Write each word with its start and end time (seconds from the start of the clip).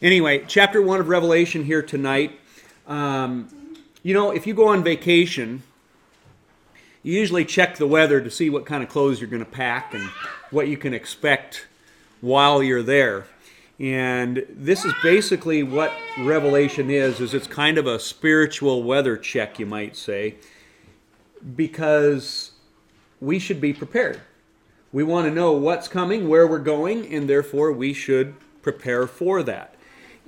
Anyway, 0.00 0.44
chapter 0.46 0.80
one 0.80 1.00
of 1.00 1.08
Revelation 1.08 1.64
here 1.64 1.82
tonight. 1.82 2.38
Um, 2.86 3.48
you 4.04 4.14
know, 4.14 4.30
if 4.30 4.46
you 4.46 4.54
go 4.54 4.68
on 4.68 4.84
vacation, 4.84 5.64
you 7.02 7.18
usually 7.18 7.44
check 7.44 7.78
the 7.78 7.86
weather 7.86 8.20
to 8.20 8.30
see 8.30 8.48
what 8.48 8.64
kind 8.64 8.84
of 8.84 8.88
clothes 8.88 9.20
you're 9.20 9.28
going 9.28 9.44
to 9.44 9.50
pack 9.50 9.94
and 9.94 10.08
what 10.52 10.68
you 10.68 10.76
can 10.76 10.94
expect 10.94 11.66
while 12.20 12.62
you're 12.62 12.82
there. 12.82 13.26
And 13.80 14.46
this 14.48 14.84
is 14.84 14.94
basically 15.02 15.64
what 15.64 15.92
Revelation 16.20 16.90
is, 16.90 17.18
is 17.18 17.34
it's 17.34 17.48
kind 17.48 17.76
of 17.76 17.88
a 17.88 17.98
spiritual 17.98 18.84
weather 18.84 19.16
check, 19.16 19.58
you 19.58 19.66
might 19.66 19.96
say, 19.96 20.36
because 21.56 22.52
we 23.20 23.40
should 23.40 23.60
be 23.60 23.72
prepared. 23.72 24.20
We 24.92 25.02
want 25.02 25.26
to 25.26 25.34
know 25.34 25.50
what's 25.50 25.88
coming, 25.88 26.28
where 26.28 26.46
we're 26.46 26.60
going, 26.60 27.12
and 27.12 27.28
therefore 27.28 27.72
we 27.72 27.92
should 27.92 28.36
prepare 28.62 29.08
for 29.08 29.42
that. 29.42 29.74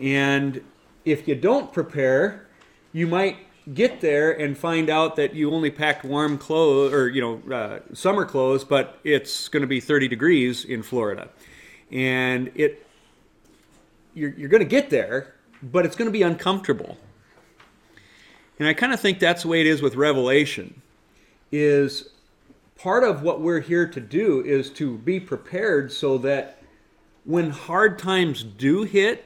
And 0.00 0.62
if 1.04 1.28
you 1.28 1.34
don't 1.34 1.72
prepare, 1.72 2.48
you 2.92 3.06
might 3.06 3.36
get 3.74 4.00
there 4.00 4.32
and 4.32 4.56
find 4.56 4.88
out 4.88 5.16
that 5.16 5.34
you 5.34 5.52
only 5.52 5.70
packed 5.70 6.04
warm 6.04 6.38
clothes 6.38 6.92
or 6.92 7.08
you 7.08 7.20
know 7.20 7.54
uh, 7.54 7.80
summer 7.94 8.24
clothes, 8.24 8.64
but 8.64 8.98
it's 9.04 9.48
going 9.48 9.60
to 9.60 9.66
be 9.66 9.80
30 9.80 10.08
degrees 10.08 10.64
in 10.64 10.82
Florida, 10.82 11.28
and 11.90 12.50
it 12.54 12.86
you're, 14.14 14.30
you're 14.30 14.48
going 14.48 14.62
to 14.62 14.68
get 14.68 14.90
there, 14.90 15.34
but 15.62 15.84
it's 15.86 15.94
going 15.94 16.08
to 16.08 16.12
be 16.12 16.22
uncomfortable. 16.22 16.98
And 18.58 18.68
I 18.68 18.74
kind 18.74 18.92
of 18.92 19.00
think 19.00 19.18
that's 19.18 19.42
the 19.42 19.48
way 19.48 19.60
it 19.60 19.66
is 19.66 19.80
with 19.80 19.94
Revelation. 19.94 20.82
Is 21.52 22.10
part 22.76 23.04
of 23.04 23.22
what 23.22 23.40
we're 23.40 23.60
here 23.60 23.86
to 23.86 24.00
do 24.00 24.42
is 24.44 24.70
to 24.70 24.98
be 24.98 25.18
prepared 25.20 25.92
so 25.92 26.18
that 26.18 26.62
when 27.24 27.50
hard 27.50 27.98
times 27.98 28.42
do 28.42 28.84
hit, 28.84 29.24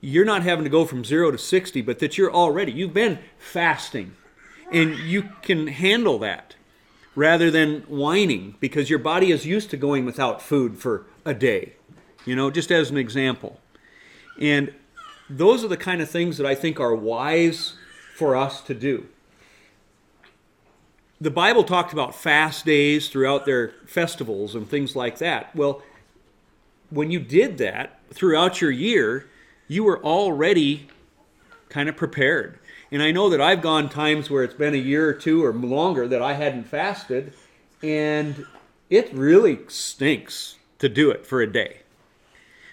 you're 0.00 0.24
not 0.24 0.42
having 0.42 0.64
to 0.64 0.70
go 0.70 0.84
from 0.84 1.04
zero 1.04 1.30
to 1.30 1.38
60, 1.38 1.82
but 1.82 1.98
that 1.98 2.16
you're 2.16 2.32
already, 2.32 2.72
you've 2.72 2.94
been 2.94 3.18
fasting 3.38 4.14
and 4.70 4.96
you 4.98 5.30
can 5.42 5.66
handle 5.66 6.18
that 6.18 6.54
rather 7.14 7.50
than 7.50 7.80
whining 7.82 8.54
because 8.60 8.88
your 8.88 8.98
body 8.98 9.32
is 9.32 9.44
used 9.44 9.70
to 9.70 9.76
going 9.76 10.04
without 10.04 10.40
food 10.40 10.78
for 10.78 11.04
a 11.24 11.34
day, 11.34 11.72
you 12.24 12.36
know, 12.36 12.50
just 12.50 12.70
as 12.70 12.90
an 12.90 12.96
example. 12.96 13.60
And 14.40 14.72
those 15.28 15.64
are 15.64 15.68
the 15.68 15.76
kind 15.76 16.00
of 16.00 16.08
things 16.08 16.38
that 16.38 16.46
I 16.46 16.54
think 16.54 16.78
are 16.78 16.94
wise 16.94 17.74
for 18.14 18.36
us 18.36 18.60
to 18.62 18.74
do. 18.74 19.08
The 21.20 21.30
Bible 21.30 21.64
talked 21.64 21.92
about 21.92 22.14
fast 22.14 22.64
days 22.64 23.08
throughout 23.08 23.44
their 23.44 23.72
festivals 23.86 24.54
and 24.54 24.68
things 24.68 24.94
like 24.94 25.18
that. 25.18 25.54
Well, 25.56 25.82
when 26.90 27.10
you 27.10 27.18
did 27.18 27.58
that 27.58 27.98
throughout 28.14 28.60
your 28.60 28.70
year, 28.70 29.28
you 29.68 29.84
were 29.84 30.02
already 30.02 30.88
kind 31.68 31.88
of 31.88 31.96
prepared. 31.96 32.58
And 32.90 33.02
I 33.02 33.12
know 33.12 33.28
that 33.28 33.40
I've 33.40 33.60
gone 33.60 33.88
times 33.88 34.30
where 34.30 34.42
it's 34.42 34.54
been 34.54 34.74
a 34.74 34.78
year 34.78 35.08
or 35.08 35.12
two 35.12 35.44
or 35.44 35.52
longer 35.52 36.08
that 36.08 36.22
I 36.22 36.32
hadn't 36.32 36.64
fasted, 36.64 37.34
and 37.82 38.46
it 38.88 39.12
really 39.12 39.60
stinks 39.68 40.56
to 40.78 40.88
do 40.88 41.10
it 41.10 41.26
for 41.26 41.42
a 41.42 41.52
day. 41.52 41.80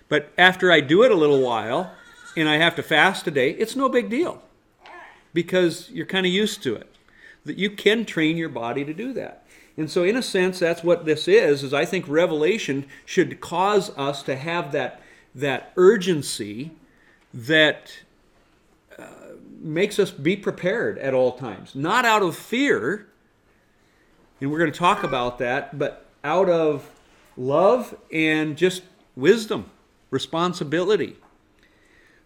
But 0.08 0.32
after 0.38 0.72
I 0.72 0.80
do 0.80 1.04
it 1.04 1.12
a 1.12 1.16
little 1.16 1.42
while 1.42 1.92
and 2.38 2.48
I 2.48 2.58
have 2.58 2.76
to 2.76 2.84
fast 2.84 3.28
a 3.28 3.32
day, 3.32 3.52
it's 3.52 3.76
no 3.76 3.90
big 3.90 4.09
deal 4.09 4.42
because 5.34 5.90
you're 5.92 6.06
kind 6.06 6.26
of 6.26 6.32
used 6.32 6.64
to 6.64 6.76
it. 6.76 6.90
That 7.44 7.58
you 7.58 7.70
can 7.70 8.06
train 8.06 8.38
your 8.38 8.50
body 8.50 8.86
to 8.86 8.94
do 8.94 9.14
that. 9.14 9.46
And 9.78 9.92
so 9.92 10.04
in 10.04 10.16
a 10.16 10.22
sense 10.22 10.59
that's 10.59 10.84
what 10.84 11.06
this 11.06 11.28
is 11.28 11.64
is 11.64 11.74
I 11.74 11.86
think 11.86 12.08
revelation 12.08 12.86
should 13.06 13.42
cause 13.42 13.96
us 13.98 14.24
to 14.24 14.36
have 14.36 14.72
that 14.72 15.02
that 15.34 15.74
urgency 15.76 16.72
that 17.36 17.91
uh, 18.97 19.03
makes 19.59 20.00
us 20.00 20.09
be 20.09 20.38
prepared 20.38 20.97
at 21.00 21.14
all 21.14 21.33
times, 21.33 21.75
not 21.75 22.05
out 22.05 22.23
of 22.23 22.36
fear, 22.36 23.08
and 24.40 24.50
we're 24.50 24.59
going 24.59 24.72
to 24.72 24.79
talk 24.79 25.03
about 25.03 25.38
that, 25.40 25.78
but 25.78 26.06
out 26.24 26.50
of 26.50 26.90
love 27.35 27.95
and 28.12 28.57
just 28.57 28.84
wisdom, 29.16 29.69
responsibility. 30.09 31.18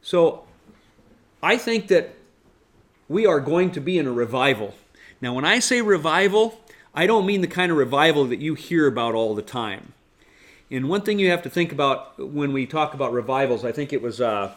So 0.01 0.45
I 1.41 1.57
think 1.57 1.87
that 1.87 2.13
we 3.07 3.25
are 3.25 3.39
going 3.39 3.71
to 3.71 3.81
be 3.81 3.97
in 3.97 4.05
a 4.05 4.11
revival. 4.11 4.75
Now, 5.21 5.33
when 5.33 5.43
I 5.45 5.59
say 5.59 5.81
revival, 5.81 6.61
I 6.93 7.07
don't 7.07 7.25
mean 7.25 7.41
the 7.41 7.47
kind 7.47 7.71
of 7.71 7.77
revival 7.77 8.25
that 8.25 8.39
you 8.39 8.53
hear 8.53 8.85
about 8.85 9.15
all 9.15 9.33
the 9.33 9.41
time. 9.41 9.93
And 10.69 10.87
one 10.87 11.01
thing 11.01 11.17
you 11.17 11.31
have 11.31 11.41
to 11.43 11.49
think 11.49 11.71
about 11.71 12.19
when 12.31 12.53
we 12.53 12.67
talk 12.67 12.93
about 12.93 13.11
revivals, 13.11 13.65
I 13.65 13.71
think 13.71 13.91
it 13.91 14.03
was 14.03 14.21
uh, 14.21 14.53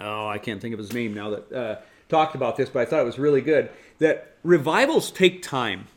oh, 0.00 0.28
I 0.28 0.38
can't 0.38 0.60
think 0.60 0.72
of 0.72 0.78
his 0.78 0.92
name 0.92 1.14
now 1.14 1.30
that 1.30 1.52
uh, 1.52 1.76
talked 2.08 2.34
about 2.34 2.56
this, 2.56 2.68
but 2.68 2.80
I 2.80 2.84
thought 2.84 3.00
it 3.00 3.06
was 3.06 3.18
really 3.18 3.40
good. 3.40 3.70
That 3.98 4.34
revivals 4.42 5.10
take 5.10 5.42
time. 5.42 5.88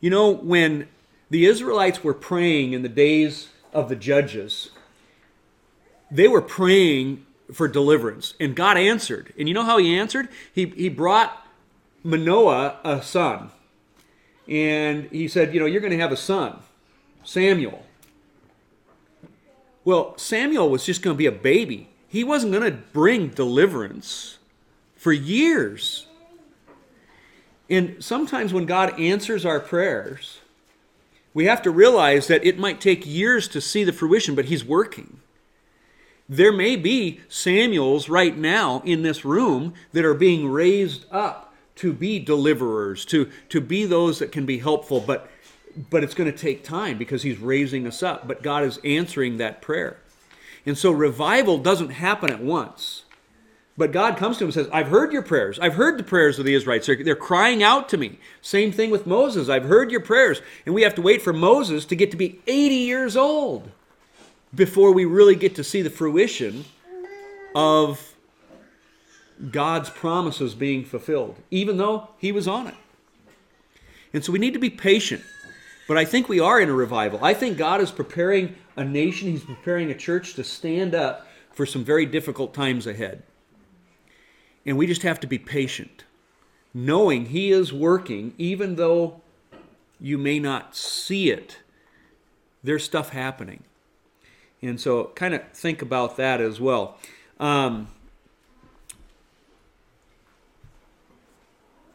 You 0.00 0.10
know, 0.10 0.30
when 0.30 0.88
the 1.30 1.46
Israelites 1.46 2.04
were 2.04 2.14
praying 2.14 2.72
in 2.72 2.82
the 2.82 2.88
days 2.88 3.48
of 3.72 3.88
the 3.88 3.96
judges, 3.96 4.70
they 6.10 6.28
were 6.28 6.42
praying 6.42 7.24
for 7.52 7.68
deliverance, 7.68 8.34
and 8.40 8.54
God 8.56 8.76
answered. 8.76 9.32
And 9.38 9.48
you 9.48 9.54
know 9.54 9.64
how 9.64 9.78
He 9.78 9.96
answered? 9.96 10.28
He, 10.52 10.66
he 10.66 10.88
brought 10.88 11.46
Manoah 12.02 12.78
a 12.84 13.02
son. 13.02 13.50
And 14.48 15.08
he 15.10 15.26
said, 15.28 15.52
You 15.52 15.60
know, 15.60 15.66
you're 15.66 15.80
going 15.80 15.92
to 15.92 15.98
have 15.98 16.12
a 16.12 16.16
son, 16.16 16.60
Samuel. 17.24 17.84
Well, 19.84 20.16
Samuel 20.16 20.70
was 20.70 20.84
just 20.84 21.02
going 21.02 21.14
to 21.14 21.18
be 21.18 21.26
a 21.26 21.32
baby. 21.32 21.88
He 22.16 22.24
wasn't 22.24 22.54
going 22.54 22.64
to 22.64 22.78
bring 22.94 23.28
deliverance 23.28 24.38
for 24.96 25.12
years. 25.12 26.06
And 27.68 28.02
sometimes 28.02 28.54
when 28.54 28.64
God 28.64 28.98
answers 28.98 29.44
our 29.44 29.60
prayers, 29.60 30.38
we 31.34 31.44
have 31.44 31.60
to 31.60 31.70
realize 31.70 32.26
that 32.28 32.42
it 32.42 32.58
might 32.58 32.80
take 32.80 33.04
years 33.04 33.48
to 33.48 33.60
see 33.60 33.84
the 33.84 33.92
fruition, 33.92 34.34
but 34.34 34.46
He's 34.46 34.64
working. 34.64 35.20
There 36.26 36.54
may 36.54 36.74
be 36.74 37.20
Samuels 37.28 38.08
right 38.08 38.34
now 38.34 38.80
in 38.86 39.02
this 39.02 39.22
room 39.26 39.74
that 39.92 40.06
are 40.06 40.14
being 40.14 40.48
raised 40.48 41.04
up 41.12 41.52
to 41.74 41.92
be 41.92 42.18
deliverers, 42.18 43.04
to, 43.04 43.30
to 43.50 43.60
be 43.60 43.84
those 43.84 44.20
that 44.20 44.32
can 44.32 44.46
be 44.46 44.60
helpful, 44.60 45.00
but, 45.00 45.28
but 45.90 46.02
it's 46.02 46.14
going 46.14 46.32
to 46.32 46.38
take 46.38 46.64
time 46.64 46.96
because 46.96 47.22
He's 47.22 47.36
raising 47.36 47.86
us 47.86 48.02
up. 48.02 48.26
But 48.26 48.42
God 48.42 48.64
is 48.64 48.80
answering 48.84 49.36
that 49.36 49.60
prayer. 49.60 49.98
And 50.66 50.76
so 50.76 50.90
revival 50.90 51.58
doesn't 51.58 51.90
happen 51.90 52.30
at 52.30 52.40
once. 52.40 53.04
But 53.78 53.92
God 53.92 54.16
comes 54.16 54.38
to 54.38 54.44
him 54.44 54.48
and 54.48 54.54
says, 54.54 54.68
I've 54.72 54.88
heard 54.88 55.12
your 55.12 55.22
prayers. 55.22 55.58
I've 55.58 55.74
heard 55.74 55.98
the 55.98 56.02
prayers 56.02 56.38
of 56.38 56.46
the 56.46 56.54
Israelites. 56.54 56.86
They're, 56.86 57.14
crying 57.14 57.62
out 57.62 57.88
to 57.90 57.98
me. 57.98 58.18
Same 58.40 58.72
thing 58.72 58.90
with 58.90 59.06
Moses. 59.06 59.48
I've 59.48 59.64
heard 59.64 59.90
your 59.90 60.00
prayers. 60.00 60.40
And 60.64 60.74
we 60.74 60.82
have 60.82 60.94
to 60.94 61.02
wait 61.02 61.20
for 61.20 61.32
Moses 61.32 61.84
to 61.86 61.96
get 61.96 62.10
to 62.10 62.16
be 62.16 62.40
80 62.46 62.74
years 62.74 63.16
old 63.16 63.70
before 64.54 64.92
we 64.92 65.04
really 65.04 65.36
get 65.36 65.54
to 65.56 65.64
see 65.64 65.82
the 65.82 65.90
fruition 65.90 66.64
of 67.54 68.14
God's 69.50 69.90
promises 69.90 70.54
being 70.54 70.82
fulfilled, 70.84 71.36
even 71.50 71.76
though 71.76 72.08
he 72.16 72.32
was 72.32 72.48
on 72.48 72.66
it. 72.68 72.74
And 74.14 74.24
so 74.24 74.32
we 74.32 74.38
need 74.38 74.54
to 74.54 74.58
be 74.58 74.70
patient. 74.70 75.22
But 75.86 75.96
I 75.96 76.04
think 76.04 76.28
we 76.28 76.40
are 76.40 76.60
in 76.60 76.68
a 76.68 76.74
revival. 76.74 77.20
I 77.22 77.34
think 77.34 77.56
God 77.56 77.80
is 77.80 77.90
preparing 77.90 78.56
a 78.76 78.84
nation, 78.84 79.30
He's 79.30 79.44
preparing 79.44 79.90
a 79.90 79.94
church 79.94 80.34
to 80.34 80.44
stand 80.44 80.94
up 80.94 81.26
for 81.52 81.64
some 81.64 81.84
very 81.84 82.06
difficult 82.06 82.52
times 82.52 82.86
ahead. 82.86 83.22
And 84.64 84.76
we 84.76 84.86
just 84.86 85.02
have 85.02 85.20
to 85.20 85.26
be 85.26 85.38
patient, 85.38 86.04
knowing 86.74 87.26
He 87.26 87.52
is 87.52 87.72
working, 87.72 88.34
even 88.36 88.76
though 88.76 89.20
you 90.00 90.18
may 90.18 90.38
not 90.38 90.76
see 90.76 91.30
it. 91.30 91.60
There's 92.62 92.84
stuff 92.84 93.10
happening. 93.10 93.62
And 94.60 94.80
so, 94.80 95.12
kind 95.14 95.34
of 95.34 95.42
think 95.52 95.82
about 95.82 96.16
that 96.16 96.40
as 96.40 96.60
well. 96.60 96.98
Um, 97.38 97.88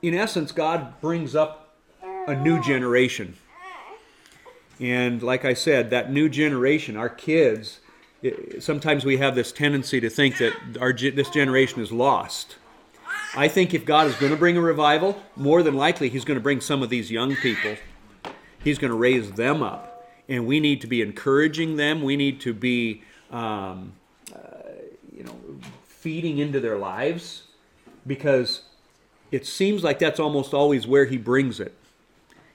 in 0.01 0.13
essence, 0.13 0.51
God 0.51 0.99
brings 1.01 1.35
up 1.35 1.75
a 2.01 2.35
new 2.35 2.61
generation. 2.63 3.35
And 4.81 5.21
like 5.21 5.45
I 5.45 5.53
said, 5.53 5.91
that 5.91 6.11
new 6.11 6.27
generation, 6.27 6.97
our 6.97 7.07
kids, 7.07 7.79
sometimes 8.59 9.05
we 9.05 9.17
have 9.17 9.35
this 9.35 9.51
tendency 9.51 10.01
to 10.01 10.09
think 10.09 10.39
that 10.39 10.53
our 10.79 10.91
this 10.91 11.29
generation 11.29 11.81
is 11.81 11.91
lost. 11.91 12.55
I 13.35 13.47
think 13.47 13.73
if 13.75 13.85
God 13.85 14.07
is 14.07 14.15
going 14.15 14.31
to 14.31 14.37
bring 14.37 14.57
a 14.57 14.61
revival, 14.61 15.21
more 15.35 15.61
than 15.61 15.75
likely 15.75 16.09
He's 16.09 16.25
going 16.25 16.35
to 16.35 16.43
bring 16.43 16.61
some 16.61 16.81
of 16.81 16.89
these 16.89 17.11
young 17.11 17.35
people. 17.35 17.75
He's 18.63 18.79
going 18.79 18.91
to 18.91 18.97
raise 18.97 19.31
them 19.31 19.61
up, 19.61 20.09
and 20.27 20.47
we 20.47 20.59
need 20.59 20.81
to 20.81 20.87
be 20.87 21.01
encouraging 21.01 21.77
them. 21.77 22.01
We 22.01 22.15
need 22.17 22.41
to 22.41 22.53
be, 22.53 23.03
um, 23.31 23.93
uh, 24.35 24.39
you 25.15 25.23
know, 25.23 25.35
feeding 25.85 26.39
into 26.39 26.59
their 26.59 26.77
lives, 26.77 27.43
because 28.05 28.63
it 29.31 29.45
seems 29.45 29.83
like 29.83 29.99
that's 29.99 30.19
almost 30.19 30.53
always 30.53 30.87
where 30.87 31.05
He 31.05 31.17
brings 31.17 31.59
it, 31.59 31.73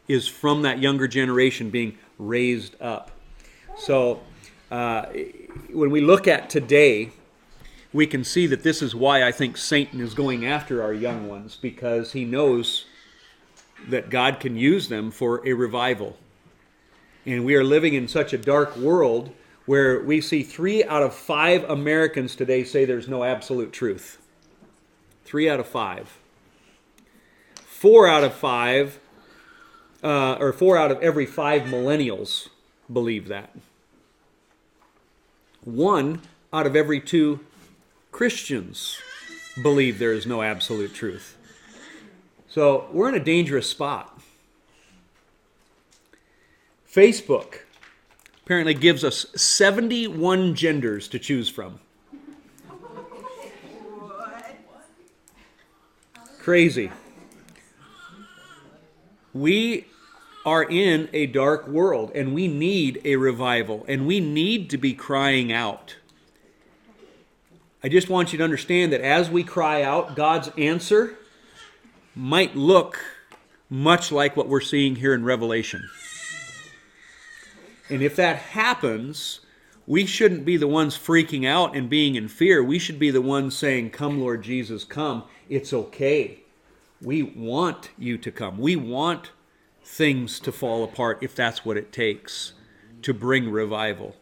is 0.08 0.28
from 0.28 0.62
that 0.62 0.81
younger 0.81 1.08
generation 1.08 1.70
being 1.70 1.96
raised 2.18 2.80
up. 2.80 3.10
So 3.76 4.20
uh, 4.70 5.06
when 5.72 5.90
we 5.90 6.00
look 6.00 6.26
at 6.26 6.50
today, 6.50 7.10
we 7.92 8.06
can 8.06 8.24
see 8.24 8.46
that 8.46 8.62
this 8.62 8.82
is 8.82 8.94
why 8.94 9.22
I 9.22 9.32
think 9.32 9.56
Satan 9.56 10.00
is 10.00 10.14
going 10.14 10.44
after 10.46 10.82
our 10.82 10.92
young 10.92 11.28
ones 11.28 11.56
because 11.56 12.12
he 12.12 12.24
knows 12.24 12.86
that 13.88 14.10
God 14.10 14.40
can 14.40 14.56
use 14.56 14.88
them 14.88 15.10
for 15.10 15.46
a 15.46 15.52
revival. 15.52 16.16
And 17.24 17.44
we 17.44 17.54
are 17.54 17.64
living 17.64 17.94
in 17.94 18.08
such 18.08 18.32
a 18.32 18.38
dark 18.38 18.76
world 18.76 19.32
where 19.66 20.00
we 20.00 20.20
see 20.20 20.42
three 20.42 20.84
out 20.84 21.02
of 21.02 21.14
five 21.14 21.64
Americans 21.64 22.36
today 22.36 22.64
say 22.64 22.84
there's 22.84 23.08
no 23.08 23.24
absolute 23.24 23.72
truth. 23.72 24.18
Three 25.24 25.48
out 25.48 25.58
of 25.58 25.66
five. 25.66 26.18
Four 27.56 28.06
out 28.08 28.24
of 28.24 28.32
five, 28.32 29.00
uh, 30.06 30.36
or 30.38 30.52
four 30.52 30.78
out 30.78 30.92
of 30.92 31.02
every 31.02 31.26
five 31.26 31.62
millennials 31.62 32.48
believe 32.92 33.26
that. 33.26 33.50
One 35.64 36.20
out 36.52 36.64
of 36.64 36.76
every 36.76 37.00
two 37.00 37.40
Christians 38.12 39.00
believe 39.60 39.98
there 39.98 40.12
is 40.12 40.24
no 40.24 40.42
absolute 40.42 40.94
truth. 40.94 41.36
So 42.48 42.88
we're 42.92 43.08
in 43.08 43.16
a 43.16 43.24
dangerous 43.24 43.68
spot. 43.68 44.16
Facebook 46.88 47.62
apparently 48.44 48.74
gives 48.74 49.02
us 49.02 49.26
71 49.34 50.54
genders 50.54 51.08
to 51.08 51.18
choose 51.18 51.48
from. 51.48 51.80
Crazy. 56.38 56.92
We 59.34 59.86
are 60.46 60.62
in 60.62 61.08
a 61.12 61.26
dark 61.26 61.66
world 61.66 62.12
and 62.14 62.32
we 62.32 62.46
need 62.46 63.00
a 63.04 63.16
revival 63.16 63.84
and 63.88 64.06
we 64.06 64.20
need 64.20 64.70
to 64.70 64.78
be 64.78 64.94
crying 64.94 65.52
out. 65.52 65.96
I 67.82 67.88
just 67.88 68.08
want 68.08 68.32
you 68.32 68.38
to 68.38 68.44
understand 68.44 68.93
that 68.93 69.00
as 69.00 69.28
we 69.28 69.43
cry 69.43 69.82
out, 69.82 70.14
God's 70.14 70.48
answer 70.56 71.19
might 72.14 72.54
look 72.54 72.98
much 73.69 74.12
like 74.12 74.37
what 74.37 74.48
we're 74.48 74.60
seeing 74.60 74.96
here 74.96 75.12
in 75.12 75.25
Revelation. 75.25 75.88
And 77.90 78.00
if 78.00 78.14
that 78.16 78.37
happens, 78.37 79.40
we 79.87 80.06
shouldn't 80.06 80.44
be 80.44 80.56
the 80.56 80.69
ones 80.69 80.96
freaking 80.96 81.46
out 81.46 81.76
and 81.76 81.90
being 81.90 82.14
in 82.14 82.28
fear. 82.28 82.62
We 82.62 82.78
should 82.78 82.99
be 82.99 83.10
the 83.10 83.20
ones 83.20 83.56
saying, 83.56 83.90
Come, 83.90 84.20
Lord 84.20 84.42
Jesus, 84.42 84.84
come. 84.84 85.25
It's 85.49 85.72
okay. 85.72 86.40
We 87.00 87.22
want 87.22 87.90
you 87.99 88.16
to 88.19 88.31
come. 88.32 88.58
We 88.58 88.75
want 88.75 89.31
things 89.86 90.40
to 90.40 90.52
fall 90.52 90.82
apart 90.82 91.18
if 91.22 91.34
that's 91.34 91.64
what 91.64 91.76
it 91.76 91.92
takes 91.92 92.52
to 93.02 93.14
bring 93.14 93.50
revival. 93.50 94.16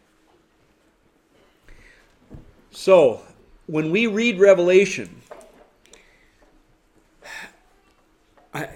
So, 2.71 3.21
when 3.65 3.89
we 3.89 4.05
read 4.05 4.39
Revelation, 4.39 5.21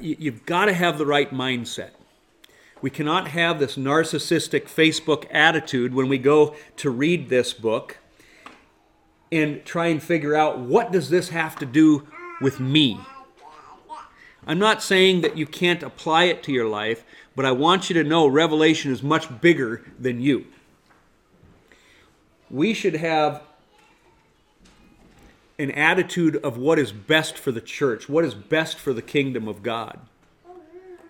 you've 0.02 0.46
got 0.46 0.66
to 0.66 0.74
have 0.74 0.98
the 0.98 1.06
right 1.06 1.32
mindset. 1.32 1.92
We 2.82 2.90
cannot 2.90 3.28
have 3.30 3.60
this 3.60 3.78
narcissistic 3.78 4.64
Facebook 4.64 5.28
attitude 5.32 5.94
when 5.94 6.10
we 6.10 6.18
go 6.18 6.56
to 6.78 6.90
read 6.90 7.30
this 7.30 7.54
book 7.54 7.98
and 9.32 9.64
try 9.64 9.88
and 9.88 10.02
figure 10.02 10.36
out 10.36 10.60
what 10.60 10.92
does 10.92 11.10
this 11.10 11.30
have 11.30 11.56
to 11.58 11.66
do 11.66 12.08
with 12.42 12.60
me? 12.60 13.00
I'm 14.50 14.58
not 14.58 14.82
saying 14.82 15.22
that 15.22 15.38
you 15.38 15.46
can't 15.46 15.84
apply 15.84 16.24
it 16.24 16.42
to 16.42 16.52
your 16.52 16.68
life, 16.68 17.04
but 17.36 17.46
I 17.46 17.52
want 17.52 17.88
you 17.88 17.94
to 18.02 18.04
know 18.04 18.26
Revelation 18.26 18.92
is 18.92 19.04
much 19.04 19.40
bigger 19.42 19.84
than 20.00 20.22
you. 20.22 20.48
We 22.50 22.74
should 22.74 22.96
have 22.96 23.44
an 25.60 25.70
attitude 25.70 26.38
of 26.38 26.58
what 26.58 26.80
is 26.80 26.92
best 26.92 27.38
for 27.38 27.52
the 27.52 27.62
church, 27.62 28.10
what 28.10 28.26
is 28.26 28.34
best 28.34 28.80
for 28.80 28.92
the 28.92 29.04
kingdom 29.04 29.48
of 29.48 29.62
God 29.62 30.00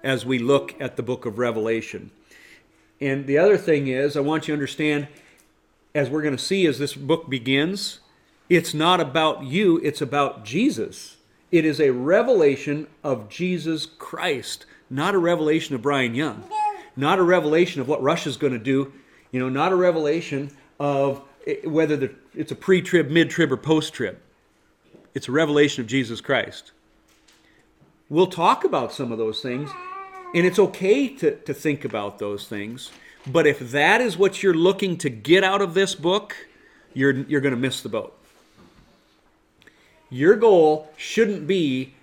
as 0.04 0.26
we 0.26 0.38
look 0.38 0.76
at 0.82 0.98
the 0.98 1.04
book 1.04 1.26
of 1.26 1.40
Revelation. 1.40 2.12
And 3.00 3.26
the 3.26 3.38
other 3.38 3.58
thing 3.58 3.88
is, 3.88 4.18
I 4.18 4.20
want 4.20 4.50
you 4.50 4.52
to 4.52 4.58
understand, 4.58 5.08
as 5.96 6.10
we're 6.10 6.24
going 6.24 6.36
to 6.36 6.44
see 6.44 6.66
as 6.66 6.78
this 6.78 6.94
book 6.94 7.30
begins, 7.30 8.02
it's 8.50 8.74
not 8.74 9.00
about 9.00 9.44
you, 9.44 9.78
it's 9.78 10.02
about 10.02 10.44
Jesus. 10.44 11.16
It 11.52 11.66
is 11.66 11.80
a 11.80 11.90
revelation 11.90 12.88
of 13.04 13.30
Jesus 13.30 13.86
Christ, 13.86 14.66
not 14.90 15.16
a 15.16 15.18
revelation 15.18 15.74
of 15.76 15.82
Brian 15.82 16.14
Young, 16.14 16.44
not 16.96 17.18
a 17.18 17.24
revelation 17.24 17.82
of 17.82 17.88
what 17.88 18.02
Russia's 18.04 18.38
going 18.38 18.54
to 18.54 18.60
do, 18.60 18.94
you 19.32 19.40
know, 19.40 19.50
not 19.50 19.72
a 19.72 19.76
revelation 19.76 20.52
of 20.80 21.22
eh, 21.48 21.56
whether 21.64 21.98
the, 21.98 22.12
it's 22.36 22.52
a 22.52 22.56
pre 22.56 22.82
trib, 22.82 23.10
mid 23.10 23.30
trib, 23.30 23.52
or 23.52 23.58
post 23.58 23.94
trib. 23.94 24.18
It's 25.16 25.28
a 25.28 25.32
revelation 25.32 25.82
of 25.82 25.88
Jesus 25.88 26.22
Christ. 26.22 26.72
We'll 28.10 28.28
talk 28.28 28.64
about 28.64 28.94
some 28.94 29.12
of 29.12 29.18
those 29.18 29.42
things, 29.42 29.70
and 30.36 30.46
it's 30.46 30.60
okay 30.60 31.10
to, 31.16 31.36
to 31.36 31.54
think 31.54 31.84
about 31.84 32.20
those 32.20 32.48
things. 32.48 32.92
But 33.26 33.46
if 33.48 33.60
that 33.72 34.02
is 34.02 34.18
what 34.18 34.42
you're 34.42 34.54
looking 34.54 34.98
to 34.98 35.10
get 35.10 35.44
out 35.44 35.62
of 35.62 35.74
this 35.74 35.94
book, 35.96 36.36
you're, 36.94 37.12
you're 37.12 37.42
going 37.42 37.54
to 37.54 37.60
miss 37.60 37.82
the 37.82 37.90
boat. 37.90 38.19
Your 40.10 40.36
goal 40.36 40.90
shouldn't 40.98 41.48
be 41.48 41.94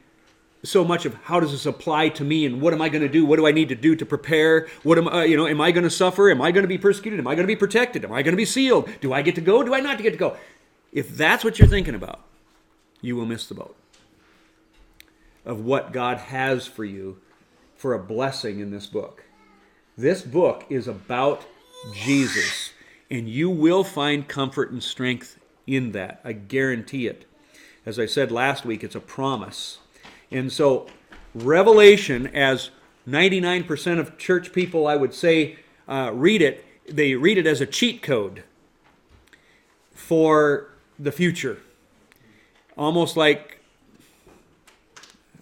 so 0.62 0.85
much 0.85 1.05
of 1.05 1.14
how 1.25 1.41
does 1.41 1.53
this 1.53 1.67
apply 1.67 2.08
to 2.11 2.25
me 2.25 2.44
and 2.44 2.61
what 2.61 2.73
am 2.73 2.82
I 2.82 2.88
going 2.88 3.03
to 3.03 3.08
do? 3.08 3.25
What 3.25 3.37
do 3.37 3.47
I 3.47 3.53
need 3.53 3.69
to 3.69 3.75
do 3.75 3.94
to 3.97 4.06
prepare? 4.06 4.69
What 4.82 4.99
am 4.99 5.08
I, 5.08 5.25
you 5.25 5.37
know, 5.37 5.47
am 5.47 5.61
I 5.61 5.70
going 5.70 5.85
to 5.85 5.91
suffer? 5.91 6.31
Am 6.31 6.43
I 6.43 6.50
going 6.50 6.64
to 6.64 6.69
be 6.69 6.79
persecuted? 6.79 7.20
Am 7.20 7.26
I 7.26 7.35
going 7.35 7.44
to 7.44 7.53
be 7.53 7.56
protected? 7.56 8.05
Am 8.05 8.12
I 8.12 8.23
going 8.23 8.32
to 8.32 8.37
be 8.37 8.44
sealed? 8.44 8.88
Do 9.00 9.12
I 9.12 9.23
get 9.23 9.35
to 9.37 9.41
go? 9.41 9.62
Do 9.62 9.75
I 9.75 9.81
not 9.81 10.03
get 10.03 10.11
to 10.11 10.17
go? 10.17 10.37
If 10.93 11.17
that's 11.17 11.44
what 11.44 11.58
you're 11.58 11.69
thinking 11.69 11.94
about, 11.94 12.20
you 13.00 13.17
will 13.17 13.26
miss 13.26 13.47
the 13.47 13.55
boat 13.55 13.76
of 15.44 15.61
what 15.61 15.93
God 15.93 16.19
has 16.19 16.67
for 16.67 16.85
you 16.85 17.19
for 17.76 17.94
a 17.94 17.99
blessing 17.99 18.61
in 18.61 18.70
this 18.70 18.87
book. 18.87 19.25
This 19.97 20.23
book 20.23 20.64
is 20.69 20.88
about 20.88 21.44
Jesus, 21.93 22.73
and 23.11 23.29
you 23.29 23.49
will 23.49 23.85
find 23.85 24.26
comfort 24.26 24.70
and 24.70 24.82
strength 24.82 25.38
in 25.67 25.93
that. 25.93 26.20
I 26.25 26.32
guarantee 26.32 27.06
it. 27.06 27.26
As 27.87 28.00
I 28.00 28.06
said 28.06 28.33
last 28.33 28.65
week, 28.65 28.83
it's 28.83 28.97
a 28.97 29.00
promise. 29.00 29.79
And 30.33 30.53
so, 30.53 30.88
Revelation, 31.37 32.27
as 32.27 32.71
99% 33.09 34.00
of 34.00 34.19
church 34.19 34.53
people, 34.53 34.88
I 34.88 34.97
would 34.97 35.15
say, 35.15 35.61
uh, 35.87 36.11
read 36.12 36.43
it, 36.43 36.65
they 36.88 37.15
read 37.15 37.38
it 37.38 37.47
as 37.47 37.61
a 37.61 37.67
cheat 37.67 38.03
code 38.03 38.43
for 39.94 40.69
the 40.99 41.12
future. 41.12 41.59
Almost 42.77 43.17
like, 43.17 43.60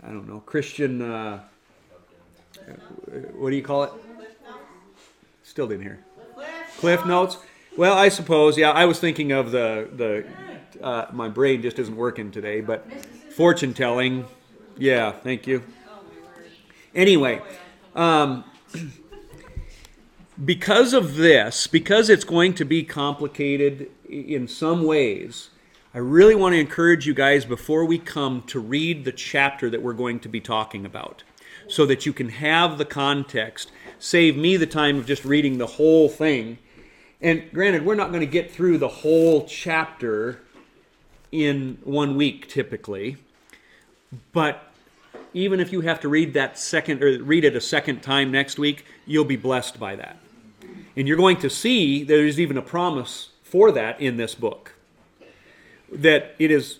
I 0.02 0.08
don't 0.08 0.28
know, 0.28 0.40
Christian, 0.40 1.00
uh, 1.00 1.40
what 3.34 3.50
do 3.50 3.56
you 3.56 3.62
call 3.62 3.84
it? 3.84 3.92
Still 5.42 5.66
didn't 5.66 5.82
hear. 5.82 6.04
Cliff 6.76 7.06
notes. 7.06 7.38
Well, 7.76 7.94
I 7.96 8.08
suppose, 8.08 8.58
yeah. 8.58 8.70
I 8.70 8.84
was 8.84 9.00
thinking 9.00 9.32
of 9.32 9.50
the 9.50 9.88
the 9.94 10.24
uh, 10.82 11.06
my 11.12 11.28
brain 11.28 11.62
just 11.62 11.78
isn't 11.78 11.96
working 11.96 12.30
today. 12.30 12.60
But 12.60 12.86
fortune 13.32 13.74
telling, 13.74 14.26
yeah, 14.76 15.12
thank 15.12 15.46
you. 15.46 15.62
Anyway, 16.94 17.42
um, 17.94 18.44
because 20.44 20.92
of 20.92 21.16
this, 21.16 21.66
because 21.66 22.08
it's 22.08 22.24
going 22.24 22.54
to 22.54 22.64
be 22.64 22.84
complicated 22.84 23.90
in 24.08 24.46
some 24.46 24.84
ways, 24.84 25.50
I 25.94 25.98
really 25.98 26.34
want 26.34 26.54
to 26.54 26.58
encourage 26.58 27.06
you 27.06 27.14
guys 27.14 27.44
before 27.44 27.84
we 27.84 27.98
come 27.98 28.42
to 28.48 28.58
read 28.58 29.04
the 29.04 29.12
chapter 29.12 29.70
that 29.70 29.82
we're 29.82 29.92
going 29.92 30.20
to 30.20 30.28
be 30.28 30.40
talking 30.40 30.84
about 30.84 31.22
so 31.68 31.86
that 31.86 32.04
you 32.04 32.12
can 32.12 32.28
have 32.28 32.78
the 32.78 32.84
context. 32.84 33.70
Save 33.98 34.36
me 34.36 34.56
the 34.56 34.66
time 34.66 34.98
of 34.98 35.06
just 35.06 35.24
reading 35.24 35.58
the 35.58 35.66
whole 35.66 36.08
thing. 36.08 36.58
And 37.20 37.50
granted, 37.52 37.86
we're 37.86 37.94
not 37.94 38.08
going 38.08 38.20
to 38.20 38.26
get 38.26 38.50
through 38.50 38.78
the 38.78 38.88
whole 38.88 39.46
chapter 39.46 40.43
in 41.34 41.78
one 41.82 42.16
week 42.16 42.48
typically. 42.48 43.16
But 44.32 44.72
even 45.32 45.58
if 45.58 45.72
you 45.72 45.80
have 45.80 46.00
to 46.00 46.08
read 46.08 46.32
that 46.34 46.56
second 46.56 47.02
or 47.02 47.22
read 47.22 47.44
it 47.44 47.56
a 47.56 47.60
second 47.60 48.02
time 48.02 48.30
next 48.30 48.58
week, 48.58 48.84
you'll 49.04 49.24
be 49.24 49.36
blessed 49.36 49.80
by 49.80 49.96
that. 49.96 50.18
And 50.96 51.08
you're 51.08 51.16
going 51.16 51.38
to 51.38 51.50
see 51.50 52.04
there's 52.04 52.38
even 52.38 52.56
a 52.56 52.62
promise 52.62 53.30
for 53.42 53.72
that 53.72 54.00
in 54.00 54.16
this 54.16 54.34
book. 54.34 54.74
That 55.92 56.36
it 56.38 56.52
is 56.52 56.78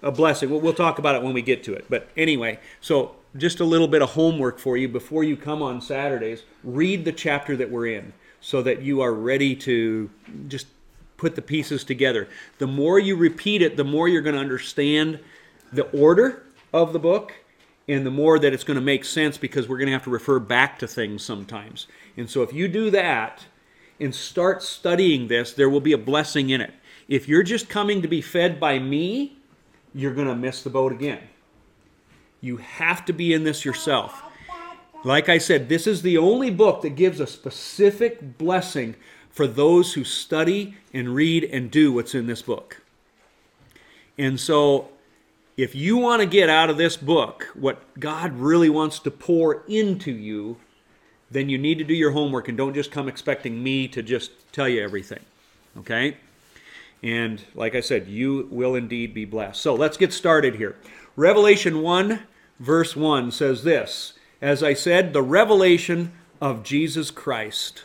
a 0.00 0.12
blessing. 0.12 0.48
We'll, 0.48 0.60
we'll 0.60 0.74
talk 0.74 1.00
about 1.00 1.16
it 1.16 1.22
when 1.22 1.32
we 1.32 1.42
get 1.42 1.64
to 1.64 1.74
it. 1.74 1.86
But 1.90 2.08
anyway, 2.16 2.60
so 2.80 3.16
just 3.36 3.58
a 3.58 3.64
little 3.64 3.88
bit 3.88 4.00
of 4.00 4.10
homework 4.10 4.60
for 4.60 4.76
you 4.76 4.88
before 4.88 5.24
you 5.24 5.36
come 5.36 5.60
on 5.60 5.80
Saturdays. 5.80 6.44
Read 6.62 7.04
the 7.04 7.12
chapter 7.12 7.56
that 7.56 7.70
we're 7.70 7.86
in 7.86 8.12
so 8.40 8.62
that 8.62 8.82
you 8.82 9.00
are 9.00 9.12
ready 9.12 9.56
to 9.56 10.08
just 10.46 10.68
put 11.22 11.36
the 11.36 11.42
pieces 11.42 11.84
together. 11.84 12.28
The 12.58 12.66
more 12.66 12.98
you 12.98 13.16
repeat 13.16 13.62
it, 13.62 13.76
the 13.76 13.84
more 13.84 14.08
you're 14.08 14.22
going 14.22 14.34
to 14.34 14.40
understand 14.40 15.20
the 15.72 15.84
order 15.90 16.42
of 16.72 16.92
the 16.92 16.98
book 16.98 17.32
and 17.88 18.04
the 18.04 18.10
more 18.10 18.38
that 18.38 18.52
it's 18.52 18.64
going 18.64 18.74
to 18.74 18.80
make 18.80 19.04
sense 19.04 19.38
because 19.38 19.68
we're 19.68 19.78
going 19.78 19.86
to 19.86 19.92
have 19.92 20.04
to 20.04 20.10
refer 20.10 20.38
back 20.38 20.78
to 20.80 20.88
things 20.88 21.22
sometimes. 21.22 21.86
And 22.16 22.28
so 22.28 22.42
if 22.42 22.52
you 22.52 22.68
do 22.68 22.90
that, 22.90 23.46
and 24.00 24.14
start 24.14 24.62
studying 24.62 25.28
this, 25.28 25.52
there 25.52 25.70
will 25.70 25.80
be 25.80 25.92
a 25.92 25.98
blessing 25.98 26.50
in 26.50 26.60
it. 26.60 26.74
If 27.08 27.28
you're 27.28 27.44
just 27.44 27.68
coming 27.68 28.02
to 28.02 28.08
be 28.08 28.20
fed 28.20 28.58
by 28.58 28.80
me, 28.80 29.36
you're 29.94 30.14
going 30.14 30.26
to 30.26 30.34
miss 30.34 30.62
the 30.62 30.70
boat 30.70 30.90
again. 30.90 31.20
You 32.40 32.56
have 32.56 33.04
to 33.04 33.12
be 33.12 33.32
in 33.32 33.44
this 33.44 33.64
yourself. 33.64 34.22
Like 35.04 35.28
I 35.28 35.38
said, 35.38 35.68
this 35.68 35.86
is 35.86 36.02
the 36.02 36.18
only 36.18 36.50
book 36.50 36.82
that 36.82 36.96
gives 36.96 37.20
a 37.20 37.26
specific 37.26 38.38
blessing 38.38 38.96
for 39.32 39.46
those 39.46 39.94
who 39.94 40.04
study 40.04 40.76
and 40.92 41.14
read 41.14 41.42
and 41.44 41.70
do 41.70 41.92
what's 41.92 42.14
in 42.14 42.26
this 42.26 42.42
book. 42.42 42.82
And 44.18 44.38
so, 44.38 44.88
if 45.56 45.74
you 45.74 45.96
want 45.96 46.20
to 46.20 46.26
get 46.26 46.48
out 46.48 46.70
of 46.70 46.76
this 46.76 46.96
book 46.96 47.48
what 47.54 47.98
God 47.98 48.32
really 48.34 48.70
wants 48.70 48.98
to 49.00 49.10
pour 49.10 49.64
into 49.66 50.12
you, 50.12 50.58
then 51.30 51.48
you 51.48 51.58
need 51.58 51.78
to 51.78 51.84
do 51.84 51.94
your 51.94 52.12
homework 52.12 52.48
and 52.48 52.56
don't 52.56 52.74
just 52.74 52.90
come 52.90 53.08
expecting 53.08 53.62
me 53.62 53.88
to 53.88 54.02
just 54.02 54.30
tell 54.52 54.68
you 54.68 54.82
everything. 54.82 55.20
Okay? 55.78 56.16
And 57.02 57.42
like 57.54 57.74
I 57.74 57.80
said, 57.80 58.06
you 58.06 58.48
will 58.50 58.74
indeed 58.74 59.12
be 59.12 59.24
blessed. 59.24 59.60
So 59.60 59.74
let's 59.74 59.96
get 59.96 60.12
started 60.12 60.56
here. 60.56 60.76
Revelation 61.16 61.82
1, 61.82 62.20
verse 62.60 62.94
1 62.94 63.30
says 63.32 63.64
this 63.64 64.14
As 64.40 64.62
I 64.62 64.74
said, 64.74 65.12
the 65.12 65.22
revelation 65.22 66.12
of 66.40 66.62
Jesus 66.62 67.10
Christ. 67.10 67.84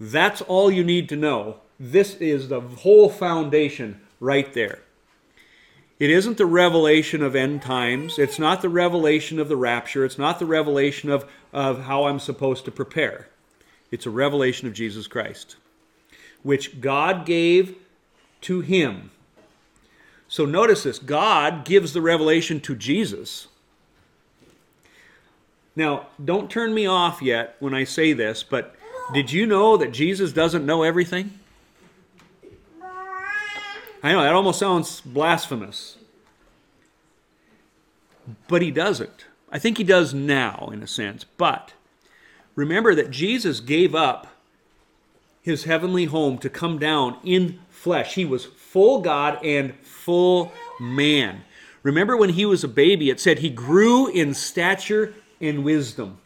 That's 0.00 0.40
all 0.42 0.70
you 0.70 0.84
need 0.84 1.08
to 1.08 1.16
know. 1.16 1.60
This 1.80 2.14
is 2.16 2.48
the 2.48 2.60
whole 2.60 3.08
foundation 3.08 4.00
right 4.20 4.52
there. 4.52 4.80
It 5.98 6.10
isn't 6.10 6.38
the 6.38 6.46
revelation 6.46 7.22
of 7.22 7.34
end 7.34 7.62
times. 7.62 8.18
It's 8.18 8.38
not 8.38 8.62
the 8.62 8.68
revelation 8.68 9.40
of 9.40 9.48
the 9.48 9.56
rapture. 9.56 10.04
It's 10.04 10.18
not 10.18 10.38
the 10.38 10.46
revelation 10.46 11.10
of, 11.10 11.28
of 11.52 11.84
how 11.84 12.04
I'm 12.04 12.20
supposed 12.20 12.64
to 12.66 12.70
prepare. 12.70 13.28
It's 13.90 14.06
a 14.06 14.10
revelation 14.10 14.68
of 14.68 14.74
Jesus 14.74 15.08
Christ, 15.08 15.56
which 16.42 16.80
God 16.80 17.26
gave 17.26 17.76
to 18.42 18.60
him. 18.60 19.10
So 20.28 20.44
notice 20.44 20.84
this 20.84 20.98
God 20.98 21.64
gives 21.64 21.92
the 21.92 22.02
revelation 22.02 22.60
to 22.60 22.76
Jesus. 22.76 23.48
Now, 25.74 26.08
don't 26.24 26.50
turn 26.50 26.74
me 26.74 26.86
off 26.86 27.22
yet 27.22 27.56
when 27.60 27.72
I 27.72 27.84
say 27.84 28.12
this, 28.12 28.42
but 28.42 28.74
did 29.12 29.32
you 29.32 29.46
know 29.46 29.76
that 29.76 29.92
Jesus 29.92 30.32
doesn't 30.32 30.66
know 30.66 30.82
everything? 30.82 31.38
I 34.02 34.12
know 34.12 34.22
that 34.22 34.34
almost 34.34 34.58
sounds 34.58 35.00
blasphemous. 35.00 35.96
But 38.46 38.62
he 38.62 38.70
doesn't. 38.70 39.26
I 39.50 39.58
think 39.58 39.78
he 39.78 39.84
does 39.84 40.12
now, 40.12 40.70
in 40.72 40.82
a 40.82 40.86
sense. 40.86 41.24
But 41.24 41.72
remember 42.54 42.94
that 42.94 43.10
Jesus 43.10 43.60
gave 43.60 43.94
up 43.94 44.26
his 45.42 45.64
heavenly 45.64 46.04
home 46.04 46.38
to 46.38 46.50
come 46.50 46.78
down 46.78 47.16
in 47.24 47.58
flesh. 47.70 48.14
He 48.14 48.24
was 48.24 48.44
full 48.44 49.00
God 49.00 49.42
and 49.44 49.74
full 49.80 50.52
man. 50.78 51.42
Remember 51.82 52.16
when 52.16 52.30
he 52.30 52.44
was 52.44 52.62
a 52.62 52.68
baby, 52.68 53.08
it 53.08 53.20
said 53.20 53.38
he 53.38 53.48
grew 53.48 54.08
in 54.08 54.34
stature 54.34 55.14
and 55.40 55.64
wisdom. 55.64 56.18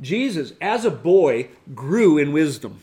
Jesus, 0.00 0.52
as 0.60 0.84
a 0.84 0.90
boy, 0.90 1.48
grew 1.74 2.18
in 2.18 2.32
wisdom. 2.32 2.80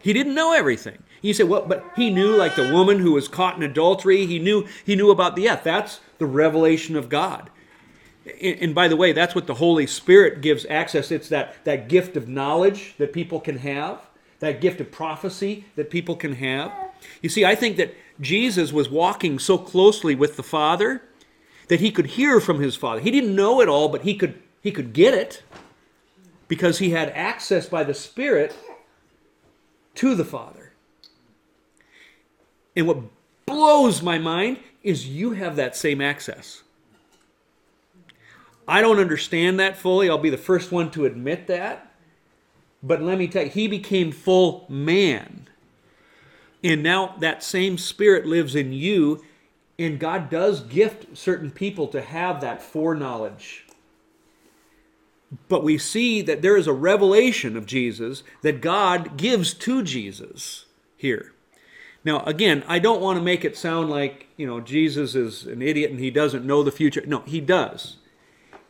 He 0.00 0.12
didn't 0.12 0.34
know 0.34 0.52
everything. 0.52 1.02
He 1.20 1.32
said, 1.32 1.48
well, 1.48 1.64
but 1.66 1.84
he 1.96 2.10
knew 2.10 2.34
like 2.36 2.56
the 2.56 2.72
woman 2.72 2.98
who 2.98 3.12
was 3.12 3.28
caught 3.28 3.56
in 3.56 3.62
adultery. 3.62 4.26
He 4.26 4.38
knew 4.38 4.66
he 4.84 4.96
knew 4.96 5.10
about 5.10 5.36
the 5.36 5.42
yeah, 5.42 5.56
that's 5.56 6.00
the 6.18 6.26
revelation 6.26 6.96
of 6.96 7.08
God. 7.08 7.50
And, 8.24 8.58
and 8.60 8.74
by 8.74 8.88
the 8.88 8.96
way, 8.96 9.12
that's 9.12 9.34
what 9.34 9.46
the 9.46 9.54
Holy 9.54 9.86
Spirit 9.86 10.40
gives 10.40 10.64
access. 10.66 11.10
It's 11.10 11.28
that, 11.28 11.62
that 11.64 11.88
gift 11.88 12.16
of 12.16 12.28
knowledge 12.28 12.94
that 12.98 13.12
people 13.12 13.40
can 13.40 13.58
have, 13.58 14.00
that 14.40 14.60
gift 14.60 14.80
of 14.80 14.90
prophecy 14.90 15.66
that 15.76 15.90
people 15.90 16.16
can 16.16 16.34
have. 16.34 16.72
You 17.20 17.28
see, 17.28 17.44
I 17.44 17.54
think 17.54 17.76
that 17.76 17.94
Jesus 18.20 18.72
was 18.72 18.88
walking 18.88 19.38
so 19.38 19.58
closely 19.58 20.14
with 20.14 20.36
the 20.36 20.42
Father 20.42 21.02
that 21.68 21.80
he 21.80 21.90
could 21.90 22.06
hear 22.06 22.40
from 22.40 22.60
his 22.60 22.76
Father. 22.76 23.00
He 23.00 23.10
didn't 23.10 23.34
know 23.34 23.60
it 23.60 23.68
all, 23.68 23.88
but 23.88 24.02
he 24.02 24.14
could 24.14 24.40
he 24.62 24.72
could 24.72 24.92
get 24.92 25.14
it 25.14 25.42
because 26.50 26.80
he 26.80 26.90
had 26.90 27.10
access 27.10 27.68
by 27.68 27.84
the 27.84 27.94
Spirit 27.94 28.56
to 29.94 30.16
the 30.16 30.24
Father. 30.24 30.72
And 32.74 32.88
what 32.88 32.98
blows 33.46 34.02
my 34.02 34.18
mind 34.18 34.58
is 34.82 35.06
you 35.06 35.30
have 35.30 35.54
that 35.54 35.76
same 35.76 36.00
access. 36.00 36.64
I 38.66 38.80
don't 38.80 38.98
understand 38.98 39.60
that 39.60 39.76
fully. 39.76 40.10
I'll 40.10 40.18
be 40.18 40.28
the 40.28 40.36
first 40.36 40.72
one 40.72 40.90
to 40.90 41.06
admit 41.06 41.46
that. 41.46 41.92
But 42.82 43.00
let 43.00 43.16
me 43.16 43.28
tell 43.28 43.44
you, 43.44 43.50
he 43.50 43.68
became 43.68 44.10
full 44.10 44.66
man. 44.68 45.48
And 46.64 46.82
now 46.82 47.14
that 47.20 47.44
same 47.44 47.78
spirit 47.78 48.26
lives 48.26 48.56
in 48.56 48.72
you, 48.72 49.24
and 49.78 50.00
God 50.00 50.28
does 50.28 50.62
gift 50.62 51.16
certain 51.16 51.52
people 51.52 51.86
to 51.88 52.02
have 52.02 52.40
that 52.40 52.60
foreknowledge. 52.60 53.66
But 55.48 55.62
we 55.62 55.78
see 55.78 56.22
that 56.22 56.42
there 56.42 56.56
is 56.56 56.66
a 56.66 56.72
revelation 56.72 57.56
of 57.56 57.66
Jesus 57.66 58.22
that 58.42 58.60
God 58.60 59.16
gives 59.16 59.54
to 59.54 59.82
Jesus 59.82 60.66
here. 60.96 61.32
Now, 62.04 62.20
again, 62.24 62.64
I 62.66 62.78
don't 62.78 63.02
want 63.02 63.18
to 63.18 63.22
make 63.22 63.44
it 63.44 63.56
sound 63.56 63.90
like, 63.90 64.26
you 64.36 64.46
know, 64.46 64.60
Jesus 64.60 65.14
is 65.14 65.46
an 65.46 65.62
idiot 65.62 65.90
and 65.90 66.00
he 66.00 66.10
doesn't 66.10 66.46
know 66.46 66.62
the 66.62 66.72
future. 66.72 67.02
No, 67.06 67.20
he 67.20 67.40
does. 67.40 67.98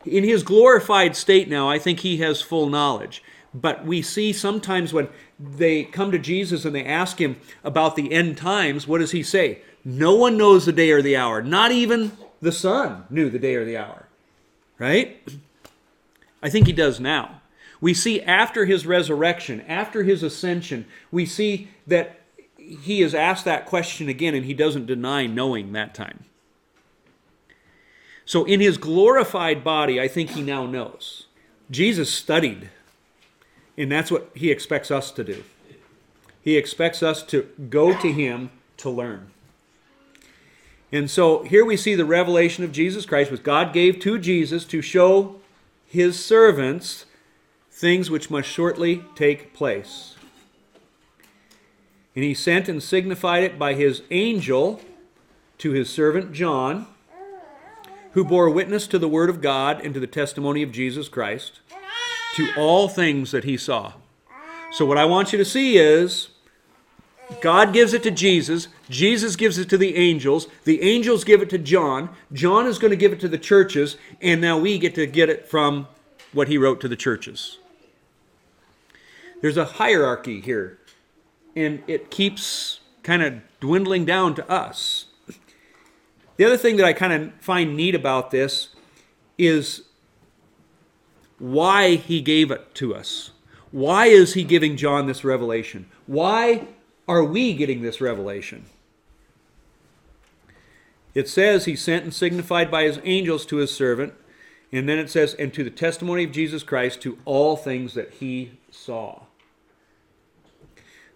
In 0.05 0.25
his 0.25 0.43
glorified 0.43 1.14
state 1.14 1.49
now, 1.49 1.69
I 1.69 1.79
think 1.79 2.00
he 2.00 2.19
has 2.19 2.43
full 2.43 2.69
knowledge. 2.69 3.23
But 3.55 3.85
we 3.85 4.02
see 4.02 4.33
sometimes 4.33 4.93
when 4.93 5.09
they 5.38 5.85
come 5.85 6.11
to 6.12 6.19
Jesus 6.19 6.64
and 6.64 6.75
they 6.75 6.85
ask 6.85 7.21
him 7.21 7.37
about 7.64 7.97
the 7.97 8.12
end 8.12 8.37
times, 8.37 8.87
what 8.87 8.99
does 8.99 9.12
he 9.12 9.23
say? 9.23 9.62
No 9.85 10.14
one 10.14 10.37
knows 10.37 10.67
the 10.67 10.73
day 10.73 10.90
or 10.90 11.02
the 11.02 11.17
hour. 11.17 11.43
Not 11.43 11.73
even 11.73 12.12
the 12.40 12.52
Son 12.52 13.05
knew 13.11 13.31
the 13.31 13.38
day 13.38 13.55
or 13.55 13.64
the 13.64 13.76
hour. 13.76 14.07
Right? 14.79 15.21
I 16.42 16.49
think 16.49 16.66
he 16.66 16.73
does 16.73 17.00
now. 17.00 17.40
We 17.80 17.94
see 17.94 18.20
after 18.23 18.66
his 18.66 18.87
resurrection, 18.87 19.62
after 19.62 20.02
his 20.02 20.23
ascension, 20.23 20.87
we 21.11 21.25
see 21.26 21.68
that 21.87 22.20
he 22.56 23.02
is 23.02 23.14
asked 23.14 23.44
that 23.47 23.66
question 23.66 24.09
again 24.09 24.35
and 24.35 24.44
he 24.44 24.54
doesn't 24.54 24.87
deny 24.87 25.26
knowing 25.26 25.73
that 25.73 25.94
time. 25.94 26.25
So, 28.25 28.44
in 28.44 28.61
his 28.61 28.78
glorified 28.78 29.64
body, 29.64 30.00
I 30.00 30.06
think 30.06 30.30
he 30.30 30.42
now 30.42 30.66
knows. 30.66 31.26
Jesus 31.70 32.12
studied, 32.12 32.70
and 33.76 33.90
that's 33.90 34.11
what 34.11 34.30
he 34.35 34.50
expects 34.50 34.90
us 34.90 35.11
to 35.12 35.25
do. 35.25 35.42
He 36.42 36.56
expects 36.56 37.02
us 37.02 37.23
to 37.25 37.49
go 37.68 37.99
to 38.00 38.12
him 38.12 38.50
to 38.78 38.90
learn. 38.90 39.30
And 40.92 41.11
so 41.11 41.42
here 41.42 41.64
we 41.64 41.76
see 41.76 41.94
the 41.94 42.04
revelation 42.04 42.64
of 42.64 42.73
Jesus 42.73 43.06
Christ, 43.06 43.30
which 43.30 43.42
God 43.42 43.73
gave 43.73 44.00
to 44.00 44.18
Jesus 44.18 44.64
to 44.66 44.82
show 44.82 45.39
his 45.90 46.25
servants 46.25 47.04
things 47.68 48.11
which 48.11 48.30
must 48.30 48.49
shortly 48.49 49.02
take 49.16 49.52
place. 49.52 50.14
And 52.14 52.23
he 52.25 52.32
sent 52.32 52.68
and 52.68 52.80
signified 52.80 53.42
it 53.42 53.59
by 53.59 53.75
his 53.75 54.02
angel 54.12 54.80
to 55.59 55.73
his 55.73 55.90
servant 55.90 56.32
John, 56.32 56.87
who 58.12 58.25
bore 58.25 58.49
witness 58.49 58.87
to 58.87 59.00
the 59.00 59.09
word 59.09 59.30
of 59.30 59.40
God 59.40 59.85
and 59.85 59.92
to 59.94 59.99
the 59.99 60.06
testimony 60.06 60.62
of 60.62 60.70
Jesus 60.70 61.09
Christ, 61.09 61.59
to 62.37 62.49
all 62.56 62.88
things 62.88 63.32
that 63.32 63.42
he 63.42 63.56
saw. 63.56 63.94
So, 64.70 64.87
what 64.87 64.97
I 64.97 65.04
want 65.06 65.32
you 65.32 65.38
to 65.38 65.44
see 65.44 65.76
is 65.76 66.28
God 67.40 67.72
gives 67.72 67.94
it 67.94 68.02
to 68.02 68.10
Jesus, 68.10 68.68
Jesus 68.88 69.37
gives 69.37 69.58
it 69.58 69.68
to 69.70 69.78
the 69.78 69.96
angels, 69.96 70.46
the 70.64 70.82
angels 70.82 71.25
give 71.25 71.42
it 71.42 71.50
to 71.50 71.58
John, 71.58 72.10
John 72.32 72.66
is 72.66 72.78
going 72.78 72.90
to 72.90 72.96
give 72.96 73.12
it 73.12 73.20
to 73.20 73.28
the 73.28 73.38
churches, 73.38 73.96
and 74.20 74.40
now 74.40 74.58
we 74.58 74.78
get 74.78 74.94
to 74.96 75.06
get 75.06 75.28
it 75.28 75.49
from 75.49 75.88
what 76.32 76.49
he 76.49 76.58
wrote 76.58 76.80
to 76.80 76.88
the 76.88 76.96
churches. 76.96 77.58
There's 79.40 79.56
a 79.56 79.64
hierarchy 79.64 80.40
here 80.40 80.78
and 81.56 81.82
it 81.87 82.10
keeps 82.10 82.80
kind 83.02 83.22
of 83.22 83.40
dwindling 83.60 84.04
down 84.04 84.34
to 84.34 84.50
us. 84.50 85.06
The 86.37 86.44
other 86.44 86.56
thing 86.56 86.76
that 86.76 86.87
I 86.87 86.92
kind 86.92 87.12
of 87.12 87.34
find 87.40 87.76
neat 87.76 87.94
about 87.94 88.30
this 88.30 88.68
is 89.37 89.82
why 91.38 91.96
he 91.96 92.20
gave 92.20 92.50
it 92.50 92.75
to 92.76 92.94
us. 92.94 93.30
Why 93.70 94.06
is 94.06 94.34
he 94.34 94.44
giving 94.44 94.76
John 94.76 95.06
this 95.06 95.25
revelation? 95.25 95.87
Why 96.06 96.66
are 97.09 97.25
we 97.25 97.54
getting 97.54 97.83
this 97.83 98.00
revelation? 98.00 98.66
It 101.14 101.28
says 101.28 101.64
he 101.64 101.75
sent 101.76 102.04
and 102.04 102.14
signified 102.14 102.71
by 102.71 102.85
his 102.85 103.00
angels 103.04 103.45
to 103.47 103.57
his 103.57 103.75
servant, 103.75 104.14
and 104.71 104.88
then 104.88 104.99
it 104.99 105.11
says, 105.11 105.35
and 105.35 105.52
to 105.54 105.64
the 105.64 105.71
testimony 105.71 106.25
of 106.25 106.33
Jesus 106.33 106.62
Christ 106.62 107.02
to 107.02 107.19
all 107.25 107.57
things 107.57 107.95
that 107.95 108.14
he 108.14 108.52
saw. 108.71 109.23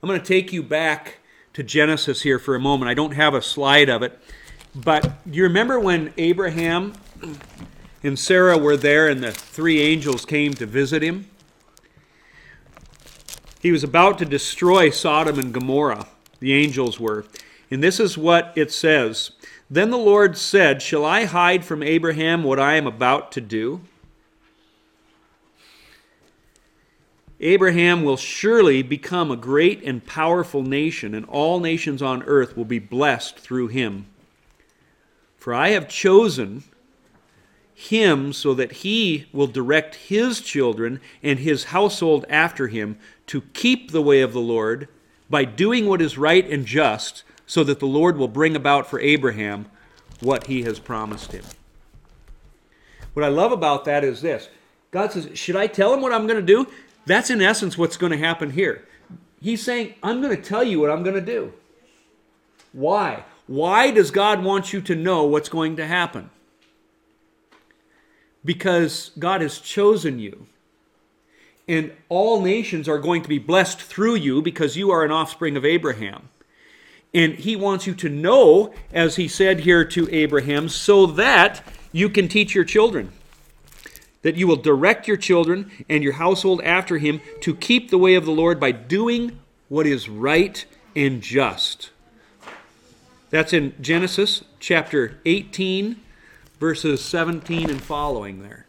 I'm 0.02 0.08
going 0.08 0.20
to 0.20 0.26
take 0.26 0.52
you 0.52 0.62
back 0.62 1.18
to 1.54 1.62
Genesis 1.62 2.22
here 2.22 2.38
for 2.38 2.54
a 2.54 2.60
moment. 2.60 2.90
I 2.90 2.94
don't 2.94 3.12
have 3.12 3.32
a 3.32 3.40
slide 3.40 3.88
of 3.88 4.02
it. 4.02 4.18
But 4.74 5.24
do 5.30 5.36
you 5.36 5.44
remember 5.44 5.78
when 5.78 6.12
Abraham 6.18 6.94
and 8.02 8.18
Sarah 8.18 8.58
were 8.58 8.76
there 8.76 9.08
and 9.08 9.22
the 9.22 9.30
three 9.30 9.80
angels 9.80 10.24
came 10.26 10.52
to 10.54 10.66
visit 10.66 11.02
him? 11.02 11.30
He 13.64 13.72
was 13.72 13.82
about 13.82 14.18
to 14.18 14.26
destroy 14.26 14.90
Sodom 14.90 15.38
and 15.38 15.50
Gomorrah. 15.50 16.06
The 16.38 16.52
angels 16.52 17.00
were. 17.00 17.24
And 17.70 17.82
this 17.82 17.98
is 17.98 18.18
what 18.18 18.52
it 18.54 18.70
says 18.70 19.30
Then 19.70 19.90
the 19.90 19.96
Lord 19.96 20.36
said, 20.36 20.82
Shall 20.82 21.02
I 21.02 21.24
hide 21.24 21.64
from 21.64 21.82
Abraham 21.82 22.44
what 22.44 22.60
I 22.60 22.74
am 22.74 22.86
about 22.86 23.32
to 23.32 23.40
do? 23.40 23.80
Abraham 27.40 28.04
will 28.04 28.18
surely 28.18 28.82
become 28.82 29.30
a 29.30 29.36
great 29.36 29.82
and 29.82 30.04
powerful 30.04 30.62
nation, 30.62 31.14
and 31.14 31.24
all 31.24 31.58
nations 31.58 32.02
on 32.02 32.22
earth 32.24 32.58
will 32.58 32.66
be 32.66 32.78
blessed 32.78 33.38
through 33.38 33.68
him. 33.68 34.04
For 35.38 35.54
I 35.54 35.70
have 35.70 35.88
chosen 35.88 36.64
him 37.74 38.32
so 38.32 38.54
that 38.54 38.72
he 38.72 39.26
will 39.32 39.46
direct 39.46 39.94
his 39.96 40.40
children 40.40 41.00
and 41.22 41.38
his 41.38 41.64
household 41.64 42.24
after 42.28 42.68
him 42.68 42.98
to 43.26 43.42
keep 43.52 43.90
the 43.90 44.02
way 44.02 44.20
of 44.20 44.32
the 44.32 44.40
Lord 44.40 44.88
by 45.30 45.44
doing 45.44 45.86
what 45.86 46.02
is 46.02 46.18
right 46.18 46.48
and 46.48 46.66
just, 46.66 47.22
so 47.46 47.64
that 47.64 47.80
the 47.80 47.86
Lord 47.86 48.16
will 48.16 48.28
bring 48.28 48.56
about 48.56 48.86
for 48.86 49.00
Abraham 49.00 49.66
what 50.20 50.46
he 50.46 50.62
has 50.62 50.78
promised 50.78 51.32
him. 51.32 51.44
What 53.12 53.24
I 53.24 53.28
love 53.28 53.52
about 53.52 53.84
that 53.84 54.04
is 54.04 54.20
this 54.20 54.48
God 54.90 55.12
says, 55.12 55.30
Should 55.34 55.56
I 55.56 55.66
tell 55.66 55.92
him 55.92 56.00
what 56.00 56.12
I'm 56.12 56.26
going 56.26 56.40
to 56.40 56.46
do? 56.46 56.66
That's 57.06 57.30
in 57.30 57.42
essence 57.42 57.76
what's 57.76 57.96
going 57.96 58.12
to 58.12 58.18
happen 58.18 58.50
here. 58.50 58.86
He's 59.40 59.62
saying, 59.62 59.94
I'm 60.02 60.22
going 60.22 60.34
to 60.34 60.42
tell 60.42 60.64
you 60.64 60.80
what 60.80 60.90
I'm 60.90 61.02
going 61.02 61.16
to 61.16 61.20
do. 61.20 61.52
Why? 62.72 63.24
Why 63.46 63.90
does 63.90 64.10
God 64.10 64.42
want 64.42 64.72
you 64.72 64.80
to 64.82 64.94
know 64.94 65.24
what's 65.24 65.50
going 65.50 65.76
to 65.76 65.86
happen? 65.86 66.30
Because 68.44 69.10
God 69.18 69.42
has 69.42 69.58
chosen 69.58 70.18
you. 70.18 70.46
And 71.66 71.92
all 72.08 72.40
nations 72.40 72.88
are 72.88 72.98
going 72.98 73.22
to 73.22 73.28
be 73.28 73.38
blessed 73.38 73.80
through 73.80 74.16
you 74.16 74.42
because 74.42 74.76
you 74.76 74.90
are 74.90 75.04
an 75.04 75.10
offspring 75.10 75.56
of 75.56 75.64
Abraham. 75.64 76.28
And 77.14 77.34
he 77.34 77.56
wants 77.56 77.86
you 77.86 77.94
to 77.94 78.08
know, 78.08 78.74
as 78.92 79.16
he 79.16 79.28
said 79.28 79.60
here 79.60 79.84
to 79.84 80.08
Abraham, 80.14 80.68
so 80.68 81.06
that 81.06 81.62
you 81.92 82.08
can 82.08 82.28
teach 82.28 82.54
your 82.54 82.64
children 82.64 83.12
that 84.24 84.36
you 84.36 84.46
will 84.46 84.56
direct 84.56 85.06
your 85.06 85.18
children 85.18 85.70
and 85.88 86.02
your 86.02 86.14
household 86.14 86.62
after 86.64 86.96
him 86.96 87.20
to 87.42 87.54
keep 87.54 87.90
the 87.90 87.98
way 87.98 88.14
of 88.14 88.24
the 88.24 88.32
Lord 88.32 88.58
by 88.58 88.72
doing 88.72 89.38
what 89.68 89.86
is 89.86 90.08
right 90.08 90.64
and 90.96 91.20
just. 91.20 91.90
That's 93.28 93.52
in 93.52 93.74
Genesis 93.82 94.42
chapter 94.58 95.18
18, 95.26 96.00
verses 96.58 97.04
17 97.04 97.68
and 97.68 97.82
following 97.82 98.42
there. 98.42 98.63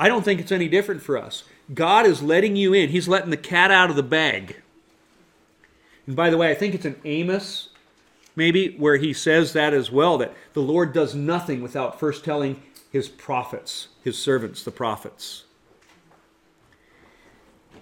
I 0.00 0.08
don't 0.08 0.24
think 0.24 0.40
it's 0.40 0.50
any 0.50 0.66
different 0.66 1.02
for 1.02 1.18
us. 1.18 1.44
God 1.74 2.06
is 2.06 2.22
letting 2.22 2.56
you 2.56 2.72
in, 2.72 2.88
He's 2.88 3.06
letting 3.06 3.28
the 3.28 3.36
cat 3.36 3.70
out 3.70 3.90
of 3.90 3.96
the 3.96 4.02
bag. 4.02 4.56
And 6.06 6.16
by 6.16 6.30
the 6.30 6.38
way, 6.38 6.50
I 6.50 6.54
think 6.54 6.74
it's 6.74 6.86
in 6.86 6.96
Amos, 7.04 7.68
maybe, 8.34 8.74
where 8.78 8.96
he 8.96 9.12
says 9.12 9.52
that 9.52 9.74
as 9.74 9.90
well 9.92 10.16
that 10.16 10.32
the 10.54 10.62
Lord 10.62 10.94
does 10.94 11.14
nothing 11.14 11.60
without 11.60 12.00
first 12.00 12.24
telling 12.24 12.62
his 12.90 13.10
prophets, 13.10 13.88
his 14.02 14.18
servants, 14.18 14.64
the 14.64 14.70
prophets. 14.70 15.44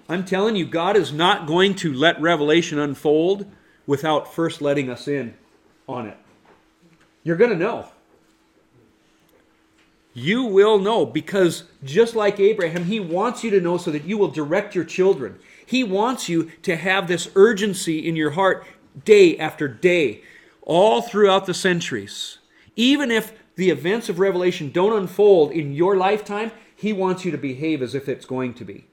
I'm 0.09 0.25
telling 0.25 0.57
you, 0.57 0.67
God 0.67 0.97
is 0.97 1.13
not 1.13 1.47
going 1.47 1.77
to 1.77 1.93
let 1.93 2.21
revelation 2.21 2.81
unfold 2.81 3.47
without 3.87 4.35
first 4.35 4.61
letting 4.61 4.91
us 4.91 5.07
in 5.07 5.35
on 5.89 6.09
it. 6.09 6.17
You're 7.23 7.37
going 7.37 7.53
to 7.53 7.57
know. 7.57 7.91
You 10.19 10.43
will 10.43 10.81
know 10.81 11.07
because 11.07 11.63
just 11.85 12.17
like 12.17 12.41
Abraham, 12.41 12.87
he 12.87 12.99
wants 12.99 13.45
you 13.45 13.51
to 13.51 13.61
know 13.61 13.77
so 13.79 13.93
that 13.93 14.03
you 14.03 14.19
will 14.19 14.29
direct 14.29 14.75
your 14.75 14.85
children. 14.85 15.39
He 15.65 15.85
wants 15.85 16.29
you 16.29 16.51
to 16.63 16.75
have 16.75 17.07
this 17.07 17.31
urgency 17.37 18.07
in 18.07 18.17
your 18.17 18.33
heart 18.33 18.67
day 19.05 19.39
after 19.39 19.69
day, 19.69 20.23
all 20.63 21.03
throughout 21.03 21.47
the 21.47 21.55
centuries. 21.55 22.39
Even 22.75 23.13
if 23.13 23.33
the 23.55 23.71
events 23.71 24.09
of 24.09 24.19
Revelation 24.19 24.73
don't 24.73 24.99
unfold 24.99 25.53
in 25.53 25.73
your 25.73 25.97
lifetime, 25.97 26.51
He 26.75 26.93
wants 26.93 27.25
you 27.25 27.31
to 27.31 27.39
behave 27.39 27.81
as 27.81 27.95
if 27.95 28.09
it's 28.09 28.27
going 28.27 28.55
to 28.55 28.65
be. 28.65 28.87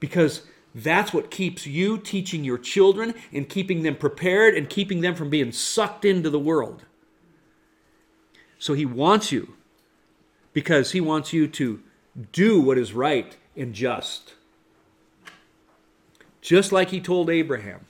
Because 0.00 0.46
that's 0.74 1.12
what 1.12 1.30
keeps 1.30 1.66
you 1.66 1.98
teaching 1.98 2.44
your 2.44 2.58
children 2.58 3.12
and 3.30 3.46
keeping 3.46 3.82
them 3.82 3.96
prepared 3.96 4.54
and 4.54 4.70
keeping 4.70 5.02
them 5.02 5.14
from 5.14 5.28
being 5.28 5.52
sucked 5.52 6.06
into 6.06 6.30
the 6.30 6.38
world. 6.38 6.86
So 8.58 8.72
He 8.72 8.86
wants 8.86 9.30
you 9.30 9.54
because 10.54 10.92
He 10.92 11.00
wants 11.02 11.34
you 11.34 11.46
to 11.48 11.80
do 12.32 12.58
what 12.60 12.78
is 12.78 12.94
right 12.94 13.36
and 13.54 13.74
just. 13.74 14.32
Just 16.40 16.72
like 16.72 16.88
He 16.88 17.00
told 17.00 17.28
Abraham. 17.28 17.80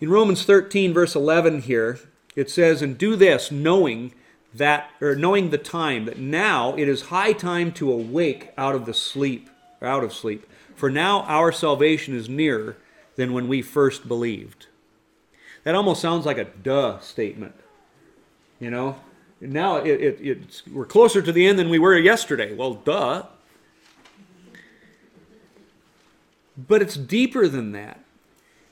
In 0.00 0.10
Romans 0.10 0.44
13, 0.44 0.92
verse 0.92 1.14
11, 1.14 1.62
here, 1.62 1.98
it 2.36 2.50
says, 2.50 2.82
And 2.82 2.98
do 2.98 3.16
this, 3.16 3.50
knowing 3.50 4.12
that, 4.52 4.90
or 5.00 5.14
knowing 5.14 5.48
the 5.50 5.58
time, 5.58 6.04
that 6.04 6.18
now 6.18 6.74
it 6.76 6.88
is 6.88 7.02
high 7.02 7.32
time 7.32 7.72
to 7.72 7.90
awake 7.90 8.50
out 8.58 8.74
of 8.74 8.84
the 8.84 8.92
sleep, 8.92 9.48
or 9.80 9.88
out 9.88 10.04
of 10.04 10.12
sleep. 10.12 10.46
For 10.74 10.90
now 10.90 11.22
our 11.22 11.52
salvation 11.52 12.14
is 12.14 12.28
nearer 12.28 12.76
than 13.16 13.32
when 13.32 13.48
we 13.48 13.62
first 13.62 14.08
believed. 14.08 14.66
That 15.62 15.74
almost 15.74 16.02
sounds 16.02 16.26
like 16.26 16.38
a 16.38 16.44
duh 16.44 16.98
statement. 16.98 17.54
You 18.60 18.70
know? 18.70 18.96
Now 19.52 19.76
it, 19.76 20.00
it, 20.00 20.18
it's, 20.20 20.66
we're 20.66 20.86
closer 20.86 21.20
to 21.22 21.32
the 21.32 21.46
end 21.46 21.58
than 21.58 21.68
we 21.68 21.78
were 21.78 21.96
yesterday. 21.98 22.54
Well, 22.54 22.74
duh. 22.74 23.24
But 26.56 26.82
it's 26.82 26.96
deeper 26.96 27.48
than 27.48 27.72
that. 27.72 28.00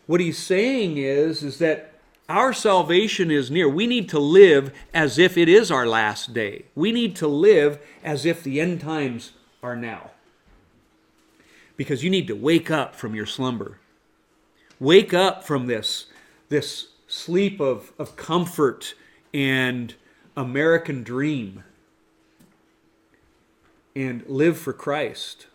What 0.07 0.21
he's 0.21 0.39
saying 0.39 0.99
is, 0.99 1.43
is 1.43 1.59
that 1.59 1.95
our 2.29 2.53
salvation 2.53 3.31
is 3.31 3.51
near. 3.51 3.69
We 3.69 3.87
need 3.87 4.09
to 4.11 4.19
live 4.19 4.73
as 4.95 5.19
if 5.19 5.37
it 5.37 5.49
is 5.49 5.71
our 5.71 5.87
last 5.87 6.33
day. 6.33 6.67
We 6.75 6.93
need 6.93 7.17
to 7.17 7.27
live 7.27 7.79
as 8.03 8.25
if 8.25 8.43
the 8.43 8.61
end 8.61 8.81
times 8.81 9.33
are 9.63 9.77
now. 9.77 10.11
Because 11.77 12.05
you 12.05 12.11
need 12.11 12.29
to 12.29 12.37
wake 12.37 12.71
up 12.71 12.95
from 12.95 13.15
your 13.15 13.27
slumber. 13.27 13.79
Wake 14.79 15.13
up 15.13 15.45
from 15.45 15.67
this, 15.67 16.07
this 16.49 16.89
sleep 17.07 17.61
of, 17.61 17.93
of 17.99 18.17
comfort 18.17 18.95
and 19.35 19.95
American 20.37 21.03
dream 21.03 21.65
and 23.95 24.27
live 24.27 24.59
for 24.59 24.73
Christ. 24.73 25.47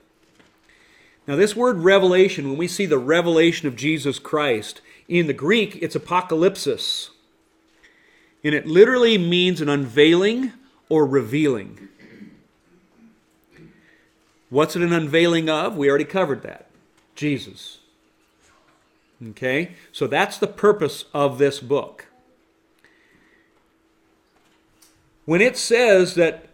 Now, 1.28 1.36
this 1.36 1.56
word 1.56 1.80
revelation, 1.80 2.50
when 2.50 2.58
we 2.58 2.68
see 2.68 2.86
the 2.86 2.98
revelation 2.98 3.68
of 3.68 3.76
Jesus 3.76 4.18
Christ, 4.18 4.82
in 5.08 5.28
the 5.28 5.34
Greek, 5.34 5.78
it's 5.82 5.96
apocalypsis. 5.96 7.10
And 8.44 8.54
it 8.54 8.66
literally 8.66 9.18
means 9.18 9.60
an 9.60 9.68
unveiling 9.68 10.54
or 10.90 11.06
revealing. 11.06 11.90
What's 14.50 14.76
it 14.76 14.82
an 14.82 14.94
unveiling 14.94 15.50
of? 15.50 15.76
We 15.76 15.90
already 15.90 16.06
covered 16.06 16.44
that. 16.44 16.68
Jesus. 17.16 17.80
Okay? 19.30 19.74
So 19.92 20.08
that's 20.08 20.38
the 20.38 20.48
purpose 20.48 21.06
of 21.14 21.38
this 21.38 21.60
book. 21.60 22.07
When 25.28 25.42
it 25.42 25.58
says 25.58 26.16
that 26.16 26.48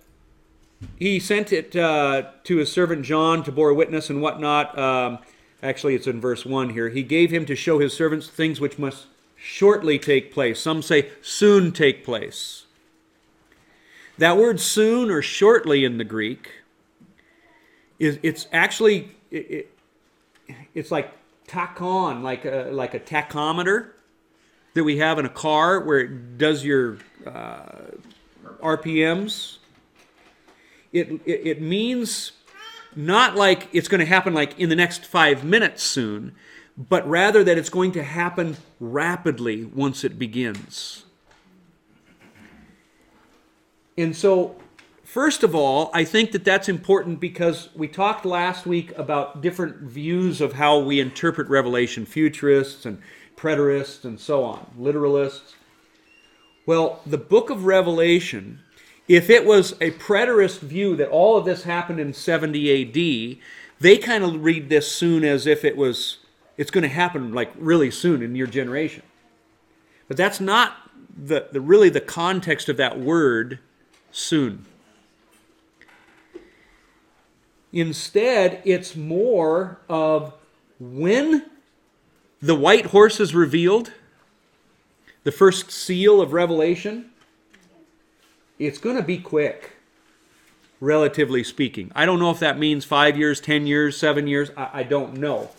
he 1.00 1.18
sent 1.22 1.54
it 1.54 1.74
uh, 1.74 2.24
to 2.44 2.58
his 2.58 2.70
servant 2.70 3.06
John 3.06 3.42
to 3.46 3.52
bear 3.54 3.74
witness 3.74 4.10
and 4.10 4.22
whatnot, 4.22 4.78
um, 4.78 5.20
Actually, 5.64 5.96
it's 5.96 6.08
in 6.08 6.20
verse 6.20 6.46
1 6.46 6.72
here. 6.72 6.90
He 6.90 7.04
gave 7.04 7.32
him 7.32 7.46
to 7.46 7.56
show 7.56 7.80
his 7.80 7.94
servants 7.94 8.28
things 8.28 8.60
which 8.60 8.78
must 8.78 9.06
shortly 9.38 9.98
take 9.98 10.34
place. 10.34 10.60
Some 10.60 10.82
say 10.82 11.10
soon 11.22 11.72
take 11.72 12.04
place. 12.04 12.66
That 14.18 14.36
word 14.36 14.60
soon 14.60 15.10
or 15.10 15.22
shortly 15.22 15.86
in 15.86 15.98
the 15.98 16.04
Greek 16.04 16.52
is 17.98 18.20
it's 18.22 18.48
actually 18.52 19.12
it, 19.32 19.68
it, 20.48 20.56
it's 20.76 20.92
like 20.92 21.14
tachon, 21.48 22.22
like 22.22 22.44
a, 22.44 22.70
like 22.72 22.94
a 22.94 23.00
tachometer 23.00 23.92
that 24.74 24.84
we 24.84 24.98
have 24.98 25.18
in 25.18 25.26
a 25.26 25.30
car 25.30 25.80
where 25.80 26.02
it 26.02 26.38
does 26.38 26.66
your 26.66 26.98
uh, 27.26 27.70
RPMs. 28.64 29.58
It, 30.92 31.10
it, 31.26 31.48
it 31.48 31.62
means 31.62 32.32
not 32.96 33.36
like 33.36 33.68
it's 33.74 33.88
going 33.88 34.00
to 34.00 34.06
happen 34.06 34.34
like 34.34 34.60
in 34.60 34.70
the 34.70 34.76
next 34.76 35.06
five 35.06 35.44
minutes 35.44 35.84
soon, 35.84 36.36
but 36.78 37.08
rather 37.08 37.44
that 37.44 37.58
it's 37.58 37.70
going 37.70 37.92
to 37.94 38.04
happen 38.04 38.58
rapidly 38.80 39.66
once 39.66 40.04
it 40.04 40.18
begins. 40.18 41.06
And 43.98 44.16
so, 44.16 44.56
first 45.04 45.44
of 45.44 45.54
all, 45.54 45.92
I 45.94 46.04
think 46.04 46.32
that 46.32 46.44
that's 46.44 46.68
important 46.68 47.20
because 47.20 47.70
we 47.76 47.88
talked 47.88 48.26
last 48.26 48.66
week 48.66 48.98
about 48.98 49.42
different 49.42 49.82
views 49.82 50.42
of 50.42 50.54
how 50.54 50.80
we 50.80 51.00
interpret 51.00 51.48
Revelation 51.48 52.06
futurists 52.06 52.86
and 52.86 53.00
preterists 53.36 54.04
and 54.04 54.20
so 54.20 54.44
on, 54.44 54.66
literalists. 54.80 55.54
Well, 56.66 57.02
the 57.06 57.18
book 57.18 57.50
of 57.50 57.66
Revelation 57.66 58.60
if 59.08 59.30
it 59.30 59.46
was 59.46 59.74
a 59.82 59.92
preterist 59.92 60.60
view 60.60 60.96
that 60.96 61.10
all 61.10 61.38
of 61.38 61.46
this 61.46 61.64
happened 61.64 62.00
in 62.00 62.14
70 62.14 62.82
AD, 62.82 63.38
they 63.80 63.98
kind 63.98 64.24
of 64.24 64.44
read 64.44 64.70
this 64.70 64.90
soon 64.92 65.26
as 65.26 65.46
if 65.46 65.66
it 65.66 65.76
was 65.76 66.20
it's 66.56 66.72
going 66.72 66.84
to 66.84 66.90
happen 66.90 67.34
like 67.34 67.52
really 67.58 67.90
soon 67.90 68.22
in 68.22 68.36
your 68.36 68.48
generation. 68.48 69.02
But 70.08 70.18
that's 70.18 70.40
not 70.40 70.78
the, 71.18 71.48
the 71.52 71.60
really 71.60 71.90
the 71.90 72.00
context 72.00 72.70
of 72.70 72.78
that 72.78 73.00
word 73.00 73.60
soon. 74.12 74.66
Instead, 77.72 78.62
it's 78.66 78.96
more 78.96 79.80
of 79.90 80.34
when 80.80 81.44
the 82.40 82.54
white 82.54 82.88
horse 82.88 83.20
is 83.20 83.34
revealed, 83.34 83.92
the 85.24 85.32
first 85.32 85.72
seal 85.72 86.22
of 86.22 86.34
Revelation, 86.34 87.12
it's 88.60 88.78
going 88.78 88.98
to 88.98 89.04
be 89.04 89.18
quick, 89.18 89.78
relatively 90.80 91.44
speaking. 91.44 91.92
I 91.96 92.06
don't 92.06 92.20
know 92.20 92.32
if 92.32 92.40
that 92.40 92.60
means 92.60 92.86
five 92.86 93.18
years, 93.18 93.40
ten 93.40 93.66
years, 93.66 93.98
seven 93.98 94.28
years. 94.28 94.52
I, 94.56 94.70
I 94.74 94.84
don't 94.84 95.18
know. 95.18 95.50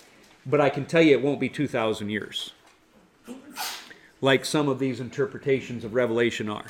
But 0.47 0.61
I 0.61 0.69
can 0.69 0.85
tell 0.85 1.01
you 1.01 1.17
it 1.17 1.23
won't 1.23 1.41
be 1.41 1.49
2,000 1.49 2.11
years, 2.11 2.53
like 4.21 4.45
some 4.45 4.69
of 4.69 4.79
these 4.79 5.01
interpretations 5.01 5.85
of 5.85 5.95
Revelation 5.95 6.51
are. 6.51 6.67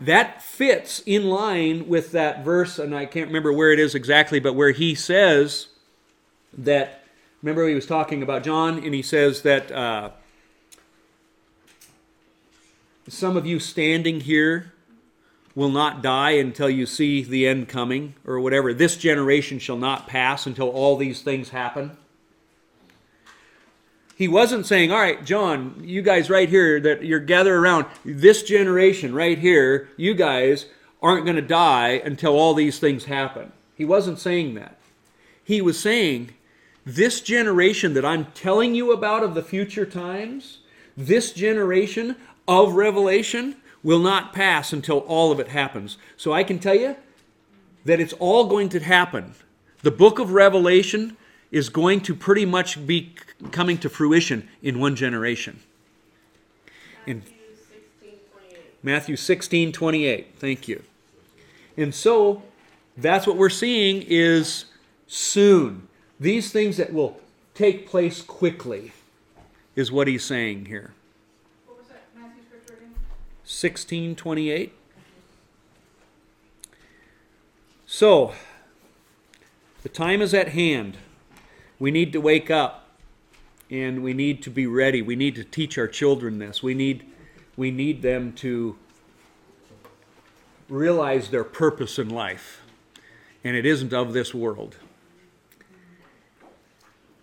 That 0.00 0.42
fits 0.42 1.00
in 1.06 1.28
line 1.28 1.88
with 1.88 2.12
that 2.12 2.44
verse, 2.44 2.78
and 2.78 2.94
I 2.94 3.06
can't 3.06 3.28
remember 3.28 3.52
where 3.52 3.72
it 3.72 3.80
is 3.80 3.94
exactly, 3.94 4.38
but 4.38 4.54
where 4.54 4.72
he 4.72 4.94
says 4.94 5.68
that, 6.56 7.02
remember 7.42 7.66
he 7.66 7.74
was 7.74 7.86
talking 7.86 8.22
about 8.22 8.44
John, 8.44 8.84
and 8.84 8.94
he 8.94 9.02
says 9.02 9.42
that 9.42 9.72
uh, 9.72 10.10
some 13.08 13.36
of 13.36 13.46
you 13.46 13.58
standing 13.58 14.20
here 14.20 14.72
will 15.54 15.70
not 15.70 16.02
die 16.02 16.32
until 16.32 16.70
you 16.70 16.86
see 16.86 17.22
the 17.22 17.46
end 17.46 17.68
coming, 17.68 18.14
or 18.24 18.38
whatever. 18.38 18.72
This 18.72 18.96
generation 18.96 19.58
shall 19.58 19.76
not 19.76 20.06
pass 20.06 20.46
until 20.46 20.68
all 20.68 20.96
these 20.96 21.20
things 21.22 21.48
happen. 21.48 21.96
He 24.14 24.28
wasn't 24.28 24.66
saying, 24.66 24.92
All 24.92 24.98
right, 24.98 25.24
John, 25.24 25.80
you 25.82 26.02
guys 26.02 26.30
right 26.30 26.48
here 26.48 26.80
that 26.80 27.04
you're 27.04 27.20
gathered 27.20 27.58
around, 27.58 27.86
this 28.04 28.42
generation 28.42 29.14
right 29.14 29.38
here, 29.38 29.88
you 29.96 30.14
guys 30.14 30.66
aren't 31.02 31.24
going 31.24 31.36
to 31.36 31.42
die 31.42 32.02
until 32.04 32.36
all 32.36 32.54
these 32.54 32.78
things 32.78 33.04
happen. 33.04 33.52
He 33.76 33.84
wasn't 33.84 34.18
saying 34.18 34.54
that. 34.54 34.76
He 35.42 35.60
was 35.60 35.78
saying, 35.78 36.34
This 36.84 37.20
generation 37.20 37.94
that 37.94 38.04
I'm 38.04 38.26
telling 38.26 38.74
you 38.74 38.92
about 38.92 39.22
of 39.22 39.34
the 39.34 39.42
future 39.42 39.86
times, 39.86 40.58
this 40.96 41.32
generation 41.32 42.16
of 42.48 42.72
Revelation 42.72 43.56
will 43.84 44.00
not 44.00 44.32
pass 44.32 44.72
until 44.72 44.98
all 45.00 45.30
of 45.30 45.38
it 45.38 45.48
happens. 45.48 45.98
So 46.16 46.32
I 46.32 46.42
can 46.42 46.58
tell 46.58 46.74
you 46.74 46.96
that 47.84 48.00
it's 48.00 48.14
all 48.14 48.46
going 48.46 48.70
to 48.70 48.80
happen. 48.80 49.34
The 49.82 49.90
book 49.90 50.18
of 50.18 50.32
Revelation 50.32 51.16
is 51.52 51.68
going 51.68 52.00
to 52.00 52.14
pretty 52.14 52.44
much 52.44 52.86
be 52.86 53.14
coming 53.52 53.78
to 53.78 53.88
fruition 53.88 54.48
in 54.62 54.80
one 54.80 54.96
generation. 54.96 55.60
In 57.06 57.22
Matthew 58.82 59.16
16 59.16 59.72
28. 59.72 60.34
Thank 60.36 60.68
you. 60.68 60.82
And 61.76 61.94
so 61.94 62.42
that's 62.96 63.26
what 63.26 63.36
we're 63.36 63.48
seeing 63.48 64.02
is 64.02 64.66
soon. 65.06 65.88
These 66.18 66.50
things 66.50 66.76
that 66.78 66.92
will 66.92 67.20
take 67.54 67.88
place 67.88 68.20
quickly 68.22 68.92
is 69.76 69.92
what 69.92 70.08
he's 70.08 70.24
saying 70.24 70.66
here. 70.66 70.92
1628. 73.48 74.74
So, 77.86 78.34
the 79.82 79.88
time 79.88 80.20
is 80.20 80.34
at 80.34 80.48
hand. 80.48 80.98
We 81.78 81.90
need 81.90 82.12
to 82.12 82.20
wake 82.20 82.50
up 82.50 82.88
and 83.70 84.02
we 84.02 84.12
need 84.12 84.42
to 84.42 84.50
be 84.50 84.66
ready. 84.66 85.00
We 85.00 85.16
need 85.16 85.34
to 85.36 85.44
teach 85.44 85.78
our 85.78 85.88
children 85.88 86.38
this. 86.38 86.62
We 86.62 86.74
need, 86.74 87.10
we 87.56 87.70
need 87.70 88.02
them 88.02 88.34
to 88.34 88.76
realize 90.68 91.30
their 91.30 91.44
purpose 91.44 91.98
in 91.98 92.10
life, 92.10 92.60
and 93.42 93.56
it 93.56 93.64
isn't 93.64 93.94
of 93.94 94.12
this 94.12 94.34
world. 94.34 94.76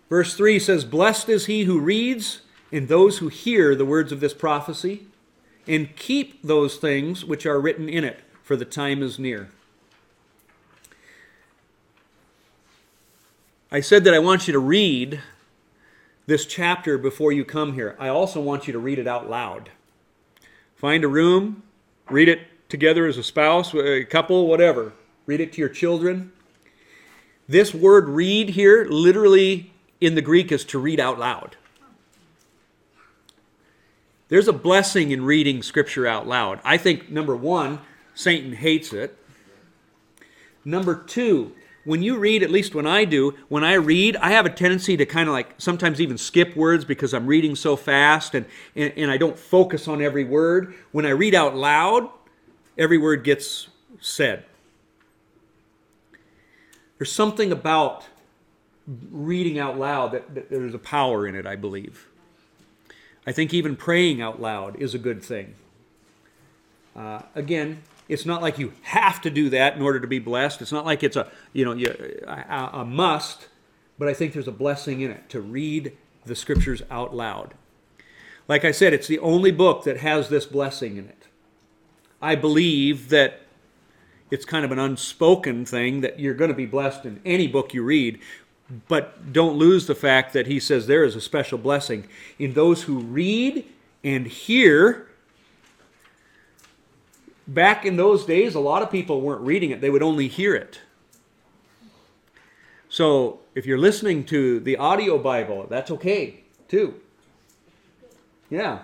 Verse 0.08 0.34
3 0.34 0.58
says, 0.58 0.84
Blessed 0.84 1.28
is 1.28 1.46
he 1.46 1.64
who 1.64 1.78
reads 1.78 2.40
and 2.72 2.88
those 2.88 3.18
who 3.18 3.28
hear 3.28 3.76
the 3.76 3.86
words 3.86 4.10
of 4.10 4.18
this 4.18 4.34
prophecy 4.34 5.06
and 5.66 5.94
keep 5.96 6.42
those 6.42 6.76
things 6.76 7.24
which 7.24 7.46
are 7.46 7.60
written 7.60 7.88
in 7.88 8.04
it, 8.04 8.20
for 8.42 8.56
the 8.56 8.64
time 8.64 9.02
is 9.02 9.18
near. 9.18 9.48
I 13.70 13.80
said 13.80 14.04
that 14.04 14.14
I 14.14 14.20
want 14.20 14.46
you 14.46 14.52
to 14.52 14.60
read 14.60 15.20
this 16.26 16.46
chapter 16.46 16.96
before 16.96 17.32
you 17.32 17.44
come 17.44 17.74
here. 17.74 17.96
I 17.98 18.08
also 18.08 18.40
want 18.40 18.66
you 18.66 18.72
to 18.72 18.78
read 18.78 18.98
it 18.98 19.06
out 19.06 19.28
loud. 19.28 19.70
Find 20.76 21.04
a 21.04 21.08
room, 21.08 21.62
read 22.08 22.28
it 22.28 22.40
together 22.68 23.06
as 23.06 23.18
a 23.18 23.22
spouse, 23.22 23.74
a 23.74 24.04
couple, 24.04 24.46
whatever. 24.46 24.92
Read 25.26 25.40
it 25.40 25.52
to 25.54 25.60
your 25.60 25.68
children. 25.68 26.32
This 27.48 27.74
word 27.74 28.08
read 28.08 28.50
here, 28.50 28.84
literally 28.84 29.72
in 30.00 30.14
the 30.14 30.22
Greek, 30.22 30.52
is 30.52 30.64
to 30.66 30.78
read 30.78 31.00
out 31.00 31.18
loud. 31.18 31.56
There's 34.28 34.48
a 34.48 34.52
blessing 34.52 35.12
in 35.12 35.24
reading 35.24 35.62
Scripture 35.62 36.06
out 36.06 36.26
loud. 36.26 36.60
I 36.64 36.78
think, 36.78 37.10
number 37.10 37.36
one, 37.36 37.80
Satan 38.14 38.52
hates 38.52 38.92
it. 38.92 39.16
Number 40.64 40.96
two, 40.96 41.52
when 41.84 42.02
you 42.02 42.18
read, 42.18 42.42
at 42.42 42.50
least 42.50 42.74
when 42.74 42.86
I 42.86 43.04
do, 43.04 43.34
when 43.48 43.62
I 43.62 43.74
read, 43.74 44.16
I 44.16 44.30
have 44.30 44.44
a 44.44 44.50
tendency 44.50 44.96
to 44.96 45.06
kind 45.06 45.28
of 45.28 45.32
like 45.32 45.54
sometimes 45.58 46.00
even 46.00 46.18
skip 46.18 46.56
words 46.56 46.84
because 46.84 47.14
I'm 47.14 47.28
reading 47.28 47.54
so 47.54 47.76
fast 47.76 48.34
and, 48.34 48.46
and, 48.74 48.92
and, 48.96 49.10
I 49.10 49.16
don't 49.16 49.38
focus 49.38 49.86
on 49.86 50.02
every 50.02 50.24
word. 50.24 50.74
When 50.90 51.06
I 51.06 51.10
read 51.10 51.32
out 51.32 51.54
loud, 51.54 52.10
every 52.76 52.98
word 52.98 53.22
gets 53.22 53.68
said. 54.00 54.44
There's 56.98 57.12
something 57.12 57.52
about 57.52 58.06
reading 59.12 59.60
out 59.60 59.78
loud 59.78 60.10
that, 60.12 60.34
that 60.34 60.50
there's 60.50 60.74
a 60.74 60.78
power 60.78 61.28
in 61.28 61.36
it, 61.36 61.46
I 61.46 61.54
believe. 61.54 62.08
I 63.26 63.32
think 63.32 63.52
even 63.52 63.76
praying 63.76 64.22
out 64.22 64.40
loud 64.40 64.76
is 64.80 64.94
a 64.94 64.98
good 64.98 65.22
thing. 65.22 65.54
Uh, 66.94 67.22
again, 67.34 67.82
it's 68.08 68.24
not 68.24 68.40
like 68.40 68.58
you 68.58 68.72
have 68.82 69.20
to 69.22 69.30
do 69.30 69.50
that 69.50 69.76
in 69.76 69.82
order 69.82 69.98
to 69.98 70.06
be 70.06 70.18
blessed. 70.18 70.62
It's 70.62 70.72
not 70.72 70.86
like 70.86 71.02
it's 71.02 71.16
a 71.16 71.30
you 71.52 71.64
know 71.64 71.72
a, 72.26 72.70
a 72.72 72.84
must, 72.84 73.48
but 73.98 74.08
I 74.08 74.14
think 74.14 74.32
there's 74.32 74.48
a 74.48 74.52
blessing 74.52 75.00
in 75.00 75.10
it 75.10 75.28
to 75.30 75.40
read 75.40 75.96
the 76.24 76.36
scriptures 76.36 76.82
out 76.90 77.14
loud. 77.14 77.54
Like 78.48 78.64
I 78.64 78.70
said, 78.70 78.92
it's 78.92 79.08
the 79.08 79.18
only 79.18 79.50
book 79.50 79.84
that 79.84 79.98
has 79.98 80.28
this 80.28 80.46
blessing 80.46 80.96
in 80.96 81.06
it. 81.06 81.26
I 82.22 82.36
believe 82.36 83.08
that 83.08 83.40
it's 84.30 84.44
kind 84.44 84.64
of 84.64 84.72
an 84.72 84.78
unspoken 84.78 85.64
thing 85.64 86.00
that 86.00 86.18
you're 86.20 86.34
going 86.34 86.50
to 86.50 86.56
be 86.56 86.66
blessed 86.66 87.04
in 87.04 87.20
any 87.24 87.46
book 87.46 87.74
you 87.74 87.82
read, 87.82 88.20
but 88.88 89.32
don't 89.32 89.56
lose 89.56 89.86
the 89.86 89.94
fact 89.94 90.32
that 90.32 90.46
he 90.46 90.58
says 90.58 90.86
there 90.86 91.04
is 91.04 91.14
a 91.14 91.20
special 91.20 91.58
blessing 91.58 92.06
in 92.38 92.54
those 92.54 92.84
who 92.84 92.98
read 92.98 93.64
and 94.02 94.26
hear. 94.26 95.08
Back 97.46 97.86
in 97.86 97.96
those 97.96 98.24
days, 98.24 98.56
a 98.56 98.60
lot 98.60 98.82
of 98.82 98.90
people 98.90 99.20
weren't 99.20 99.42
reading 99.42 99.70
it, 99.70 99.80
they 99.80 99.90
would 99.90 100.02
only 100.02 100.26
hear 100.26 100.54
it. 100.54 100.80
So 102.88 103.40
if 103.54 103.66
you're 103.66 103.78
listening 103.78 104.24
to 104.26 104.58
the 104.60 104.76
audio 104.76 105.18
Bible, 105.18 105.66
that's 105.68 105.90
okay 105.90 106.40
too. 106.68 106.94
Yeah. 108.50 108.80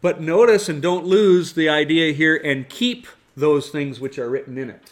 But 0.00 0.20
notice 0.20 0.68
and 0.68 0.82
don't 0.82 1.04
lose 1.04 1.52
the 1.52 1.68
idea 1.68 2.12
here 2.12 2.34
and 2.36 2.68
keep 2.68 3.06
those 3.36 3.70
things 3.70 4.00
which 4.00 4.18
are 4.18 4.28
written 4.28 4.58
in 4.58 4.70
it. 4.70 4.90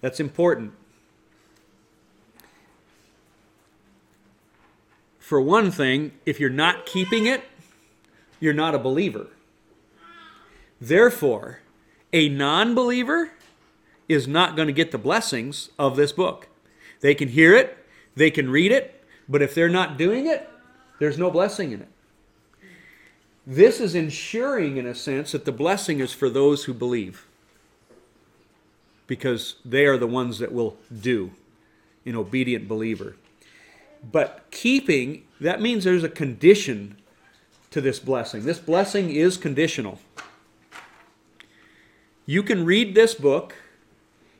That's 0.00 0.20
important. 0.20 0.72
For 5.30 5.40
one 5.40 5.70
thing, 5.70 6.10
if 6.26 6.40
you're 6.40 6.50
not 6.50 6.86
keeping 6.86 7.26
it, 7.26 7.44
you're 8.40 8.52
not 8.52 8.74
a 8.74 8.80
believer. 8.80 9.28
Therefore, 10.80 11.60
a 12.12 12.28
non 12.28 12.74
believer 12.74 13.30
is 14.08 14.26
not 14.26 14.56
going 14.56 14.66
to 14.66 14.72
get 14.72 14.90
the 14.90 14.98
blessings 14.98 15.70
of 15.78 15.94
this 15.94 16.10
book. 16.10 16.48
They 16.98 17.14
can 17.14 17.28
hear 17.28 17.54
it, 17.54 17.78
they 18.16 18.32
can 18.32 18.50
read 18.50 18.72
it, 18.72 19.04
but 19.28 19.40
if 19.40 19.54
they're 19.54 19.68
not 19.68 19.96
doing 19.96 20.26
it, 20.26 20.50
there's 20.98 21.16
no 21.16 21.30
blessing 21.30 21.70
in 21.70 21.82
it. 21.82 21.88
This 23.46 23.80
is 23.80 23.94
ensuring, 23.94 24.78
in 24.78 24.86
a 24.86 24.96
sense, 24.96 25.30
that 25.30 25.44
the 25.44 25.52
blessing 25.52 26.00
is 26.00 26.12
for 26.12 26.28
those 26.28 26.64
who 26.64 26.74
believe 26.74 27.24
because 29.06 29.54
they 29.64 29.86
are 29.86 29.96
the 29.96 30.08
ones 30.08 30.40
that 30.40 30.50
will 30.50 30.76
do, 31.00 31.30
an 32.04 32.16
obedient 32.16 32.66
believer. 32.66 33.14
But 34.02 34.46
keeping, 34.50 35.24
that 35.40 35.60
means 35.60 35.84
there's 35.84 36.04
a 36.04 36.08
condition 36.08 36.96
to 37.70 37.80
this 37.80 37.98
blessing. 37.98 38.44
This 38.44 38.58
blessing 38.58 39.10
is 39.10 39.36
conditional. 39.36 40.00
You 42.26 42.42
can 42.42 42.64
read 42.64 42.94
this 42.94 43.14
book 43.14 43.54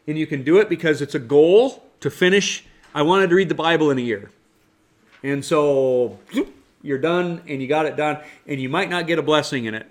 and 0.06 0.18
you 0.18 0.26
can 0.26 0.42
do 0.42 0.58
it 0.58 0.68
because 0.68 1.02
it's 1.02 1.14
a 1.14 1.20
goal 1.20 1.84
to 2.00 2.10
finish. 2.10 2.64
I 2.94 3.02
wanted 3.02 3.30
to 3.30 3.36
read 3.36 3.48
the 3.48 3.54
Bible 3.54 3.90
in 3.90 3.98
a 3.98 4.02
year. 4.02 4.30
And 5.22 5.44
so 5.44 6.18
you're 6.82 6.98
done 6.98 7.42
and 7.46 7.60
you 7.60 7.68
got 7.68 7.86
it 7.86 7.96
done, 7.96 8.18
and 8.46 8.60
you 8.60 8.68
might 8.68 8.88
not 8.88 9.06
get 9.06 9.18
a 9.18 9.22
blessing 9.22 9.66
in 9.66 9.74
it 9.74 9.86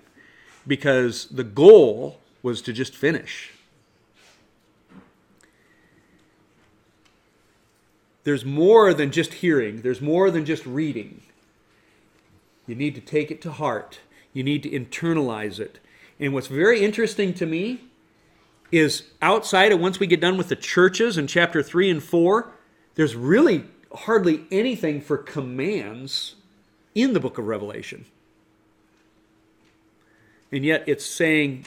because 0.66 1.26
the 1.26 1.44
goal 1.44 2.20
was 2.42 2.60
to 2.62 2.72
just 2.72 2.94
finish. 2.94 3.52
There's 8.24 8.44
more 8.44 8.92
than 8.92 9.10
just 9.10 9.34
hearing, 9.34 9.82
there's 9.82 10.00
more 10.00 10.30
than 10.30 10.44
just 10.44 10.66
reading. 10.66 11.22
You 12.66 12.74
need 12.74 12.94
to 12.94 13.00
take 13.00 13.30
it 13.30 13.40
to 13.42 13.52
heart, 13.52 14.00
you 14.32 14.42
need 14.42 14.62
to 14.62 14.70
internalize 14.70 15.58
it. 15.58 15.78
And 16.18 16.34
what's 16.34 16.48
very 16.48 16.84
interesting 16.84 17.32
to 17.34 17.46
me 17.46 17.80
is 18.70 19.04
outside 19.20 19.72
of 19.72 19.80
once 19.80 19.98
we 19.98 20.06
get 20.06 20.20
done 20.20 20.36
with 20.36 20.48
the 20.48 20.56
churches 20.56 21.18
in 21.18 21.26
chapter 21.26 21.62
3 21.62 21.90
and 21.90 22.02
4, 22.02 22.52
there's 22.94 23.16
really 23.16 23.64
hardly 23.92 24.44
anything 24.50 25.00
for 25.00 25.16
commands 25.16 26.36
in 26.94 27.12
the 27.12 27.20
book 27.20 27.38
of 27.38 27.46
Revelation. 27.46 28.04
And 30.52 30.64
yet 30.64 30.84
it's 30.86 31.06
saying 31.06 31.64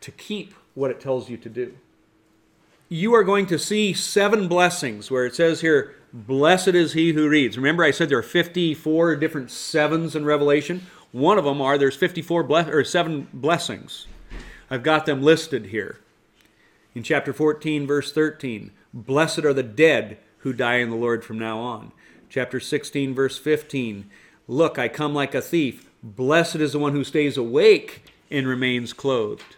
to 0.00 0.10
keep 0.10 0.54
what 0.74 0.90
it 0.90 1.00
tells 1.00 1.30
you 1.30 1.36
to 1.38 1.48
do. 1.48 1.76
You 2.94 3.12
are 3.16 3.24
going 3.24 3.46
to 3.46 3.58
see 3.58 3.92
seven 3.92 4.46
blessings 4.46 5.10
where 5.10 5.26
it 5.26 5.34
says 5.34 5.62
here, 5.62 5.96
Blessed 6.12 6.68
is 6.68 6.92
he 6.92 7.12
who 7.12 7.28
reads. 7.28 7.56
Remember, 7.56 7.82
I 7.82 7.90
said 7.90 8.08
there 8.08 8.18
are 8.18 8.22
54 8.22 9.16
different 9.16 9.50
sevens 9.50 10.14
in 10.14 10.24
Revelation? 10.24 10.86
One 11.10 11.36
of 11.36 11.44
them 11.44 11.60
are 11.60 11.76
there's 11.76 11.96
54 11.96 12.44
bless, 12.44 12.68
or 12.68 12.84
seven 12.84 13.26
blessings. 13.32 14.06
I've 14.70 14.84
got 14.84 15.06
them 15.06 15.24
listed 15.24 15.66
here. 15.66 15.98
In 16.94 17.02
chapter 17.02 17.32
14, 17.32 17.84
verse 17.84 18.12
13, 18.12 18.70
Blessed 18.92 19.40
are 19.40 19.52
the 19.52 19.64
dead 19.64 20.18
who 20.38 20.52
die 20.52 20.76
in 20.76 20.90
the 20.90 20.94
Lord 20.94 21.24
from 21.24 21.36
now 21.36 21.58
on. 21.58 21.90
Chapter 22.30 22.60
16, 22.60 23.12
verse 23.12 23.36
15, 23.36 24.08
Look, 24.46 24.78
I 24.78 24.86
come 24.86 25.12
like 25.12 25.34
a 25.34 25.42
thief. 25.42 25.90
Blessed 26.00 26.56
is 26.56 26.74
the 26.74 26.78
one 26.78 26.92
who 26.92 27.02
stays 27.02 27.36
awake 27.36 28.04
and 28.30 28.46
remains 28.46 28.92
clothed. 28.92 29.56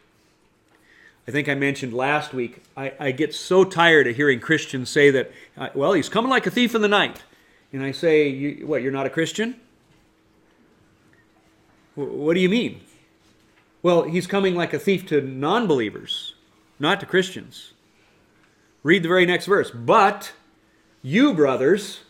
I 1.29 1.33
think 1.33 1.49
I 1.49 1.55
mentioned 1.55 1.93
last 1.93 2.33
week, 2.33 2.63
I, 2.77 2.93
I 3.01 3.11
get 3.11 3.35
so 3.35 3.65
tired 3.65 4.07
of 4.07 4.15
hearing 4.15 4.39
Christians 4.39 4.91
say 4.91 5.11
that, 5.11 5.33
uh, 5.57 5.71
well, 5.75 5.93
he's 5.93 6.09
coming 6.09 6.31
like 6.31 6.47
a 6.47 6.51
thief 6.51 6.75
in 6.75 6.83
the 6.83 6.89
night. 6.89 7.25
And 7.73 7.83
I 7.83 7.91
say, 7.91 8.29
you, 8.29 8.67
what, 8.67 8.83
you're 8.83 8.93
not 8.93 9.07
a 9.07 9.11
Christian? 9.11 9.61
W- 11.97 12.17
what 12.17 12.35
do 12.35 12.41
you 12.41 12.49
mean? 12.49 12.81
Well, 13.83 14.05
he's 14.05 14.29
coming 14.29 14.55
like 14.55 14.73
a 14.73 14.79
thief 14.79 15.05
to 15.07 15.21
non 15.21 15.67
believers, 15.67 16.35
not 16.79 17.01
to 17.01 17.07
Christians. 17.07 17.73
Read 18.85 19.03
the 19.03 19.09
very 19.09 19.27
next 19.27 19.47
verse. 19.47 19.73
But 19.73 20.33
you, 21.03 21.35
brothers, 21.35 22.01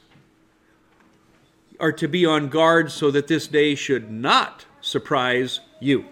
are 1.80 1.92
to 1.92 2.06
be 2.06 2.26
on 2.26 2.48
guard 2.48 2.90
so 2.90 3.10
that 3.10 3.28
this 3.28 3.48
day 3.48 3.74
should 3.74 4.10
not 4.10 4.66
surprise 4.82 5.60
you. 5.80 6.04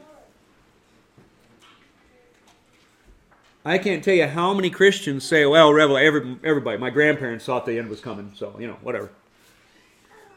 I 3.65 3.79
can't 3.79 4.05
tell 4.05 4.15
you 4.15 4.27
how 4.27 4.53
many 4.53 4.69
Christians 4.69 5.25
say, 5.25 5.47
well, 5.47 5.73
Revel, 5.73 5.97
every, 5.97 6.37
everybody, 6.45 6.77
my 6.77 6.91
grandparents 6.91 7.47
thought 7.47 7.65
the 7.65 7.79
end 7.79 7.89
was 7.89 8.01
coming, 8.01 8.33
so, 8.35 8.55
you 8.59 8.67
know, 8.67 8.77
whatever. 8.83 9.11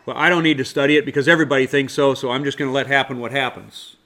Well, 0.05 0.15
I 0.15 0.29
don't 0.29 0.43
need 0.43 0.57
to 0.59 0.65
study 0.65 0.95
it 0.95 1.05
because 1.05 1.27
everybody 1.27 1.67
thinks 1.67 1.91
so, 1.91 2.13
so 2.13 2.31
I'm 2.31 2.45
just 2.45 2.57
going 2.57 2.69
to 2.69 2.73
let 2.73 2.87
happen 2.87 3.19
what 3.19 3.33
happens. 3.33 3.97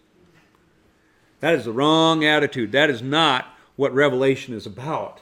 That 1.40 1.54
is 1.54 1.66
the 1.66 1.72
wrong 1.72 2.26
attitude. 2.26 2.72
That 2.72 2.90
is 2.90 3.04
not 3.04 3.46
what 3.76 3.94
Revelation 3.94 4.56
is 4.56 4.66
about. 4.66 5.22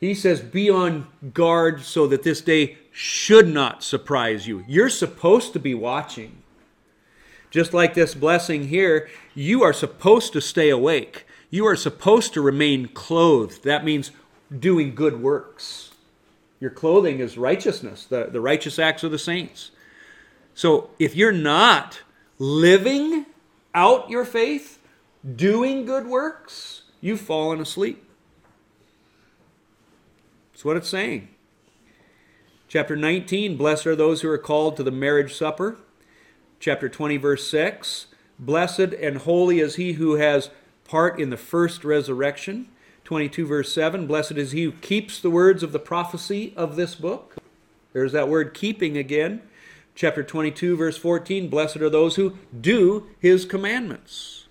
He 0.00 0.14
says, 0.14 0.40
be 0.40 0.68
on 0.68 1.06
guard 1.32 1.82
so 1.82 2.08
that 2.08 2.24
this 2.24 2.40
day 2.40 2.78
should 2.90 3.46
not 3.46 3.84
surprise 3.84 4.48
you. 4.48 4.64
You're 4.66 4.88
supposed 4.88 5.52
to 5.52 5.60
be 5.60 5.74
watching. 5.74 6.42
Just 7.50 7.72
like 7.72 7.94
this 7.94 8.14
blessing 8.14 8.68
here, 8.68 9.08
you 9.36 9.62
are 9.62 9.72
supposed 9.72 10.32
to 10.32 10.40
stay 10.40 10.70
awake. 10.70 11.23
You 11.54 11.68
are 11.68 11.76
supposed 11.76 12.34
to 12.34 12.40
remain 12.40 12.88
clothed. 12.88 13.62
That 13.62 13.84
means 13.84 14.10
doing 14.58 14.92
good 14.92 15.22
works. 15.22 15.92
Your 16.58 16.72
clothing 16.72 17.20
is 17.20 17.38
righteousness, 17.38 18.06
the, 18.06 18.24
the 18.24 18.40
righteous 18.40 18.76
acts 18.76 19.04
of 19.04 19.12
the 19.12 19.20
saints. 19.20 19.70
So 20.56 20.90
if 20.98 21.14
you're 21.14 21.30
not 21.30 22.02
living 22.40 23.26
out 23.72 24.10
your 24.10 24.24
faith, 24.24 24.80
doing 25.36 25.84
good 25.84 26.08
works, 26.08 26.82
you've 27.00 27.20
fallen 27.20 27.60
asleep. 27.60 28.02
That's 30.50 30.64
what 30.64 30.76
it's 30.76 30.88
saying. 30.88 31.28
Chapter 32.66 32.96
19 32.96 33.56
Blessed 33.56 33.86
are 33.86 33.94
those 33.94 34.22
who 34.22 34.28
are 34.28 34.38
called 34.38 34.76
to 34.76 34.82
the 34.82 34.90
marriage 34.90 35.32
supper. 35.32 35.76
Chapter 36.58 36.88
20, 36.88 37.16
verse 37.16 37.48
6 37.48 38.06
Blessed 38.40 38.80
and 39.00 39.18
holy 39.18 39.60
is 39.60 39.76
he 39.76 39.92
who 39.92 40.16
has 40.16 40.50
part 40.84 41.18
in 41.18 41.30
the 41.30 41.36
first 41.36 41.84
resurrection. 41.84 42.68
22, 43.04 43.46
verse 43.46 43.72
7 43.72 44.06
Blessed 44.06 44.32
is 44.32 44.52
he 44.52 44.64
who 44.64 44.72
keeps 44.72 45.20
the 45.20 45.30
words 45.30 45.62
of 45.62 45.72
the 45.72 45.78
prophecy 45.78 46.52
of 46.56 46.76
this 46.76 46.94
book. 46.94 47.36
There's 47.92 48.12
that 48.12 48.28
word 48.28 48.54
keeping 48.54 48.96
again. 48.96 49.42
Chapter 49.94 50.22
22, 50.22 50.76
verse 50.76 50.96
14 50.96 51.48
Blessed 51.48 51.76
are 51.76 51.90
those 51.90 52.16
who 52.16 52.36
do 52.58 53.08
his 53.20 53.44
commandments. 53.44 54.46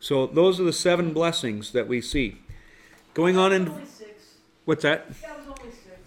So 0.00 0.26
those 0.26 0.60
are 0.60 0.64
the 0.64 0.72
seven 0.72 1.12
blessings 1.12 1.72
that 1.72 1.88
we 1.88 2.00
see. 2.00 2.36
Going 3.14 3.36
on 3.36 3.52
in. 3.52 3.72
What's 4.64 4.82
that? 4.82 5.06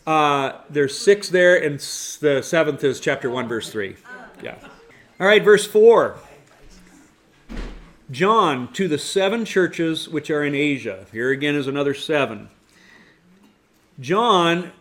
Uh, 0.06 0.60
there's 0.69 0.97
six 0.97 1.30
there, 1.30 1.62
and 1.62 1.80
the 1.80 2.41
seventh 2.43 2.84
is 2.84 3.00
chapter 3.00 3.30
1, 3.30 3.47
verse 3.47 3.69
3. 3.69 3.95
Yeah. 4.41 4.56
All 5.19 5.28
right, 5.28 5.43
verse 5.43 5.65
4. 5.65 6.17
John 8.12 8.71
to 8.74 8.89
the 8.89 8.97
seven 8.97 9.45
churches 9.45 10.10
which 10.10 10.30
are 10.30 10.43
in 10.43 10.54
Asia. 10.54 11.06
Here 11.13 11.32
again 11.32 11.56
is 11.56 11.67
another 11.67 11.93
seven. 11.93 12.50
John 14.00 14.74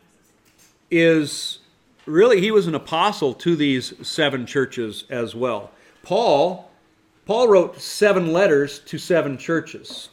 is 0.91 1.61
really 2.07 2.41
he 2.41 2.51
was 2.51 2.67
an 2.67 2.75
apostle 2.75 3.33
to 3.35 3.55
these 3.55 3.95
seven 4.07 4.47
churches 4.47 5.05
as 5.09 5.35
well. 5.35 5.71
Paul 6.03 6.71
Paul 7.25 7.47
wrote 7.47 7.81
seven 7.81 8.33
letters 8.33 8.81
to 8.81 8.99
seven 8.99 9.39
churches. 9.39 10.09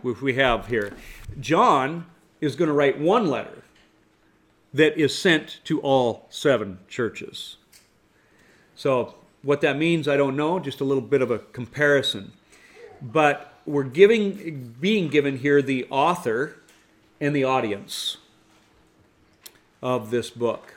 Which 0.00 0.22
we 0.22 0.32
have 0.34 0.68
here. 0.68 0.94
John 1.38 2.06
is 2.40 2.56
going 2.56 2.68
to 2.68 2.74
write 2.74 2.98
one 2.98 3.28
letter 3.28 3.62
that 4.72 4.96
is 4.98 5.16
sent 5.16 5.60
to 5.64 5.80
all 5.82 6.26
seven 6.30 6.78
churches. 6.88 7.58
So 8.74 9.16
what 9.42 9.60
that 9.60 9.76
means, 9.76 10.08
I 10.08 10.16
don't 10.16 10.36
know, 10.36 10.58
just 10.58 10.80
a 10.80 10.84
little 10.84 11.02
bit 11.02 11.22
of 11.22 11.30
a 11.30 11.38
comparison. 11.38 12.32
But 13.00 13.54
we're 13.66 13.82
giving, 13.84 14.74
being 14.80 15.08
given 15.08 15.38
here 15.38 15.62
the 15.62 15.86
author 15.90 16.56
and 17.20 17.34
the 17.34 17.44
audience 17.44 18.18
of 19.82 20.10
this 20.10 20.30
book. 20.30 20.74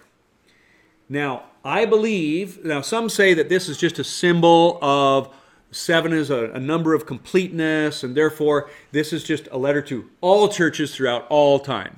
Now, 1.07 1.43
I 1.63 1.85
believe, 1.85 2.63
now 2.65 2.81
some 2.81 3.09
say 3.09 3.33
that 3.35 3.49
this 3.49 3.69
is 3.69 3.77
just 3.77 3.99
a 3.99 4.03
symbol 4.03 4.79
of 4.81 5.33
seven 5.71 6.13
is 6.13 6.29
a, 6.29 6.51
a, 6.51 6.59
number 6.59 6.93
of 6.93 7.05
completeness, 7.05 8.03
and 8.03 8.15
therefore 8.15 8.69
this 8.91 9.11
is 9.11 9.23
just 9.23 9.47
a 9.51 9.57
letter 9.57 9.81
to 9.83 10.09
all 10.21 10.47
churches 10.47 10.95
throughout 10.95 11.27
all 11.29 11.59
time. 11.59 11.97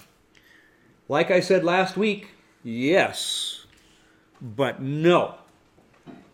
Like 1.08 1.32
I 1.32 1.40
said 1.40 1.64
last 1.64 1.96
week, 1.96 2.30
yes, 2.64 3.66
but 4.42 4.82
no. 4.82 5.36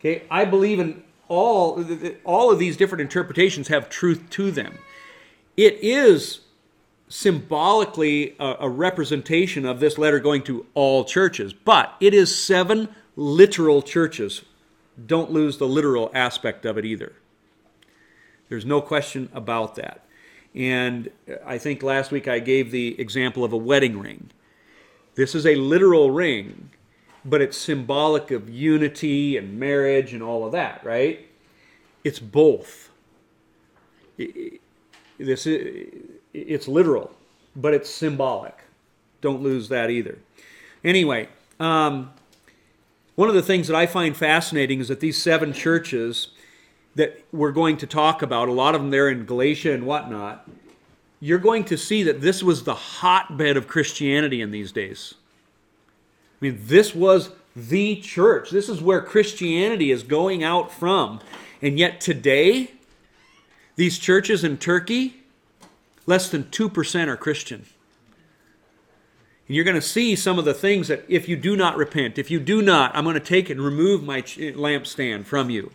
Okay, 0.05 0.23
I 0.29 0.43
believe 0.43 0.79
in 0.79 1.01
all 1.29 1.83
all 2.25 2.51
of 2.51 2.59
these 2.59 2.75
different 2.75 3.01
interpretations 3.01 3.69
have 3.69 3.89
truth 3.89 4.21
to 4.31 4.51
them. 4.51 4.77
It 5.55 5.77
is 5.81 6.41
symbolically 7.07 8.35
a, 8.37 8.55
a 8.61 8.69
representation 8.69 9.65
of 9.65 9.79
this 9.79 9.97
letter 9.97 10.19
going 10.19 10.41
to 10.43 10.65
all 10.73 11.05
churches, 11.05 11.53
but 11.53 11.95
it 12.01 12.13
is 12.13 12.35
seven 12.35 12.89
literal 13.15 13.81
churches. 13.81 14.43
Don't 15.05 15.31
lose 15.31 15.57
the 15.57 15.67
literal 15.67 16.11
aspect 16.13 16.65
of 16.65 16.77
it 16.77 16.85
either. 16.85 17.13
There's 18.49 18.65
no 18.65 18.81
question 18.81 19.29
about 19.33 19.75
that. 19.75 20.03
And 20.53 21.09
I 21.45 21.57
think 21.57 21.81
last 21.81 22.11
week 22.11 22.27
I 22.27 22.39
gave 22.39 22.71
the 22.71 22.99
example 22.99 23.43
of 23.43 23.53
a 23.53 23.57
wedding 23.57 23.99
ring. 23.99 24.29
This 25.15 25.33
is 25.33 25.45
a 25.45 25.55
literal 25.55 26.11
ring, 26.11 26.71
but 27.25 27.41
it's 27.41 27.57
symbolic 27.57 28.31
of 28.31 28.49
unity 28.49 29.37
and 29.37 29.59
marriage 29.59 30.13
and 30.13 30.21
all 30.21 30.45
of 30.45 30.51
that, 30.51 30.83
right? 30.83 31.27
It's 32.03 32.19
both. 32.19 32.89
This 35.17 35.47
it's 36.33 36.67
literal, 36.67 37.15
but 37.55 37.73
it's 37.73 37.89
symbolic. 37.89 38.57
Don't 39.21 39.41
lose 39.41 39.69
that 39.69 39.89
either. 39.89 40.17
Anyway, 40.83 41.29
um, 41.59 42.11
one 43.15 43.29
of 43.29 43.35
the 43.35 43.41
things 43.41 43.67
that 43.67 43.75
I 43.75 43.85
find 43.85 44.17
fascinating 44.17 44.79
is 44.79 44.87
that 44.89 44.99
these 44.99 45.21
seven 45.21 45.53
churches 45.53 46.29
that 46.95 47.23
we're 47.31 47.51
going 47.51 47.77
to 47.77 47.87
talk 47.87 48.21
about, 48.21 48.49
a 48.49 48.51
lot 48.51 48.75
of 48.75 48.81
them 48.81 48.91
there 48.91 49.09
in 49.09 49.25
Galatia 49.25 49.73
and 49.73 49.85
whatnot, 49.85 50.47
you're 51.19 51.39
going 51.39 51.63
to 51.65 51.77
see 51.77 52.03
that 52.03 52.21
this 52.21 52.43
was 52.43 52.63
the 52.63 52.75
hotbed 52.75 53.55
of 53.55 53.67
Christianity 53.67 54.41
in 54.41 54.51
these 54.51 54.71
days. 54.71 55.15
I 56.43 56.47
mean, 56.47 56.59
this 56.65 56.93
was 56.93 57.31
the 57.55 57.95
church. 58.01 58.49
This 58.49 58.67
is 58.67 58.81
where 58.81 58.99
Christianity 58.99 59.91
is 59.91 60.03
going 60.03 60.43
out 60.43 60.73
from. 60.73 61.21
And 61.61 61.79
yet 61.79 62.01
today, 62.01 62.71
these 63.77 63.97
churches 63.97 64.43
in 64.43 64.57
Turkey, 64.57 65.23
less 66.05 66.29
than 66.29 66.43
2% 66.43 67.07
are 67.07 67.15
Christian. 67.15 67.65
And 69.47 69.55
you're 69.55 69.63
going 69.63 69.75
to 69.75 69.81
see 69.81 70.17
some 70.17 70.37
of 70.37 70.43
the 70.43 70.53
things 70.53 70.89
that 70.89 71.05
if 71.07 71.29
you 71.29 71.37
do 71.37 71.55
not 71.55 71.77
repent, 71.77 72.17
if 72.17 72.29
you 72.29 72.41
do 72.41 72.61
not, 72.61 72.93
I'm 72.93 73.05
going 73.05 73.13
to 73.13 73.21
take 73.21 73.49
and 73.49 73.61
remove 73.61 74.03
my 74.03 74.17
eh, 74.17 74.51
lampstand 74.51 75.23
from 75.23 75.49
you. 75.49 75.71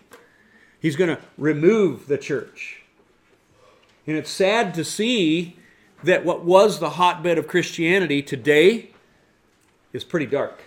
He's 0.78 0.96
going 0.96 1.16
to 1.16 1.22
remove 1.38 2.08
the 2.08 2.18
church. 2.18 2.82
And 4.06 4.18
it's 4.18 4.30
sad 4.30 4.74
to 4.74 4.84
see 4.84 5.56
that 6.04 6.26
what 6.26 6.44
was 6.44 6.78
the 6.78 6.90
hotbed 6.90 7.38
of 7.38 7.48
Christianity 7.48 8.20
today 8.20 8.90
is 9.98 10.04
pretty 10.04 10.26
dark. 10.26 10.60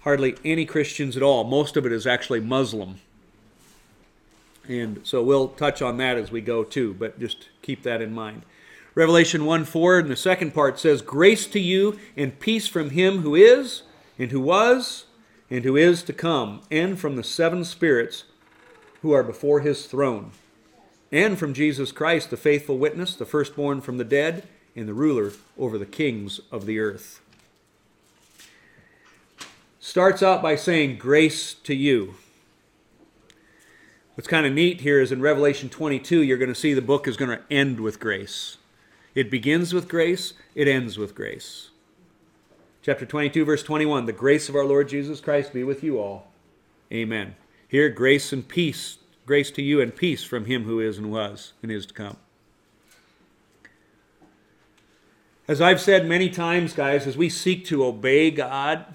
Hardly 0.00 0.34
any 0.46 0.64
Christians 0.64 1.14
at 1.14 1.22
all. 1.22 1.44
Most 1.44 1.76
of 1.76 1.84
it 1.84 1.92
is 1.92 2.06
actually 2.06 2.40
Muslim. 2.40 3.00
And 4.66 5.00
so 5.04 5.22
we'll 5.22 5.48
touch 5.48 5.82
on 5.82 5.98
that 5.98 6.16
as 6.16 6.32
we 6.32 6.40
go 6.40 6.64
too, 6.64 6.94
but 6.94 7.20
just 7.20 7.50
keep 7.60 7.82
that 7.82 8.00
in 8.00 8.14
mind. 8.14 8.44
Revelation 8.94 9.44
1 9.44 9.66
4 9.66 9.98
in 10.00 10.08
the 10.08 10.16
second 10.16 10.54
part 10.54 10.78
says, 10.78 11.02
Grace 11.02 11.46
to 11.48 11.60
you 11.60 11.98
and 12.16 12.40
peace 12.40 12.66
from 12.66 12.90
him 12.90 13.18
who 13.18 13.34
is, 13.34 13.82
and 14.18 14.30
who 14.30 14.40
was, 14.40 15.04
and 15.50 15.64
who 15.64 15.76
is 15.76 16.02
to 16.04 16.14
come, 16.14 16.62
and 16.70 16.98
from 16.98 17.16
the 17.16 17.24
seven 17.24 17.62
spirits 17.62 18.24
who 19.02 19.12
are 19.12 19.22
before 19.22 19.60
his 19.60 19.84
throne, 19.84 20.30
and 21.10 21.38
from 21.38 21.52
Jesus 21.52 21.92
Christ, 21.92 22.30
the 22.30 22.38
faithful 22.38 22.78
witness, 22.78 23.14
the 23.14 23.26
firstborn 23.26 23.82
from 23.82 23.98
the 23.98 24.04
dead, 24.04 24.48
and 24.74 24.88
the 24.88 24.94
ruler 24.94 25.32
over 25.58 25.78
the 25.78 25.86
kings 25.86 26.40
of 26.50 26.66
the 26.66 26.78
earth. 26.78 27.20
Starts 29.80 30.22
out 30.22 30.42
by 30.42 30.56
saying, 30.56 30.98
Grace 30.98 31.54
to 31.54 31.74
you. 31.74 32.14
What's 34.14 34.28
kind 34.28 34.46
of 34.46 34.52
neat 34.52 34.82
here 34.82 35.00
is 35.00 35.10
in 35.10 35.20
Revelation 35.20 35.68
22, 35.68 36.22
you're 36.22 36.38
going 36.38 36.48
to 36.48 36.54
see 36.54 36.74
the 36.74 36.82
book 36.82 37.08
is 37.08 37.16
going 37.16 37.30
to 37.30 37.42
end 37.50 37.80
with 37.80 37.98
grace. 37.98 38.58
It 39.14 39.30
begins 39.30 39.74
with 39.74 39.88
grace, 39.88 40.34
it 40.54 40.68
ends 40.68 40.98
with 40.98 41.14
grace. 41.14 41.70
Chapter 42.82 43.06
22, 43.06 43.44
verse 43.44 43.62
21 43.62 44.06
The 44.06 44.12
grace 44.12 44.48
of 44.48 44.54
our 44.54 44.64
Lord 44.64 44.88
Jesus 44.88 45.20
Christ 45.20 45.52
be 45.52 45.64
with 45.64 45.82
you 45.82 45.98
all. 45.98 46.28
Amen. 46.92 47.36
Here, 47.68 47.88
grace 47.88 48.32
and 48.32 48.46
peace 48.46 48.98
Grace 49.24 49.52
to 49.52 49.62
you 49.62 49.80
and 49.80 49.94
peace 49.94 50.24
from 50.24 50.46
him 50.46 50.64
who 50.64 50.80
is 50.80 50.98
and 50.98 51.12
was 51.12 51.52
and 51.62 51.70
is 51.70 51.86
to 51.86 51.94
come. 51.94 52.16
As 55.52 55.60
I've 55.60 55.82
said 55.82 56.08
many 56.08 56.30
times, 56.30 56.72
guys, 56.72 57.06
as 57.06 57.14
we 57.14 57.28
seek 57.28 57.66
to 57.66 57.84
obey 57.84 58.30
God, 58.30 58.86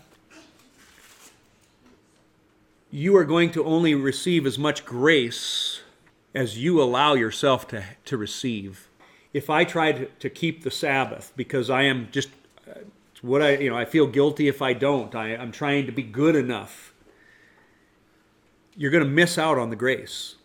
you 2.90 3.16
are 3.16 3.26
going 3.26 3.52
to 3.52 3.64
only 3.64 3.94
receive 3.94 4.48
as 4.48 4.58
much 4.58 4.84
grace 4.84 5.82
as 6.34 6.58
you 6.58 6.82
allow 6.82 7.14
yourself 7.14 7.68
to, 7.68 7.84
to 8.06 8.18
receive. 8.18 8.88
If 9.34 9.52
I 9.52 9.66
try 9.66 9.92
to, 9.92 10.06
to 10.08 10.32
keep 10.32 10.64
the 10.64 10.72
Sabbath 10.72 11.32
because 11.36 11.70
I 11.70 11.84
am 11.84 12.08
just 12.12 12.30
what 13.22 13.44
I, 13.44 13.58
you 13.58 13.70
know, 13.70 13.78
I 13.78 13.86
feel 13.86 14.08
guilty 14.08 14.48
if 14.48 14.60
I 14.60 14.74
don't, 14.74 15.14
I, 15.14 15.36
I'm 15.36 15.52
trying 15.52 15.86
to 15.86 15.92
be 15.92 16.02
good 16.02 16.36
enough 16.36 16.92
you're 18.76 18.90
going 18.90 19.04
to 19.04 19.10
miss 19.12 19.38
out 19.38 19.60
on 19.60 19.70
the 19.70 19.76
grace. 19.76 20.38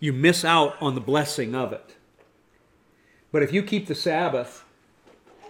You 0.00 0.12
miss 0.12 0.44
out 0.44 0.74
on 0.82 0.96
the 0.96 1.00
blessing 1.00 1.54
of 1.54 1.72
it. 1.72 1.94
But 3.30 3.44
if 3.44 3.52
you 3.52 3.62
keep 3.62 3.86
the 3.86 3.94
Sabbath, 3.94 4.63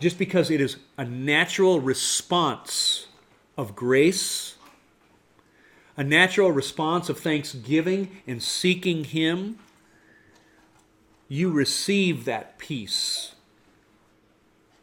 just 0.00 0.18
because 0.18 0.50
it 0.50 0.60
is 0.60 0.76
a 0.98 1.04
natural 1.04 1.80
response 1.80 3.06
of 3.56 3.74
grace, 3.76 4.56
a 5.96 6.04
natural 6.04 6.50
response 6.50 7.08
of 7.08 7.18
thanksgiving 7.18 8.10
and 8.26 8.42
seeking 8.42 9.04
Him, 9.04 9.58
you 11.28 11.50
receive 11.50 12.24
that 12.24 12.58
peace. 12.58 13.34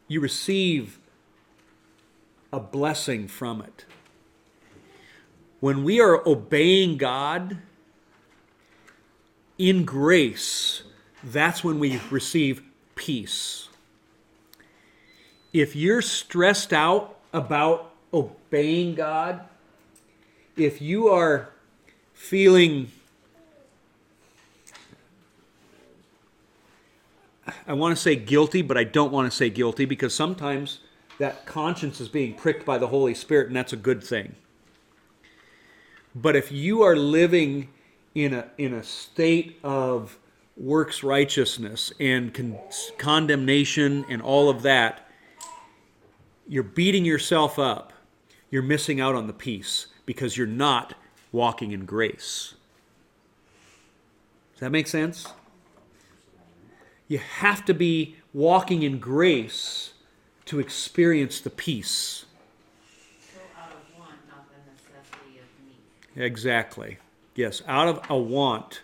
You 0.08 0.19
receive 0.19 1.00
a 2.52 2.60
blessing 2.60 3.28
from 3.28 3.62
it 3.62 3.86
when 5.62 5.84
we 5.84 6.02
are 6.02 6.28
obeying 6.28 6.97
God 6.97 7.60
in 9.58 9.86
grace, 9.86 10.82
that's 11.24 11.63
when 11.63 11.78
we 11.80 12.02
receive 12.10 12.63
peace. 12.95 13.69
If 15.54 15.76
you're 15.76 16.02
stressed 16.02 16.72
out 16.72 17.18
about 17.34 17.92
obeying 18.14 18.96
God, 18.96 19.42
if 20.56 20.82
you 20.82 21.10
are 21.10 21.50
feeling, 22.14 22.92
I 27.68 27.74
want 27.74 27.96
to 27.96 28.02
say 28.02 28.16
guilty, 28.16 28.62
but 28.62 28.78
I 28.78 28.86
don't 28.86 29.12
want 29.12 29.30
to 29.30 29.36
say 29.36 29.50
guilty 29.50 29.84
because 29.84 30.14
sometimes 30.14 30.80
that 31.18 31.46
conscience 31.46 32.00
is 32.00 32.08
being 32.08 32.34
pricked 32.34 32.66
by 32.66 32.78
the 32.78 32.88
Holy 32.88 33.14
Spirit, 33.14 33.48
and 33.48 33.56
that's 33.56 33.74
a 33.74 33.78
good 33.78 34.04
thing. 34.04 34.36
But 36.16 36.36
if 36.36 36.52
you 36.52 36.82
are 36.82 36.96
living 36.96 37.70
in 38.16 38.34
a, 38.34 38.48
in 38.58 38.74
a 38.74 38.84
state 38.84 39.60
of 39.64 40.18
works 40.58 41.04
righteousness 41.04 41.92
and 42.00 42.34
con- 42.34 42.58
condemnation 42.98 44.06
and 44.10 44.22
all 44.22 44.50
of 44.50 44.62
that, 44.62 45.08
you're 46.52 46.64
beating 46.64 47.06
yourself 47.06 47.58
up. 47.58 47.94
You're 48.50 48.62
missing 48.62 49.00
out 49.00 49.16
on 49.16 49.28
the 49.28 49.34
peace 49.34 49.88
because 50.06 50.36
you're 50.36 50.46
not 50.46 50.96
walking 51.32 51.72
in 51.72 51.86
grace. 51.86 52.56
Does 54.52 54.60
that 54.60 54.70
make 54.70 54.88
sense? 54.88 55.28
You 57.08 57.20
have 57.20 57.64
to 57.64 57.74
be 57.74 58.18
walking 58.34 58.84
in 58.84 59.00
grace 59.00 59.94
to 60.44 60.60
experience 60.60 61.40
the 61.40 61.50
peace. 61.50 62.26
Exactly. 66.18 66.98
Yes, 67.34 67.62
out 67.66 67.88
of 67.88 68.02
a 68.10 68.18
want, 68.18 68.82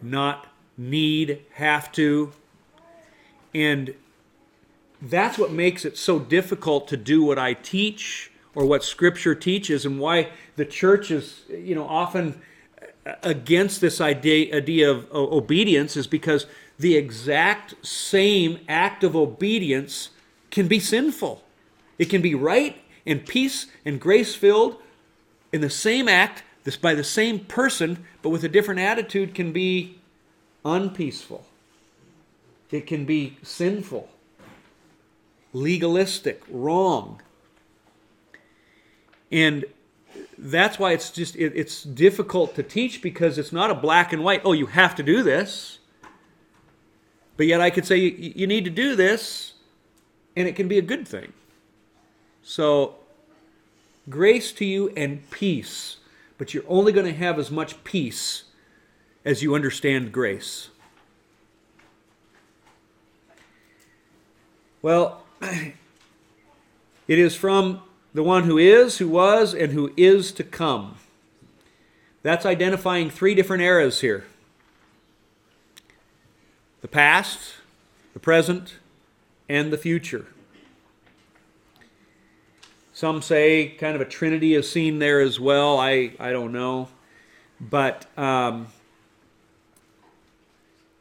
not 0.00 0.46
need, 0.78 1.40
have 1.54 1.90
to. 1.92 2.32
And 3.52 3.92
that's 5.02 5.36
what 5.36 5.52
makes 5.52 5.84
it 5.84 5.98
so 5.98 6.18
difficult 6.18 6.88
to 6.88 6.96
do 6.96 7.22
what 7.24 7.38
I 7.38 7.54
teach 7.54 8.30
or 8.54 8.64
what 8.66 8.84
Scripture 8.84 9.34
teaches, 9.34 9.84
and 9.86 9.98
why 9.98 10.28
the 10.56 10.64
church 10.64 11.10
is, 11.10 11.42
you 11.48 11.74
know, 11.74 11.88
often 11.88 12.40
against 13.22 13.80
this 13.80 14.00
idea, 14.00 14.54
idea 14.54 14.90
of 14.90 15.10
obedience 15.12 15.96
is 15.96 16.06
because 16.06 16.46
the 16.78 16.96
exact 16.96 17.74
same 17.84 18.58
act 18.68 19.02
of 19.02 19.16
obedience 19.16 20.10
can 20.50 20.68
be 20.68 20.78
sinful. 20.78 21.42
It 21.98 22.10
can 22.10 22.20
be 22.20 22.34
right 22.34 22.76
and 23.06 23.26
peace 23.26 23.66
and 23.84 24.00
grace 24.00 24.34
filled 24.34 24.76
in 25.52 25.62
the 25.62 25.70
same 25.70 26.08
act, 26.08 26.42
this 26.64 26.76
by 26.76 26.94
the 26.94 27.04
same 27.04 27.40
person, 27.40 28.04
but 28.20 28.28
with 28.28 28.44
a 28.44 28.48
different 28.48 28.80
attitude, 28.80 29.34
can 29.34 29.52
be 29.52 29.98
unpeaceful. 30.64 31.46
It 32.70 32.86
can 32.86 33.04
be 33.04 33.38
sinful, 33.42 34.08
legalistic, 35.52 36.42
wrong. 36.48 37.20
And 39.30 39.64
that's 40.38 40.78
why 40.78 40.92
it's 40.92 41.10
just 41.10 41.36
it, 41.36 41.52
it's 41.54 41.82
difficult 41.82 42.54
to 42.54 42.62
teach 42.62 43.02
because 43.02 43.38
it's 43.38 43.52
not 43.52 43.70
a 43.70 43.74
black 43.74 44.12
and 44.12 44.24
white 44.24 44.42
oh 44.44 44.52
you 44.52 44.66
have 44.66 44.94
to 44.94 45.02
do 45.02 45.22
this 45.22 45.78
but 47.36 47.46
yet 47.46 47.60
i 47.60 47.70
could 47.70 47.86
say 47.86 47.96
you, 47.96 48.32
you 48.34 48.46
need 48.46 48.64
to 48.64 48.70
do 48.70 48.96
this 48.96 49.52
and 50.34 50.48
it 50.48 50.56
can 50.56 50.66
be 50.66 50.78
a 50.78 50.82
good 50.82 51.06
thing 51.06 51.32
so 52.42 52.96
grace 54.10 54.50
to 54.52 54.64
you 54.64 54.88
and 54.96 55.30
peace 55.30 55.98
but 56.42 56.52
you're 56.52 56.64
only 56.66 56.90
going 56.90 57.06
to 57.06 57.16
have 57.16 57.38
as 57.38 57.52
much 57.52 57.84
peace 57.84 58.44
as 59.24 59.42
you 59.42 59.54
understand 59.54 60.10
grace. 60.10 60.70
Well, 64.82 65.21
it 65.42 67.18
is 67.18 67.34
from 67.34 67.82
the 68.14 68.22
one 68.22 68.44
who 68.44 68.58
is, 68.58 68.98
who 68.98 69.08
was, 69.08 69.54
and 69.54 69.72
who 69.72 69.92
is 69.96 70.32
to 70.32 70.44
come. 70.44 70.96
That's 72.22 72.46
identifying 72.46 73.10
three 73.10 73.34
different 73.34 73.62
eras 73.62 74.00
here 74.00 74.24
the 76.80 76.88
past, 76.88 77.54
the 78.12 78.20
present, 78.20 78.74
and 79.48 79.72
the 79.72 79.78
future. 79.78 80.26
Some 82.92 83.22
say 83.22 83.68
kind 83.68 83.94
of 83.94 84.00
a 84.00 84.04
trinity 84.04 84.54
is 84.54 84.70
seen 84.70 84.98
there 84.98 85.20
as 85.20 85.40
well. 85.40 85.78
I, 85.78 86.12
I 86.18 86.30
don't 86.30 86.52
know. 86.52 86.88
But 87.60 88.06
um, 88.18 88.66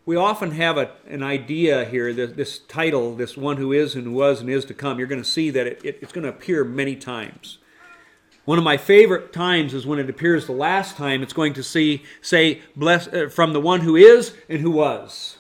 we 0.06 0.16
often 0.16 0.52
have 0.52 0.78
a, 0.78 0.92
an 1.08 1.22
idea 1.22 1.86
here, 1.86 2.14
this, 2.14 2.32
this 2.32 2.60
title, 2.60 3.16
this 3.16 3.38
one 3.38 3.58
who 3.58 3.72
is 3.72 3.96
and 3.96 4.06
who 4.06 4.12
was 4.12 4.42
and 4.42 4.50
is 4.50 4.66
to 4.66 4.74
come. 4.74 4.98
You're 4.98 5.08
going 5.08 5.22
to 5.22 5.28
see 5.28 5.50
that 5.52 5.68
it, 5.68 5.86
it, 5.86 6.00
it's 6.02 6.12
going 6.12 6.24
to 6.24 6.30
appear 6.30 6.64
many 6.64 6.96
times. 6.96 7.60
One 8.46 8.58
of 8.58 8.64
my 8.64 8.78
favorite 8.78 9.32
times 9.32 9.74
is 9.74 9.86
when 9.86 10.00
it 10.00 10.10
appears 10.10 10.48
the 10.48 10.54
last 10.54 10.98
time. 10.98 11.22
It's 11.22 11.34
going 11.34 11.54
to 11.54 11.64
see 11.64 12.04
say 12.22 12.62
bless 12.76 13.08
uh, 13.08 13.30
from 13.30 13.54
the 13.54 13.62
one 13.62 13.82
who 13.82 13.96
is 13.96 14.34
and 14.50 14.60
who 14.60 14.72
was. 14.72 15.38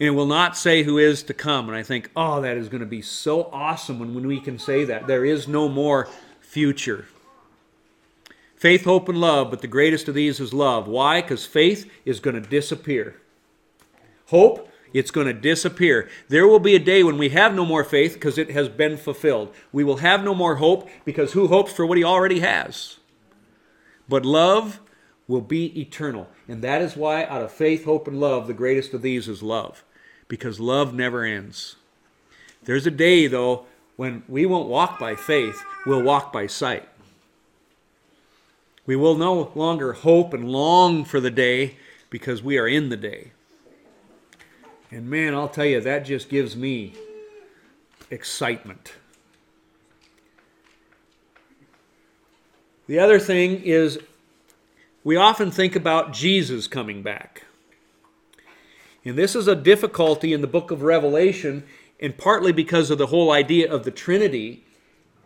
And 0.00 0.08
it 0.08 0.10
will 0.10 0.26
not 0.26 0.56
say 0.56 0.82
who 0.82 0.98
is 0.98 1.22
to 1.24 1.34
come. 1.34 1.68
And 1.68 1.78
I 1.78 1.84
think, 1.84 2.10
oh, 2.16 2.40
that 2.40 2.56
is 2.56 2.68
going 2.68 2.80
to 2.80 2.86
be 2.86 3.02
so 3.02 3.44
awesome 3.52 4.00
when, 4.00 4.14
when 4.14 4.26
we 4.26 4.40
can 4.40 4.58
say 4.58 4.84
that. 4.86 5.06
There 5.06 5.24
is 5.24 5.46
no 5.46 5.68
more 5.68 6.08
future. 6.40 7.06
Faith, 8.62 8.84
hope, 8.84 9.08
and 9.08 9.20
love, 9.20 9.50
but 9.50 9.60
the 9.60 9.66
greatest 9.66 10.06
of 10.06 10.14
these 10.14 10.38
is 10.38 10.54
love. 10.54 10.86
Why? 10.86 11.20
Because 11.20 11.44
faith 11.44 11.90
is 12.04 12.20
going 12.20 12.40
to 12.40 12.48
disappear. 12.48 13.16
Hope, 14.26 14.68
it's 14.92 15.10
going 15.10 15.26
to 15.26 15.32
disappear. 15.32 16.08
There 16.28 16.46
will 16.46 16.60
be 16.60 16.76
a 16.76 16.78
day 16.78 17.02
when 17.02 17.18
we 17.18 17.30
have 17.30 17.56
no 17.56 17.64
more 17.64 17.82
faith 17.82 18.14
because 18.14 18.38
it 18.38 18.52
has 18.52 18.68
been 18.68 18.96
fulfilled. 18.96 19.52
We 19.72 19.82
will 19.82 19.96
have 19.96 20.22
no 20.22 20.32
more 20.32 20.54
hope 20.54 20.88
because 21.04 21.32
who 21.32 21.48
hopes 21.48 21.72
for 21.72 21.84
what 21.84 21.98
he 21.98 22.04
already 22.04 22.38
has? 22.38 22.98
But 24.08 24.24
love 24.24 24.78
will 25.26 25.40
be 25.40 25.80
eternal. 25.80 26.28
And 26.46 26.62
that 26.62 26.82
is 26.82 26.96
why, 26.96 27.24
out 27.24 27.42
of 27.42 27.50
faith, 27.50 27.84
hope, 27.84 28.06
and 28.06 28.20
love, 28.20 28.46
the 28.46 28.54
greatest 28.54 28.94
of 28.94 29.02
these 29.02 29.26
is 29.26 29.42
love. 29.42 29.82
Because 30.28 30.60
love 30.60 30.94
never 30.94 31.24
ends. 31.24 31.74
There's 32.62 32.86
a 32.86 32.92
day, 32.92 33.26
though, 33.26 33.66
when 33.96 34.22
we 34.28 34.46
won't 34.46 34.68
walk 34.68 35.00
by 35.00 35.16
faith, 35.16 35.60
we'll 35.84 36.04
walk 36.04 36.32
by 36.32 36.46
sight. 36.46 36.88
We 38.84 38.96
will 38.96 39.16
no 39.16 39.52
longer 39.54 39.92
hope 39.92 40.34
and 40.34 40.50
long 40.50 41.04
for 41.04 41.20
the 41.20 41.30
day 41.30 41.76
because 42.10 42.42
we 42.42 42.58
are 42.58 42.66
in 42.66 42.88
the 42.88 42.96
day. 42.96 43.32
And 44.90 45.08
man, 45.08 45.34
I'll 45.34 45.48
tell 45.48 45.64
you, 45.64 45.80
that 45.80 46.04
just 46.04 46.28
gives 46.28 46.56
me 46.56 46.94
excitement. 48.10 48.92
The 52.86 52.98
other 52.98 53.18
thing 53.18 53.62
is, 53.62 54.00
we 55.04 55.16
often 55.16 55.50
think 55.50 55.74
about 55.74 56.12
Jesus 56.12 56.66
coming 56.66 57.02
back. 57.02 57.44
And 59.04 59.16
this 59.16 59.34
is 59.34 59.48
a 59.48 59.56
difficulty 59.56 60.32
in 60.32 60.42
the 60.42 60.46
book 60.46 60.70
of 60.70 60.82
Revelation, 60.82 61.64
and 61.98 62.16
partly 62.18 62.52
because 62.52 62.90
of 62.90 62.98
the 62.98 63.06
whole 63.06 63.30
idea 63.30 63.72
of 63.72 63.84
the 63.84 63.90
Trinity, 63.90 64.64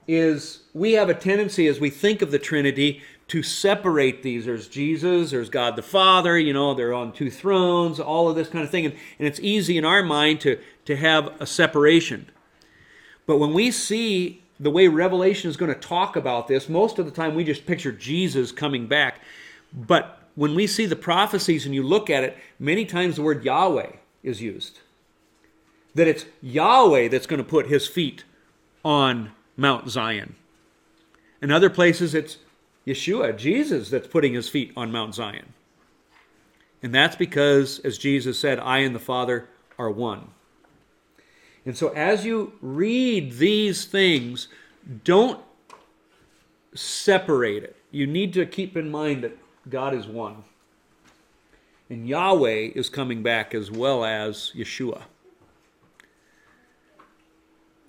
is 0.06 0.60
we 0.72 0.92
have 0.92 1.08
a 1.08 1.14
tendency 1.14 1.66
as 1.66 1.80
we 1.80 1.90
think 1.90 2.22
of 2.22 2.30
the 2.30 2.38
Trinity 2.38 3.02
to 3.28 3.42
separate 3.42 4.22
these. 4.22 4.46
There's 4.46 4.68
Jesus, 4.68 5.30
there's 5.32 5.48
God 5.48 5.76
the 5.76 5.82
Father, 5.82 6.38
you 6.38 6.52
know, 6.52 6.74
they're 6.74 6.94
on 6.94 7.12
two 7.12 7.30
thrones, 7.30 7.98
all 7.98 8.28
of 8.28 8.36
this 8.36 8.48
kind 8.48 8.64
of 8.64 8.70
thing. 8.70 8.86
And, 8.86 8.94
and 9.18 9.26
it's 9.26 9.40
easy 9.40 9.76
in 9.76 9.84
our 9.84 10.02
mind 10.02 10.40
to, 10.42 10.58
to 10.84 10.96
have 10.96 11.32
a 11.40 11.46
separation. 11.46 12.30
But 13.26 13.38
when 13.38 13.52
we 13.52 13.70
see 13.72 14.42
the 14.60 14.70
way 14.70 14.88
Revelation 14.88 15.50
is 15.50 15.56
going 15.56 15.74
to 15.74 15.78
talk 15.80 16.16
about 16.16 16.46
this, 16.46 16.68
most 16.68 16.98
of 16.98 17.04
the 17.04 17.10
time 17.10 17.34
we 17.34 17.44
just 17.44 17.66
picture 17.66 17.92
Jesus 17.92 18.52
coming 18.52 18.86
back. 18.86 19.20
But 19.72 20.22
when 20.36 20.54
we 20.54 20.66
see 20.66 20.86
the 20.86 20.96
prophecies 20.96 21.66
and 21.66 21.74
you 21.74 21.82
look 21.82 22.08
at 22.08 22.22
it, 22.22 22.36
many 22.58 22.84
times 22.84 23.16
the 23.16 23.22
word 23.22 23.44
Yahweh 23.44 23.92
is 24.22 24.40
used. 24.40 24.78
That 25.94 26.06
it's 26.06 26.26
Yahweh 26.42 27.08
that's 27.08 27.26
going 27.26 27.42
to 27.42 27.48
put 27.48 27.66
his 27.66 27.88
feet 27.88 28.24
on 28.84 29.32
Mount 29.56 29.90
Zion. 29.90 30.36
In 31.42 31.50
other 31.50 31.70
places, 31.70 32.14
it's 32.14 32.38
Yeshua, 32.86 33.36
Jesus, 33.36 33.90
that's 33.90 34.06
putting 34.06 34.34
his 34.34 34.48
feet 34.48 34.72
on 34.76 34.92
Mount 34.92 35.14
Zion. 35.14 35.52
And 36.82 36.94
that's 36.94 37.16
because, 37.16 37.80
as 37.80 37.98
Jesus 37.98 38.38
said, 38.38 38.60
I 38.60 38.78
and 38.78 38.94
the 38.94 39.00
Father 39.00 39.48
are 39.78 39.90
one. 39.90 40.28
And 41.64 41.76
so, 41.76 41.88
as 41.88 42.24
you 42.24 42.52
read 42.60 43.38
these 43.38 43.86
things, 43.86 44.46
don't 45.02 45.40
separate 46.74 47.64
it. 47.64 47.76
You 47.90 48.06
need 48.06 48.32
to 48.34 48.46
keep 48.46 48.76
in 48.76 48.90
mind 48.90 49.24
that 49.24 49.36
God 49.68 49.94
is 49.94 50.06
one. 50.06 50.44
And 51.90 52.08
Yahweh 52.08 52.70
is 52.74 52.88
coming 52.88 53.22
back 53.22 53.54
as 53.54 53.70
well 53.70 54.04
as 54.04 54.52
Yeshua. 54.54 55.02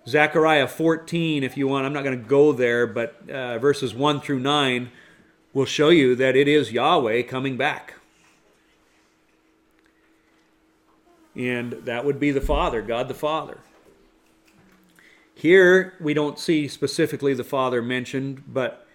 Zechariah 0.08 0.68
14, 0.68 1.44
if 1.44 1.58
you 1.58 1.68
want, 1.68 1.86
I'm 1.86 1.92
not 1.92 2.06
going 2.06 2.18
to 2.18 2.30
go 2.30 2.54
there, 2.54 2.88
but 2.88 3.30
uh, 3.30 3.60
verses 3.60 3.94
1 3.94 4.22
through 4.22 4.40
9 4.40 4.90
will 5.54 5.66
show 5.66 5.90
you 5.90 6.16
that 6.16 6.36
it 6.36 6.48
is 6.48 6.72
Yahweh 6.72 7.24
coming 7.24 7.58
back. 7.58 7.96
And 11.36 11.74
that 11.74 12.06
would 12.06 12.20
be 12.20 12.32
the 12.32 12.42
Father, 12.42 12.82
God 12.82 13.10
the 13.10 13.14
Father. 13.14 13.58
Here, 15.36 15.94
we 16.00 16.14
don't 16.14 16.40
see 16.40 16.70
specifically 16.70 17.34
the 17.34 17.44
Father 17.44 17.82
mentioned, 17.82 18.44
but 18.48 18.88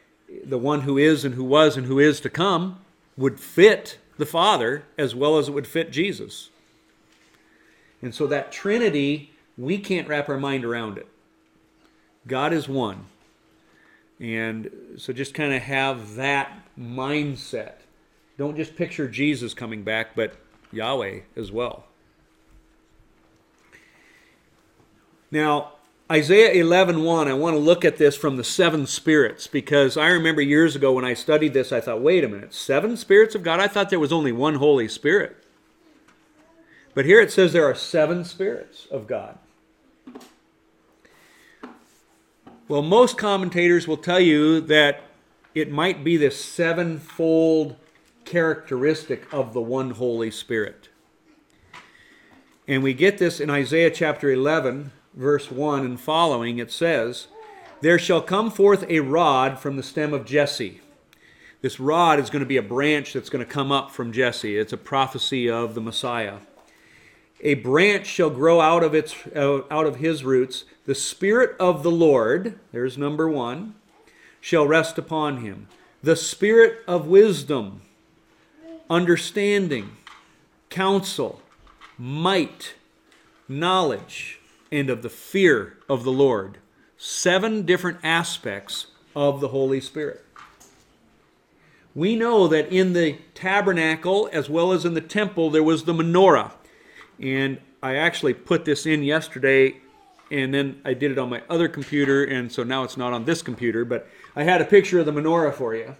the 0.44 0.58
one 0.58 0.80
who 0.80 0.96
is 0.96 1.26
and 1.26 1.34
who 1.34 1.44
was 1.44 1.76
and 1.76 1.86
who 1.86 1.98
is 1.98 2.20
to 2.20 2.30
come 2.30 2.80
would 3.18 3.38
fit 3.38 3.98
the 4.16 4.26
Father 4.26 4.84
as 4.96 5.14
well 5.14 5.36
as 5.36 5.48
it 5.48 5.52
would 5.52 5.66
fit 5.66 5.92
Jesus. 5.92 6.48
And 8.00 8.14
so 8.14 8.26
that 8.26 8.50
Trinity 8.50 9.31
we 9.62 9.78
can't 9.78 10.08
wrap 10.08 10.28
our 10.28 10.38
mind 10.38 10.64
around 10.64 10.98
it. 10.98 11.06
God 12.26 12.52
is 12.52 12.68
one. 12.68 13.06
And 14.18 14.70
so 14.96 15.12
just 15.12 15.34
kind 15.34 15.54
of 15.54 15.62
have 15.62 16.16
that 16.16 16.52
mindset. 16.78 17.74
Don't 18.38 18.56
just 18.56 18.76
picture 18.76 19.08
Jesus 19.08 19.54
coming 19.54 19.82
back, 19.84 20.16
but 20.16 20.34
Yahweh 20.72 21.20
as 21.36 21.52
well. 21.52 21.84
Now, 25.30 25.72
Isaiah 26.10 26.52
11:1, 26.62 27.04
1, 27.04 27.28
I 27.28 27.32
want 27.32 27.54
to 27.54 27.60
look 27.60 27.84
at 27.84 27.96
this 27.96 28.16
from 28.16 28.36
the 28.36 28.44
seven 28.44 28.86
spirits 28.86 29.46
because 29.46 29.96
I 29.96 30.08
remember 30.08 30.42
years 30.42 30.74
ago 30.76 30.92
when 30.92 31.04
I 31.04 31.14
studied 31.14 31.54
this, 31.54 31.72
I 31.72 31.80
thought, 31.80 32.02
wait 32.02 32.24
a 32.24 32.28
minute, 32.28 32.52
seven 32.52 32.96
spirits 32.96 33.34
of 33.34 33.42
God? 33.42 33.60
I 33.60 33.68
thought 33.68 33.90
there 33.90 34.00
was 34.00 34.12
only 34.12 34.32
one 34.32 34.56
Holy 34.56 34.88
Spirit. 34.88 35.36
But 36.94 37.06
here 37.06 37.20
it 37.20 37.32
says 37.32 37.52
there 37.52 37.64
are 37.64 37.74
seven 37.74 38.24
spirits 38.24 38.86
of 38.90 39.06
God. 39.06 39.38
Well, 42.72 42.80
most 42.80 43.18
commentators 43.18 43.86
will 43.86 43.98
tell 43.98 44.18
you 44.18 44.58
that 44.62 45.02
it 45.54 45.70
might 45.70 46.02
be 46.02 46.16
the 46.16 46.30
sevenfold 46.30 47.76
characteristic 48.24 49.30
of 49.30 49.52
the 49.52 49.60
one 49.60 49.90
Holy 49.90 50.30
Spirit. 50.30 50.88
And 52.66 52.82
we 52.82 52.94
get 52.94 53.18
this 53.18 53.40
in 53.40 53.50
Isaiah 53.50 53.90
chapter 53.90 54.32
11, 54.32 54.90
verse 55.12 55.50
1 55.50 55.84
and 55.84 56.00
following. 56.00 56.56
It 56.56 56.72
says, 56.72 57.26
There 57.82 57.98
shall 57.98 58.22
come 58.22 58.50
forth 58.50 58.86
a 58.88 59.00
rod 59.00 59.58
from 59.58 59.76
the 59.76 59.82
stem 59.82 60.14
of 60.14 60.24
Jesse. 60.24 60.80
This 61.60 61.78
rod 61.78 62.18
is 62.18 62.30
going 62.30 62.40
to 62.40 62.46
be 62.46 62.56
a 62.56 62.62
branch 62.62 63.12
that's 63.12 63.28
going 63.28 63.44
to 63.44 63.52
come 63.52 63.70
up 63.70 63.90
from 63.90 64.12
Jesse. 64.12 64.56
It's 64.56 64.72
a 64.72 64.78
prophecy 64.78 65.46
of 65.46 65.74
the 65.74 65.82
Messiah. 65.82 66.38
A 67.42 67.52
branch 67.52 68.06
shall 68.06 68.30
grow 68.30 68.62
out 68.62 68.82
of 68.82 68.94
its 68.94 69.14
out 69.36 69.86
of 69.86 69.96
his 69.96 70.24
roots. 70.24 70.64
The 70.84 70.94
spirit 70.96 71.54
of 71.60 71.84
the 71.84 71.90
Lord, 71.92 72.58
there's 72.72 72.98
number 72.98 73.28
1, 73.28 73.74
shall 74.40 74.66
rest 74.66 74.98
upon 74.98 75.38
him. 75.38 75.68
The 76.02 76.16
spirit 76.16 76.80
of 76.88 77.06
wisdom, 77.06 77.82
understanding, 78.90 79.96
counsel, 80.70 81.40
might, 81.96 82.74
knowledge, 83.48 84.40
and 84.72 84.90
of 84.90 85.02
the 85.02 85.08
fear 85.08 85.78
of 85.88 86.02
the 86.02 86.10
Lord. 86.10 86.58
Seven 86.96 87.62
different 87.62 87.98
aspects 88.02 88.88
of 89.14 89.40
the 89.40 89.48
Holy 89.48 89.80
Spirit. 89.80 90.24
We 91.94 92.16
know 92.16 92.48
that 92.48 92.72
in 92.72 92.92
the 92.94 93.18
tabernacle 93.34 94.28
as 94.32 94.50
well 94.50 94.72
as 94.72 94.84
in 94.84 94.94
the 94.94 95.00
temple 95.00 95.50
there 95.50 95.62
was 95.62 95.84
the 95.84 95.92
menorah. 95.92 96.52
And 97.20 97.58
I 97.82 97.94
actually 97.94 98.34
put 98.34 98.64
this 98.64 98.86
in 98.86 99.04
yesterday 99.04 99.76
and 100.32 100.54
then 100.54 100.80
I 100.82 100.94
did 100.94 101.12
it 101.12 101.18
on 101.18 101.28
my 101.28 101.42
other 101.50 101.68
computer, 101.68 102.24
and 102.24 102.50
so 102.50 102.62
now 102.62 102.84
it's 102.84 102.96
not 102.96 103.12
on 103.12 103.26
this 103.26 103.42
computer, 103.42 103.84
but 103.84 104.08
I 104.34 104.44
had 104.44 104.62
a 104.62 104.64
picture 104.64 104.98
of 104.98 105.04
the 105.04 105.12
menorah 105.12 105.52
for 105.52 105.74
you. 105.74 105.94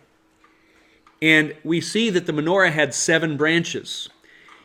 And 1.21 1.55
we 1.63 1.83
see 1.83 2.09
that 2.09 2.25
the 2.25 2.33
menorah 2.33 2.73
had 2.73 2.95
seven 2.95 3.37
branches. 3.37 4.09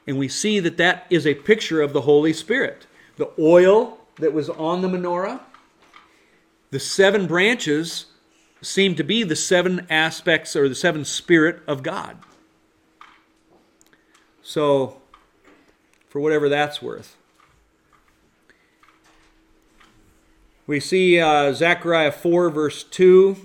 And 0.08 0.18
we 0.18 0.30
see 0.30 0.62
that 0.62 0.78
that 0.78 1.06
is 1.10 1.28
a 1.28 1.36
picture 1.36 1.82
of 1.82 1.92
the 1.92 2.02
Holy 2.02 2.32
Spirit. 2.32 2.88
The 3.18 3.30
oil 3.38 4.00
that 4.16 4.34
was 4.34 4.50
on 4.50 4.82
the 4.82 4.88
menorah, 4.88 5.42
the 6.72 6.80
seven 6.80 7.28
branches 7.28 8.06
seem 8.62 8.96
to 8.96 9.04
be 9.04 9.24
the 9.24 9.36
seven 9.36 9.86
aspects 9.90 10.56
or 10.56 10.70
the 10.70 10.76
seven 10.76 11.04
spirit 11.04 11.62
of 11.68 11.84
God. 11.84 12.18
So, 14.42 15.02
for 16.08 16.22
whatever 16.22 16.48
that's 16.48 16.82
worth. 16.82 17.17
We 20.68 20.82
see 20.82 21.18
uh, 21.18 21.54
Zechariah 21.54 22.12
4, 22.12 22.50
verse 22.50 22.84
2. 22.84 23.38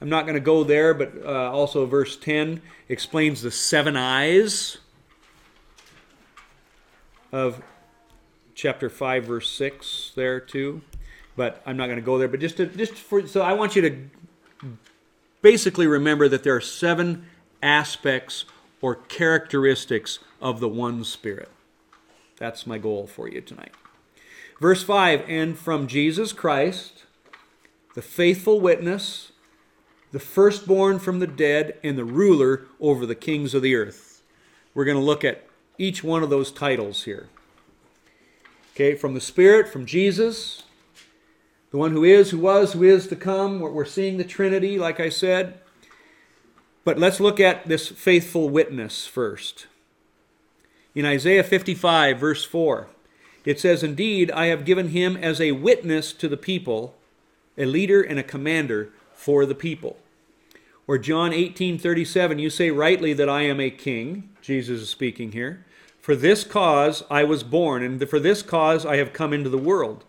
I'm 0.00 0.08
not 0.08 0.22
going 0.22 0.34
to 0.34 0.40
go 0.40 0.64
there, 0.64 0.94
but 0.94 1.12
uh, 1.22 1.50
also 1.52 1.84
verse 1.84 2.16
10 2.16 2.62
explains 2.88 3.42
the 3.42 3.50
seven 3.50 3.96
eyes. 3.96 4.78
of 7.30 7.62
chapter 8.54 8.88
5, 8.88 9.24
verse 9.24 9.50
6 9.50 10.12
there 10.16 10.40
too. 10.40 10.80
But 11.36 11.62
I'm 11.66 11.76
not 11.76 11.86
going 11.86 11.98
to 11.98 12.04
go 12.04 12.16
there. 12.16 12.28
But 12.28 12.40
just 12.40 12.56
to, 12.56 12.66
just 12.66 12.94
for, 12.94 13.26
so 13.26 13.42
I 13.42 13.52
want 13.52 13.76
you 13.76 13.82
to 13.82 13.96
basically 15.42 15.86
remember 15.86 16.28
that 16.28 16.44
there 16.44 16.56
are 16.56 16.62
seven 16.62 17.26
aspects 17.62 18.46
or 18.80 18.94
characteristics 18.94 20.18
of 20.40 20.60
the 20.60 20.68
one 20.68 21.04
Spirit. 21.04 21.50
That's 22.38 22.66
my 22.66 22.78
goal 22.78 23.06
for 23.06 23.28
you 23.28 23.42
tonight. 23.42 23.72
Verse 24.60 24.82
5 24.82 25.24
And 25.28 25.58
from 25.58 25.86
Jesus 25.86 26.32
Christ, 26.32 27.04
the 27.94 28.02
faithful 28.02 28.60
witness, 28.60 29.32
the 30.12 30.20
firstborn 30.20 30.98
from 30.98 31.18
the 31.18 31.26
dead, 31.26 31.78
and 31.82 31.98
the 31.98 32.04
ruler 32.04 32.66
over 32.80 33.06
the 33.06 33.14
kings 33.14 33.54
of 33.54 33.62
the 33.62 33.74
earth. 33.74 34.22
We're 34.74 34.84
going 34.84 34.96
to 34.96 35.02
look 35.02 35.24
at 35.24 35.44
each 35.78 36.02
one 36.02 36.22
of 36.22 36.30
those 36.30 36.50
titles 36.50 37.04
here. 37.04 37.28
Okay, 38.74 38.94
from 38.94 39.14
the 39.14 39.20
Spirit, 39.20 39.68
from 39.68 39.86
Jesus, 39.86 40.62
the 41.70 41.78
one 41.78 41.92
who 41.92 42.04
is, 42.04 42.30
who 42.30 42.38
was, 42.38 42.72
who 42.72 42.84
is 42.84 43.08
to 43.08 43.16
come. 43.16 43.60
We're 43.60 43.84
seeing 43.84 44.16
the 44.16 44.24
Trinity, 44.24 44.78
like 44.78 45.00
I 45.00 45.08
said. 45.08 45.58
But 46.84 46.98
let's 46.98 47.20
look 47.20 47.40
at 47.40 47.66
this 47.66 47.88
faithful 47.88 48.48
witness 48.48 49.06
first. 49.06 49.66
In 50.94 51.04
Isaiah 51.04 51.44
55, 51.44 52.18
verse 52.18 52.44
4, 52.44 52.88
it 53.48 53.58
says, 53.58 53.82
Indeed, 53.82 54.30
I 54.32 54.48
have 54.48 54.66
given 54.66 54.88
him 54.88 55.16
as 55.16 55.40
a 55.40 55.52
witness 55.52 56.12
to 56.12 56.28
the 56.28 56.36
people, 56.36 56.94
a 57.56 57.64
leader 57.64 58.02
and 58.02 58.18
a 58.18 58.22
commander 58.22 58.90
for 59.14 59.46
the 59.46 59.54
people. 59.54 59.96
Or 60.86 60.98
John 60.98 61.32
18, 61.32 61.78
37, 61.78 62.38
you 62.38 62.50
say 62.50 62.70
rightly 62.70 63.14
that 63.14 63.30
I 63.30 63.44
am 63.44 63.58
a 63.58 63.70
king. 63.70 64.28
Jesus 64.42 64.82
is 64.82 64.90
speaking 64.90 65.32
here. 65.32 65.64
For 65.98 66.14
this 66.14 66.44
cause 66.44 67.04
I 67.10 67.24
was 67.24 67.42
born, 67.42 67.82
and 67.82 68.06
for 68.06 68.20
this 68.20 68.42
cause 68.42 68.84
I 68.84 68.96
have 68.96 69.14
come 69.14 69.32
into 69.32 69.48
the 69.48 69.56
world, 69.56 70.04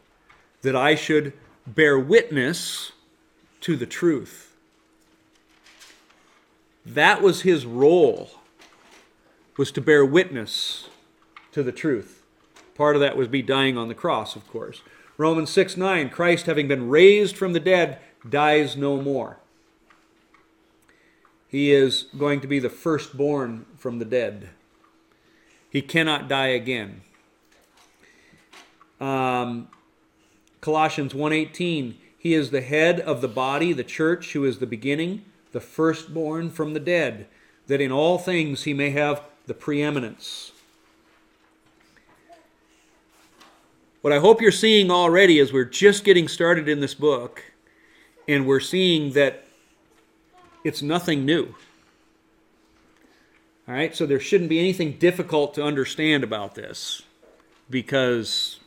that 0.62 0.76
I 0.76 0.96
should 0.96 1.32
bear 1.66 1.98
witness 1.98 2.92
to 3.62 3.78
the 3.78 3.86
truth. 3.86 4.54
That 6.86 7.22
was 7.22 7.44
his 7.44 7.66
role, 7.66 8.32
was 9.56 9.72
to 9.72 9.80
bear 9.80 10.04
witness 10.04 10.90
to 11.54 11.64
the 11.64 11.72
truth. 11.72 12.19
Part 12.80 12.96
of 12.96 13.02
that 13.02 13.18
was 13.18 13.28
be 13.28 13.42
dying 13.42 13.78
on 13.78 13.90
the 13.90 13.94
cross, 13.94 14.38
of 14.38 14.48
course. 14.48 14.84
Romans 15.18 15.50
6 15.50 15.76
9, 15.76 16.10
Christ 16.12 16.46
having 16.46 16.70
been 16.70 16.88
raised 16.88 17.36
from 17.36 17.52
the 17.52 17.60
dead 17.60 18.00
dies 18.28 18.78
no 18.78 19.02
more. 19.02 19.38
He 21.50 21.74
is 21.74 22.06
going 22.18 22.40
to 22.40 22.48
be 22.48 22.58
the 22.58 22.70
firstborn 22.70 23.66
from 23.76 24.00
the 24.00 24.06
dead. 24.06 24.52
He 25.70 25.82
cannot 25.82 26.30
die 26.30 26.48
again. 26.48 27.02
Um, 29.02 29.68
Colossians 30.62 31.14
1:18 31.14 31.96
He 32.18 32.34
is 32.34 32.52
the 32.52 32.62
head 32.62 33.02
of 33.02 33.20
the 33.20 33.28
body 33.28 33.74
the 33.74 33.84
church 33.84 34.32
who 34.32 34.46
is 34.46 34.60
the 34.60 34.66
beginning 34.66 35.26
the 35.52 35.60
firstborn 35.60 36.50
from 36.50 36.74
the 36.74 36.80
dead 36.80 37.28
that 37.68 37.82
in 37.82 37.92
all 37.92 38.18
things 38.18 38.64
he 38.64 38.74
may 38.74 38.92
have 38.92 39.22
the 39.48 39.54
preeminence. 39.54 40.54
What 44.02 44.14
I 44.14 44.20
hope 44.20 44.42
you're 44.42 44.52
seeing 44.52 44.90
already 44.92 45.40
is 45.40 45.52
we're 45.52 45.66
just 45.66 46.06
getting 46.06 46.30
started 46.30 46.70
in 46.70 46.80
this 46.80 46.94
book 46.94 47.44
and 48.30 48.48
we're 48.48 48.62
seeing 48.62 49.12
that 49.14 49.44
it's 50.64 50.82
nothing 50.82 51.26
new. 51.26 51.54
All 53.68 53.76
right, 53.76 53.94
so 53.94 54.06
there 54.06 54.20
shouldn't 54.20 54.50
be 54.50 54.60
anything 54.60 54.94
difficult 54.94 55.54
to 55.56 55.64
understand 55.64 56.24
about 56.24 56.56
this 56.56 57.02
because 57.70 58.62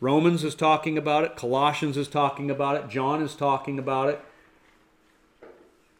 Romans 0.00 0.42
is 0.42 0.56
talking 0.56 0.98
about 0.98 1.22
it, 1.22 1.36
Colossians 1.36 1.96
is 1.96 2.08
talking 2.08 2.50
about 2.50 2.76
it, 2.76 2.90
John 2.90 3.22
is 3.22 3.36
talking 3.36 3.78
about 3.78 4.08
it. 4.08 4.20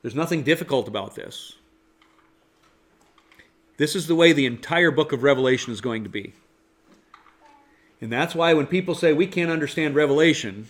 There's 0.03 0.17
nothing 0.17 0.43
difficult 0.43 0.89
about 0.89 1.15
this. 1.15 1.55
This 3.77 3.95
is 3.95 4.09
the 4.09 4.17
way 4.17 4.33
the 4.33 4.47
entire 4.47 4.91
book 4.91 5.13
of 5.13 5.23
Revelation 5.23 5.73
is 5.73 5.81
going 5.81 6.03
to 6.03 6.11
be. 6.11 6.35
And 8.03 8.11
that's 8.11 8.35
why 8.35 8.53
when 8.53 8.67
people 8.67 8.97
say 8.97 9.13
we 9.13 9.29
can't 9.29 9.49
understand 9.51 9.95
Revelation, 9.95 10.69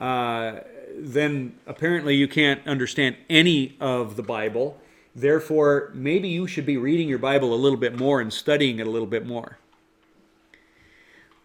uh, 0.00 0.56
then 0.98 1.54
apparently 1.64 2.16
you 2.16 2.26
can't 2.26 2.66
understand 2.66 3.14
any 3.30 3.76
of 3.80 4.16
the 4.16 4.22
Bible. 4.24 4.80
Therefore, 5.14 5.92
maybe 5.94 6.28
you 6.28 6.48
should 6.48 6.66
be 6.66 6.76
reading 6.76 7.08
your 7.08 7.20
Bible 7.20 7.54
a 7.54 7.56
little 7.56 7.78
bit 7.78 7.96
more 7.96 8.20
and 8.20 8.32
studying 8.32 8.80
it 8.80 8.86
a 8.88 8.90
little 8.90 9.06
bit 9.06 9.24
more. 9.24 9.58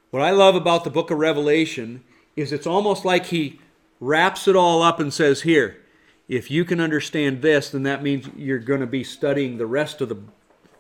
What 0.10 0.24
I 0.24 0.32
love 0.32 0.56
about 0.56 0.86
the 0.86 0.90
book 0.90 1.12
of 1.12 1.20
Revelation 1.20 2.04
is 2.36 2.52
it's 2.52 2.66
almost 2.66 3.06
like 3.06 3.28
he 3.28 3.60
wraps 4.00 4.48
it 4.48 4.56
all 4.56 4.82
up 4.82 5.00
and 5.00 5.14
says, 5.14 5.44
Here, 5.44 5.78
if 6.28 6.50
you 6.50 6.66
can 6.66 6.80
understand 6.80 7.44
this, 7.44 7.70
then 7.70 7.84
that 7.84 8.02
means 8.02 8.28
you're 8.36 8.58
going 8.58 8.82
to 8.82 8.88
be 8.88 9.04
studying 9.04 9.60
the 9.60 9.68
rest 9.68 10.02
of 10.02 10.10
the 10.10 10.18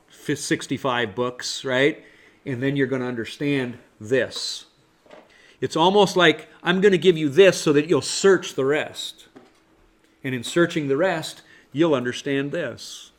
65 0.09 1.14
books, 1.14 1.64
right? 1.64 2.03
And 2.46 2.62
then 2.62 2.76
you're 2.76 2.88
going 2.88 3.02
to 3.02 3.08
understand 3.08 3.78
this. 4.00 4.66
It's 5.60 5.76
almost 5.76 6.18
like 6.18 6.48
I'm 6.64 6.82
going 6.82 6.92
to 6.92 6.98
give 6.98 7.18
you 7.18 7.30
this 7.30 7.62
so 7.62 7.72
that 7.74 7.88
you'll 7.88 8.02
search 8.02 8.56
the 8.56 8.66
rest. 8.66 9.28
And 10.24 10.34
in 10.34 10.44
searching 10.44 10.88
the 10.88 10.98
rest, 10.98 11.42
you'll 11.72 11.94
understand 11.94 12.52
this. 12.52 13.12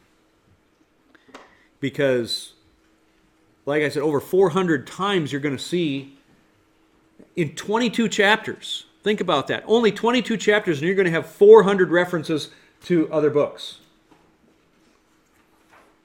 Because 1.80 2.52
like 3.64 3.82
I 3.82 3.88
said, 3.88 4.02
over 4.02 4.20
400 4.20 4.86
times 4.86 5.32
you're 5.32 5.40
going 5.40 5.56
to 5.56 5.62
see 5.62 6.16
in 7.36 7.54
22 7.54 8.08
chapters. 8.08 8.86
Think 9.02 9.20
about 9.20 9.48
that. 9.48 9.64
Only 9.66 9.92
22 9.92 10.36
chapters, 10.36 10.78
and 10.78 10.86
you're 10.86 10.96
going 10.96 11.06
to 11.06 11.12
have 11.12 11.26
400 11.26 11.90
references 11.90 12.50
to 12.84 13.12
other 13.12 13.30
books. 13.30 13.78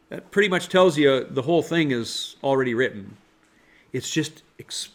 That 0.09 0.31
pretty 0.31 0.49
much 0.49 0.69
tells 0.69 0.97
you 0.97 1.25
the 1.29 1.41
whole 1.41 1.61
thing 1.61 1.91
is 1.91 2.37
already 2.43 2.73
written. 2.73 3.17
It's 3.91 4.09
just 4.09 4.43
ex- 4.59 4.89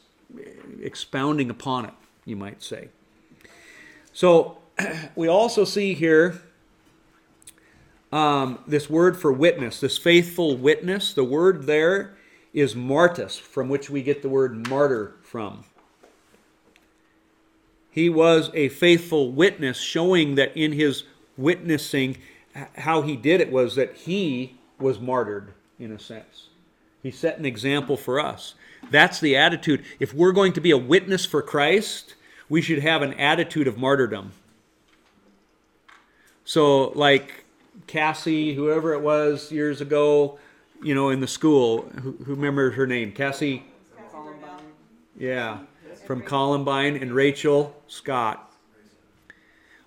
expounding 0.81 1.51
upon 1.51 1.85
it, 1.85 1.95
you 2.25 2.37
might 2.37 2.63
say. 2.63 2.89
So 4.13 4.59
we 5.15 5.29
also 5.29 5.65
see 5.65 5.95
here 5.95 6.41
um, 8.11 8.59
this 8.67 8.89
word 8.89 9.19
for 9.19 9.33
witness, 9.33 9.81
this 9.81 9.99
faithful 9.99 10.57
witness. 10.57 11.13
The 11.13 11.25
word 11.25 11.65
there 11.65 12.15
is 12.53 12.75
martus, 12.75 13.39
from 13.39 13.69
which 13.69 13.89
we 13.91 14.03
get 14.03 14.23
the 14.23 14.29
word 14.29 14.69
martyr 14.69 15.15
from. 15.23 15.65
He 17.91 18.09
was 18.09 18.51
a 18.55 18.71
faithful 18.71 19.33
witness, 19.33 19.79
showing 19.79 20.35
that 20.37 20.57
in 20.57 20.73
his 20.73 21.05
witnessing, 21.37 22.17
how 22.77 23.03
he 23.03 23.17
did 23.17 23.41
it 23.41 23.53
was 23.53 23.75
that 23.77 23.95
he 23.97 24.59
was 24.83 25.01
martyred, 25.01 25.53
in 25.79 25.93
a 25.93 25.99
sense. 25.99 26.49
He 27.03 27.11
set 27.11 27.39
an 27.39 27.47
example 27.47 27.97
for 27.97 28.21
us. 28.21 28.55
That's 28.91 29.21
the 29.21 29.37
attitude. 29.37 29.85
If 29.99 30.13
we're 30.13 30.33
going 30.33 30.53
to 30.53 30.61
be 30.61 30.71
a 30.71 30.77
witness 30.77 31.25
for 31.25 31.43
Christ, 31.43 32.15
we 32.49 32.61
should 32.61 32.81
have 32.81 33.03
an 33.03 33.15
attitude 33.15 33.67
of 33.67 33.79
martyrdom. 33.79 34.33
So, 36.45 36.91
like 36.91 37.45
Cassie, 37.87 38.55
whoever 38.55 38.93
it 38.93 39.01
was 39.01 39.51
years 39.51 39.81
ago, 39.81 40.39
you 40.83 40.95
know, 40.95 41.11
in 41.11 41.21
the 41.21 41.27
school. 41.27 41.83
Who, 42.03 42.13
who 42.25 42.35
remembers 42.35 42.75
her 42.75 42.87
name? 42.87 43.13
Cassie? 43.13 43.65
Columbine. 44.11 44.59
Yeah, 45.17 45.59
from 46.07 46.23
Columbine 46.23 46.97
and 46.97 47.13
Rachel 47.13 47.75
Scott. 47.87 48.53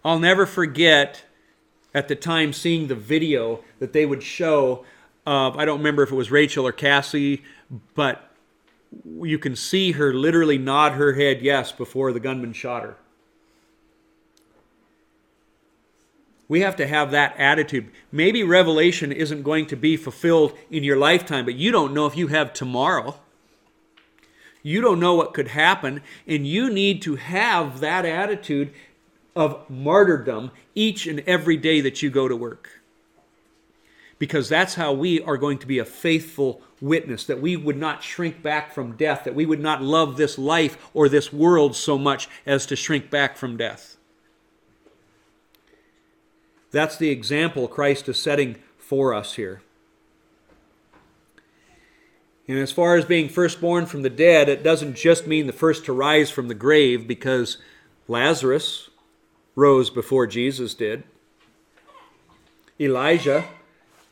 I'll 0.04 0.20
never 0.20 0.46
forget 0.46 1.25
at 1.96 2.10
the 2.10 2.16
time 2.16 2.52
seeing 2.52 2.88
the 2.88 2.96
video 2.96 3.64
that 3.80 3.94
they 3.94 4.06
would 4.06 4.22
show 4.22 4.84
of, 5.26 5.58
I 5.58 5.64
don't 5.64 5.78
remember 5.78 6.04
if 6.04 6.12
it 6.12 6.16
was 6.16 6.30
Rachel 6.30 6.68
or 6.68 6.74
Cassie, 6.74 7.42
but 7.96 8.30
you 9.22 9.40
can 9.40 9.56
see 9.56 9.94
her 9.94 10.14
literally 10.14 10.58
nod 10.58 10.92
her 10.92 11.14
head 11.14 11.42
yes 11.42 11.72
before 11.72 12.12
the 12.12 12.20
gunman 12.20 12.52
shot 12.52 12.84
her. 12.84 12.98
We 16.50 16.60
have 16.60 16.76
to 16.76 16.86
have 16.86 17.12
that 17.12 17.34
attitude. 17.40 17.90
Maybe 18.12 18.44
revelation 18.44 19.14
isn't 19.14 19.44
going 19.44 19.66
to 19.68 19.78
be 19.78 19.96
fulfilled 19.96 20.54
in 20.70 20.84
your 20.84 20.98
lifetime, 20.98 21.46
but 21.46 21.56
you 21.56 21.72
don't 21.72 21.94
know 21.94 22.06
if 22.08 22.18
you 22.18 22.28
have 22.28 22.52
tomorrow. 22.52 23.20
You 24.62 24.82
don't 24.82 25.00
know 25.00 25.16
what 25.16 25.34
could 25.34 25.48
happen, 25.48 26.02
and 26.28 26.46
you 26.46 26.70
need 26.70 27.02
to 27.04 27.16
have 27.16 27.80
that 27.80 28.06
attitude 28.06 28.74
of 29.36 29.70
martyrdom 29.70 30.52
each 30.74 31.08
and 31.08 31.20
every 31.22 31.58
day 31.58 31.82
that 31.82 32.02
you 32.02 32.10
go 32.10 32.28
to 32.28 32.36
work. 32.36 32.82
Because 34.18 34.48
that's 34.48 34.76
how 34.76 34.94
we 34.94 35.22
are 35.22 35.38
going 35.38 35.58
to 35.58 35.68
be 35.68 35.78
a 35.80 35.86
faithful 35.86 36.62
witness, 36.80 37.26
that 37.26 37.42
we 37.42 37.58
would 37.58 37.78
not 37.78 38.02
shrink 38.02 38.42
back 38.42 38.74
from 38.74 38.96
death, 38.96 39.26
that 39.26 39.36
we 39.36 39.46
would 39.46 39.60
not 39.60 39.82
love 39.82 40.16
this 40.16 40.38
life 40.38 40.90
or 40.94 41.10
this 41.10 41.34
world 41.34 41.76
so 41.76 41.98
much 41.98 42.30
as 42.46 42.66
to 42.68 42.76
shrink 42.76 43.10
back 43.10 43.36
from 43.36 43.58
death. 43.58 43.98
That's 46.72 46.98
the 46.98 47.10
example 47.10 47.68
Christ 47.68 48.08
is 48.08 48.22
setting 48.22 48.58
for 48.78 49.14
us 49.14 49.34
here. 49.34 49.62
And 52.48 52.60
as 52.60 52.72
far 52.72 52.96
as 52.96 53.06
being 53.06 53.28
firstborn 53.28 53.86
from 53.86 54.04
the 54.04 54.10
dead, 54.10 54.50
it 54.50 54.64
doesn't 54.64 54.96
just 54.96 55.26
mean 55.26 55.48
the 55.48 55.54
first 55.54 55.86
to 55.86 55.94
rise 55.94 56.30
from 56.30 56.48
the 56.48 56.54
grave 56.54 57.08
because 57.08 57.58
Lazarus 58.08 58.90
rose 59.56 59.90
before 59.90 60.28
Jesus 60.28 60.74
did. 60.74 61.04
Elijah 62.80 63.46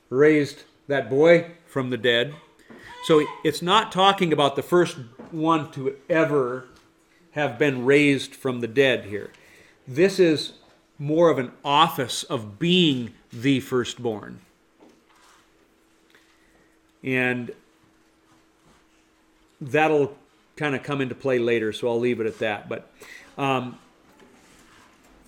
raised 0.09 0.63
that 0.87 1.09
boy 1.09 1.51
from 1.65 1.89
the 1.89 1.97
dead. 1.97 2.33
So 3.05 3.25
it's 3.43 3.61
not 3.61 3.91
talking 3.91 4.31
about 4.31 4.55
the 4.55 4.63
first 4.63 4.97
one 5.31 5.71
to 5.71 5.97
ever 6.09 6.67
have 7.31 7.57
been 7.57 7.83
raised 7.83 8.35
from 8.35 8.61
the 8.61 8.67
dead 8.67 9.05
here. 9.05 9.31
This 9.87 10.19
is 10.19 10.53
more 10.97 11.29
of 11.29 11.37
an 11.39 11.51
office 11.65 12.23
of 12.23 12.59
being 12.59 13.13
the 13.31 13.59
firstborn. 13.59 14.39
And 17.03 17.51
that'll 19.59 20.15
kind 20.55 20.75
of 20.75 20.83
come 20.83 21.01
into 21.01 21.15
play 21.15 21.39
later, 21.39 21.73
so 21.73 21.89
I'll 21.89 21.99
leave 21.99 22.21
it 22.21 22.27
at 22.27 22.39
that. 22.39 22.69
But 22.69 22.89
um, 23.37 23.79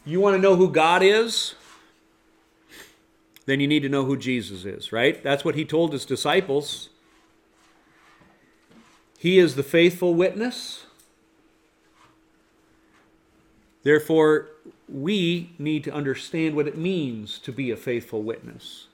you 0.06 0.22
want 0.22 0.36
to 0.36 0.42
know 0.42 0.56
who 0.56 0.70
God 0.70 1.02
is? 1.04 1.56
Then 3.46 3.60
you 3.60 3.68
need 3.68 3.82
to 3.82 3.90
know 3.90 4.06
who 4.06 4.18
Jesus 4.18 4.66
is, 4.66 4.92
right? 4.92 5.22
That's 5.24 5.46
what 5.46 5.56
he 5.56 5.66
told 5.66 5.94
his 5.94 6.06
disciples. 6.06 6.90
He 9.18 9.40
is 9.40 9.56
the 9.56 9.64
faithful 9.64 10.14
witness. 10.14 10.86
Therefore, 13.84 14.50
we 14.88 15.52
need 15.60 15.84
to 15.84 15.92
understand 15.92 16.56
what 16.56 16.68
it 16.68 16.78
means 16.78 17.40
to 17.40 17.52
be 17.52 17.72
a 17.72 17.78
faithful 17.78 18.24
witness. 18.24 18.88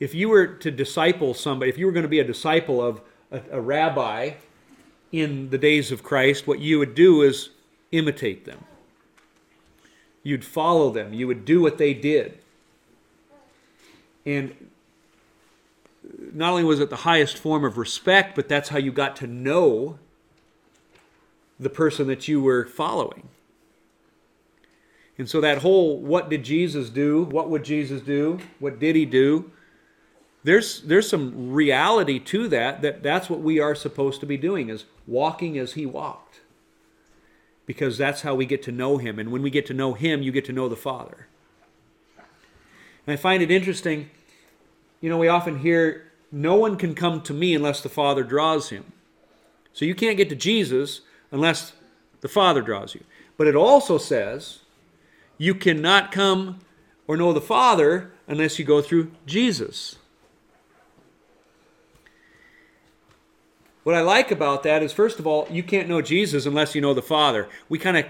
If 0.00 0.14
you 0.14 0.28
were 0.28 0.46
to 0.46 0.70
disciple 0.70 1.34
somebody, 1.34 1.68
if 1.68 1.78
you 1.78 1.86
were 1.86 1.92
going 1.92 2.04
to 2.04 2.08
be 2.08 2.20
a 2.20 2.24
disciple 2.24 2.82
of 2.82 3.00
a, 3.30 3.40
a 3.52 3.60
rabbi 3.60 4.32
in 5.12 5.50
the 5.50 5.58
days 5.58 5.92
of 5.92 6.02
Christ, 6.02 6.46
what 6.46 6.58
you 6.58 6.78
would 6.78 6.94
do 6.94 7.22
is 7.22 7.50
imitate 7.92 8.44
them. 8.44 8.64
You'd 10.22 10.44
follow 10.44 10.90
them. 10.90 11.12
You 11.12 11.26
would 11.26 11.44
do 11.44 11.60
what 11.60 11.78
they 11.78 11.94
did. 11.94 12.38
And 14.26 14.54
not 16.32 16.50
only 16.50 16.64
was 16.64 16.80
it 16.80 16.90
the 16.90 16.96
highest 16.96 17.38
form 17.38 17.64
of 17.64 17.78
respect, 17.78 18.34
but 18.34 18.48
that's 18.48 18.68
how 18.68 18.78
you 18.78 18.92
got 18.92 19.16
to 19.16 19.26
know 19.26 19.98
the 21.58 21.70
person 21.70 22.06
that 22.08 22.28
you 22.28 22.42
were 22.42 22.66
following. 22.66 23.28
And 25.18 25.28
so 25.28 25.40
that 25.42 25.58
whole 25.58 25.98
what 25.98 26.30
did 26.30 26.44
Jesus 26.44 26.88
do? 26.88 27.24
What 27.24 27.50
would 27.50 27.64
Jesus 27.64 28.00
do? 28.00 28.38
What 28.58 28.78
did 28.78 28.96
he 28.96 29.04
do? 29.04 29.52
There's 30.42 30.80
there's 30.80 31.08
some 31.08 31.52
reality 31.52 32.18
to 32.18 32.48
that 32.48 32.80
that 32.80 33.02
that's 33.02 33.28
what 33.28 33.40
we 33.40 33.60
are 33.60 33.74
supposed 33.74 34.20
to 34.20 34.26
be 34.26 34.38
doing 34.38 34.70
is 34.70 34.86
walking 35.06 35.58
as 35.58 35.74
he 35.74 35.84
walked. 35.84 36.40
Because 37.70 37.96
that's 37.96 38.22
how 38.22 38.34
we 38.34 38.46
get 38.46 38.64
to 38.64 38.72
know 38.72 38.98
him 38.98 39.20
and 39.20 39.30
when 39.30 39.42
we 39.42 39.50
get 39.50 39.64
to 39.66 39.74
know 39.74 39.94
him, 39.94 40.22
you 40.22 40.32
get 40.32 40.44
to 40.46 40.52
know 40.52 40.68
the 40.68 40.74
Father. 40.74 41.28
And 43.06 43.14
I 43.14 43.16
find 43.16 43.44
it 43.44 43.50
interesting 43.50 44.10
you 45.00 45.08
know, 45.08 45.18
we 45.18 45.28
often 45.28 45.60
hear 45.60 46.10
no 46.30 46.56
one 46.56 46.76
can 46.76 46.94
come 46.94 47.22
to 47.22 47.32
me 47.32 47.54
unless 47.54 47.80
the 47.80 47.88
Father 47.88 48.22
draws 48.22 48.68
him. 48.68 48.92
So 49.72 49.84
you 49.84 49.94
can't 49.94 50.16
get 50.16 50.28
to 50.28 50.36
Jesus 50.36 51.00
unless 51.30 51.72
the 52.20 52.28
Father 52.28 52.60
draws 52.60 52.94
you. 52.94 53.02
But 53.36 53.46
it 53.46 53.56
also 53.56 53.98
says 53.98 54.60
you 55.38 55.54
cannot 55.54 56.12
come 56.12 56.58
or 57.06 57.16
know 57.16 57.32
the 57.32 57.40
Father 57.40 58.12
unless 58.26 58.58
you 58.58 58.64
go 58.64 58.82
through 58.82 59.10
Jesus. 59.26 59.96
What 63.82 63.94
I 63.94 64.02
like 64.02 64.30
about 64.30 64.62
that 64.64 64.82
is, 64.82 64.92
first 64.92 65.18
of 65.18 65.26
all, 65.26 65.46
you 65.50 65.62
can't 65.62 65.88
know 65.88 66.02
Jesus 66.02 66.46
unless 66.46 66.74
you 66.74 66.80
know 66.80 66.92
the 66.92 67.02
Father. 67.02 67.48
We 67.68 67.78
kind 67.78 67.96
of 67.96 68.06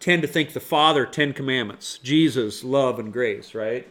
tend 0.00 0.22
to 0.22 0.28
think 0.28 0.52
the 0.52 0.60
Father, 0.60 1.04
Ten 1.04 1.32
Commandments, 1.32 1.98
Jesus, 2.02 2.64
love, 2.64 2.98
and 2.98 3.12
grace, 3.12 3.54
right? 3.54 3.86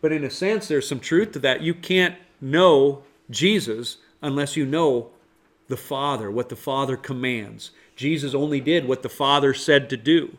But 0.00 0.12
in 0.12 0.24
a 0.24 0.30
sense, 0.30 0.68
there's 0.68 0.88
some 0.88 1.00
truth 1.00 1.32
to 1.32 1.38
that. 1.38 1.62
You 1.62 1.72
can't 1.72 2.16
know 2.40 3.04
Jesus 3.30 3.98
unless 4.20 4.56
you 4.56 4.66
know 4.66 5.10
the 5.68 5.76
Father, 5.76 6.30
what 6.30 6.48
the 6.50 6.56
Father 6.56 6.96
commands. 6.96 7.70
Jesus 7.96 8.34
only 8.34 8.60
did 8.60 8.86
what 8.86 9.02
the 9.02 9.08
Father 9.08 9.54
said 9.54 9.88
to 9.90 9.96
do. 9.96 10.36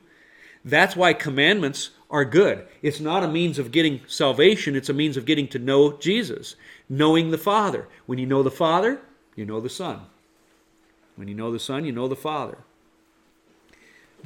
That's 0.63 0.95
why 0.95 1.13
commandments 1.13 1.91
are 2.11 2.25
good. 2.25 2.67
It's 2.81 2.99
not 2.99 3.23
a 3.23 3.27
means 3.27 3.57
of 3.57 3.71
getting 3.71 4.01
salvation, 4.07 4.75
it's 4.75 4.89
a 4.89 4.93
means 4.93 5.17
of 5.17 5.25
getting 5.25 5.47
to 5.49 5.59
know 5.59 5.93
Jesus, 5.97 6.55
knowing 6.87 7.31
the 7.31 7.37
Father. 7.37 7.87
When 8.05 8.19
you 8.19 8.25
know 8.25 8.43
the 8.43 8.51
Father, 8.51 9.01
you 9.35 9.45
know 9.45 9.59
the 9.59 9.69
Son. 9.69 10.01
When 11.15 11.27
you 11.27 11.35
know 11.35 11.51
the 11.51 11.59
Son, 11.59 11.85
you 11.85 11.91
know 11.91 12.07
the 12.07 12.15
Father. 12.15 12.57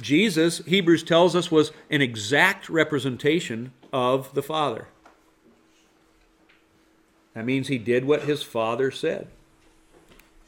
Jesus, 0.00 0.58
Hebrews 0.66 1.02
tells 1.02 1.36
us, 1.36 1.50
was 1.50 1.72
an 1.90 2.00
exact 2.00 2.68
representation 2.68 3.72
of 3.92 4.32
the 4.34 4.42
Father. 4.42 4.86
That 7.34 7.44
means 7.44 7.68
he 7.68 7.78
did 7.78 8.04
what 8.04 8.22
his 8.22 8.42
father 8.42 8.90
said. 8.90 9.28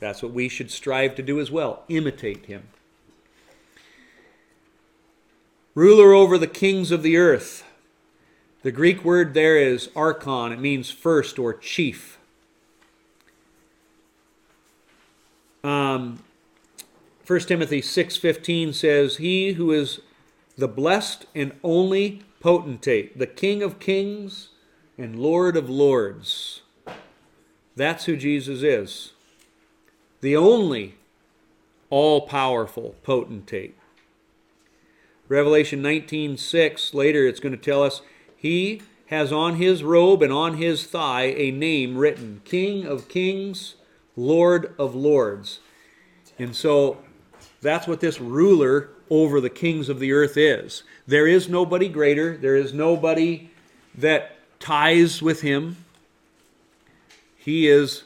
That's 0.01 0.23
what 0.23 0.33
we 0.33 0.49
should 0.49 0.71
strive 0.71 1.15
to 1.15 1.23
do 1.23 1.39
as 1.39 1.51
well 1.51 1.85
imitate 1.89 2.47
him. 2.47 2.65
Ruler 5.75 6.13
over 6.13 6.37
the 6.37 6.49
kings 6.49 6.91
of 6.91 7.03
the 7.03 7.17
earth. 7.17 7.65
The 8.63 8.73
Greek 8.73 9.05
word 9.05 9.33
there 9.33 9.57
is 9.57 9.91
archon, 9.97 10.53
it 10.53 10.61
means 10.61 10.91
first 10.91 11.39
or 11.39 11.55
chief. 11.55 12.19
Um, 15.65 16.23
1 17.27 17.41
Timothy 17.41 17.81
6:15 17.81 18.73
says, 18.73 19.17
"He 19.17 19.53
who 19.53 19.71
is 19.73 20.01
the 20.57 20.69
blessed 20.69 21.27
and 21.35 21.53
only 21.63 22.23
potentate, 22.41 23.19
the 23.19 23.27
King 23.27 23.63
of 23.63 23.79
kings 23.79 24.49
and 24.99 25.19
Lord 25.19 25.57
of 25.57 25.71
lords." 25.71 26.63
That's 27.77 28.05
who 28.05 28.17
Jesus 28.17 28.63
is. 28.63 29.13
The 30.21 30.37
only 30.37 30.95
all 31.91 32.23
powerful 32.23 32.95
potentate. 33.03 33.75
Revelation 35.29 35.81
19:6 35.81 36.93
later 36.93 37.27
it's 37.27 37.41
going 37.41 37.57
to 37.57 37.59
tell 37.59 37.83
us 37.83 38.03
he 38.37 38.83
has 39.07 39.33
on 39.33 39.57
his 39.57 39.85
robe 39.85 40.23
and 40.23 40.33
on 40.33 40.57
his 40.57 40.85
thigh 40.85 41.35
a 41.37 41.51
name 41.51 41.97
written 41.97 42.41
King 42.45 42.85
of 42.85 43.09
Kings, 43.09 43.75
Lord 44.17 44.75
of 44.79 44.95
Lords. 44.95 45.61
And 46.39 46.55
so 46.55 46.99
that's 47.61 47.87
what 47.87 48.01
this 48.01 48.21
ruler 48.21 48.91
over 49.11 49.41
the 49.41 49.51
kings 49.51 49.89
of 49.89 50.01
the 50.01 50.13
earth 50.13 50.37
is. 50.37 50.83
There 51.07 51.27
is 51.27 51.49
nobody 51.49 51.89
greater, 51.89 52.37
there 52.37 52.57
is 52.57 52.73
nobody 52.73 53.51
that 53.95 54.37
ties 54.59 55.21
with 55.21 55.43
him. 55.43 55.77
He 57.37 57.69
is 57.69 58.05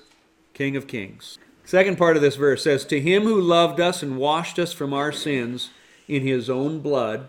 King 0.54 0.76
of 0.76 0.86
Kings. 0.86 1.38
Second 1.64 1.98
part 1.98 2.16
of 2.16 2.22
this 2.22 2.36
verse 2.36 2.62
says, 2.64 2.84
To 2.84 3.00
him 3.00 3.24
who 3.24 3.40
loved 3.40 3.80
us 3.80 4.02
and 4.02 4.16
washed 4.16 4.58
us 4.58 4.72
from 4.72 4.92
our 4.92 5.12
sins 5.12 5.70
in 6.08 6.22
his 6.22 6.48
own 6.48 6.80
blood, 6.80 7.28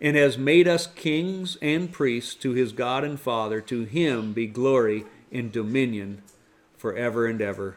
and 0.00 0.16
has 0.16 0.38
made 0.38 0.66
us 0.66 0.86
kings 0.86 1.56
and 1.62 1.92
priests 1.92 2.34
to 2.36 2.52
his 2.52 2.72
God 2.72 3.04
and 3.04 3.20
Father, 3.20 3.60
to 3.62 3.84
him 3.84 4.32
be 4.32 4.46
glory 4.46 5.04
and 5.30 5.52
dominion 5.52 6.22
forever 6.82 7.26
and 7.26 7.40
ever. 7.40 7.76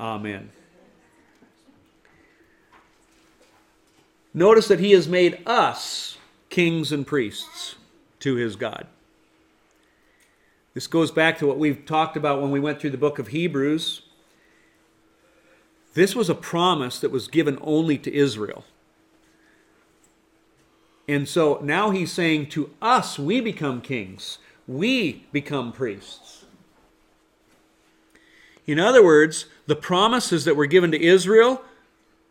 Amen. 0.00 0.50
Notice 4.34 4.66
that 4.66 4.80
he 4.80 4.90
has 4.90 5.06
made 5.06 5.38
us 5.46 6.18
kings 6.50 6.90
and 6.90 7.06
priests 7.06 7.76
to 8.18 8.34
his 8.34 8.56
God. 8.56 8.88
This 10.74 10.88
goes 10.88 11.12
back 11.12 11.38
to 11.38 11.46
what 11.46 11.56
we've 11.56 11.86
talked 11.86 12.16
about 12.16 12.42
when 12.42 12.50
we 12.50 12.58
went 12.58 12.80
through 12.80 12.90
the 12.90 12.98
book 12.98 13.20
of 13.20 13.28
Hebrews. 13.28 14.02
This 15.94 16.16
was 16.16 16.28
a 16.28 16.34
promise 16.34 16.98
that 16.98 17.12
was 17.12 17.28
given 17.28 17.58
only 17.60 17.96
to 17.98 18.12
Israel. 18.12 18.64
And 21.06 21.28
so 21.28 21.60
now 21.62 21.90
he's 21.90 22.10
saying 22.10 22.48
to 22.48 22.74
us, 22.82 23.20
we 23.20 23.40
become 23.40 23.80
kings, 23.80 24.38
we 24.66 25.26
become 25.30 25.70
priests. 25.70 26.41
In 28.66 28.78
other 28.78 29.04
words, 29.04 29.46
the 29.66 29.76
promises 29.76 30.44
that 30.44 30.56
were 30.56 30.66
given 30.66 30.90
to 30.92 31.02
Israel, 31.02 31.62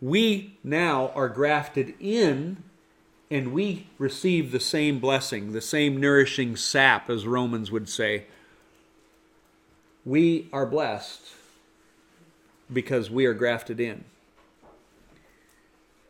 we 0.02 0.58
now 0.64 1.12
are 1.16 1.30
grafted 1.30 1.94
in 2.00 2.64
and 3.30 3.54
we 3.54 3.88
receive 3.98 4.52
the 4.52 4.60
same 4.60 5.00
blessing, 5.00 5.54
the 5.54 5.62
same 5.62 5.98
nourishing 5.98 6.58
sap, 6.58 7.10
as 7.10 7.26
Romans 7.26 7.72
would 7.72 7.88
say. 7.88 8.26
We 10.06 10.50
are 10.52 10.66
blessed 10.66 11.22
because 12.72 13.10
we 13.10 13.26
are 13.26 13.34
grafted 13.34 13.80
in. 13.80 14.04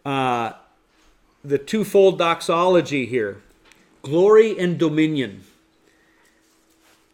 Uh, 0.04 0.54
the 1.44 1.60
twofold 1.60 2.18
doxology 2.18 3.06
here 3.06 3.42
glory 4.02 4.58
and 4.58 4.80
dominion. 4.80 5.44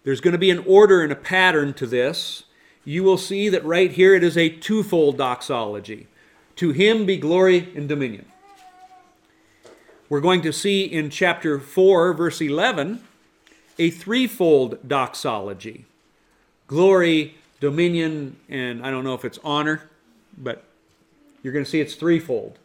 There's 0.05 0.21
going 0.21 0.31
to 0.31 0.37
be 0.37 0.51
an 0.51 0.63
order 0.65 1.01
and 1.01 1.11
a 1.11 1.17
pattern 1.17 1.73
to 1.75 1.85
this. 1.85 2.43
You 2.87 3.03
will 3.03 3.17
see 3.17 3.49
that 3.49 3.65
right 3.65 3.91
here 3.91 4.15
it 4.15 4.23
is 4.23 4.37
a 4.37 4.47
twofold 4.47 5.17
doxology. 5.17 6.07
To 6.55 6.71
him 6.71 7.05
be 7.05 7.17
glory 7.17 7.69
and 7.75 7.89
dominion. 7.89 8.25
We're 10.07 10.21
going 10.21 10.41
to 10.43 10.53
see 10.53 10.85
in 10.85 11.09
chapter 11.09 11.59
4, 11.59 12.13
verse 12.13 12.39
11, 12.39 13.03
a 13.77 13.89
threefold 13.89 14.87
doxology 14.87 15.85
glory, 16.67 17.35
dominion, 17.59 18.37
and 18.47 18.85
I 18.85 18.91
don't 18.91 19.03
know 19.03 19.13
if 19.13 19.25
it's 19.25 19.39
honor, 19.43 19.89
but 20.37 20.63
you're 21.43 21.53
going 21.53 21.65
to 21.65 21.69
see 21.69 21.81
it's 21.81 21.95
threefold. 21.95 22.57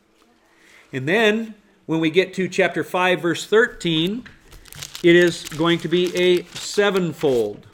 And 0.93 1.09
then 1.09 1.55
when 1.87 1.99
we 1.99 2.11
get 2.11 2.33
to 2.35 2.47
chapter 2.49 2.85
5, 2.85 3.21
verse 3.21 3.45
13, 3.47 4.25
it 5.03 5.17
is 5.17 5.49
going 5.49 5.81
to 5.81 5.89
be 5.89 6.15
a 6.17 6.45
sevenfold. 6.55 7.67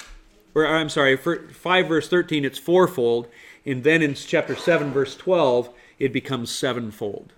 Or 0.66 0.76
I'm 0.76 0.88
sorry, 0.88 1.16
5 1.16 1.88
verse 1.88 2.08
13, 2.08 2.44
it's 2.44 2.58
fourfold. 2.58 3.28
And 3.64 3.84
then 3.84 4.02
in 4.02 4.14
chapter 4.14 4.56
7, 4.56 4.90
verse 4.92 5.16
12, 5.16 5.70
it 5.98 6.12
becomes 6.12 6.50
sevenfold. 6.50 7.32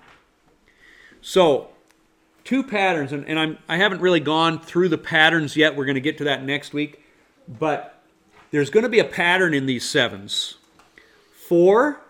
So, 1.21 1.68
two 2.45 2.62
patterns, 2.62 3.12
and, 3.12 3.27
and 3.27 3.39
I'm, 3.39 3.59
I 3.68 3.77
haven't 3.77 4.01
really 4.01 4.21
gone 4.21 4.61
through 4.61 4.89
the 4.89 4.99
patterns 4.99 5.57
yet. 5.57 5.77
We're 5.77 5.85
going 5.85 5.95
to 5.95 6.01
get 6.01 6.18
to 6.18 6.25
that 6.25 6.45
next 6.45 6.73
week. 6.73 7.03
But 7.49 8.01
there's 8.51 8.71
going 8.71 8.85
to 8.85 8.89
be 8.89 8.99
a 8.99 9.05
pattern 9.05 9.55
in 9.55 9.66
these 9.66 9.89
sevens 9.89 10.57
four, 11.33 12.01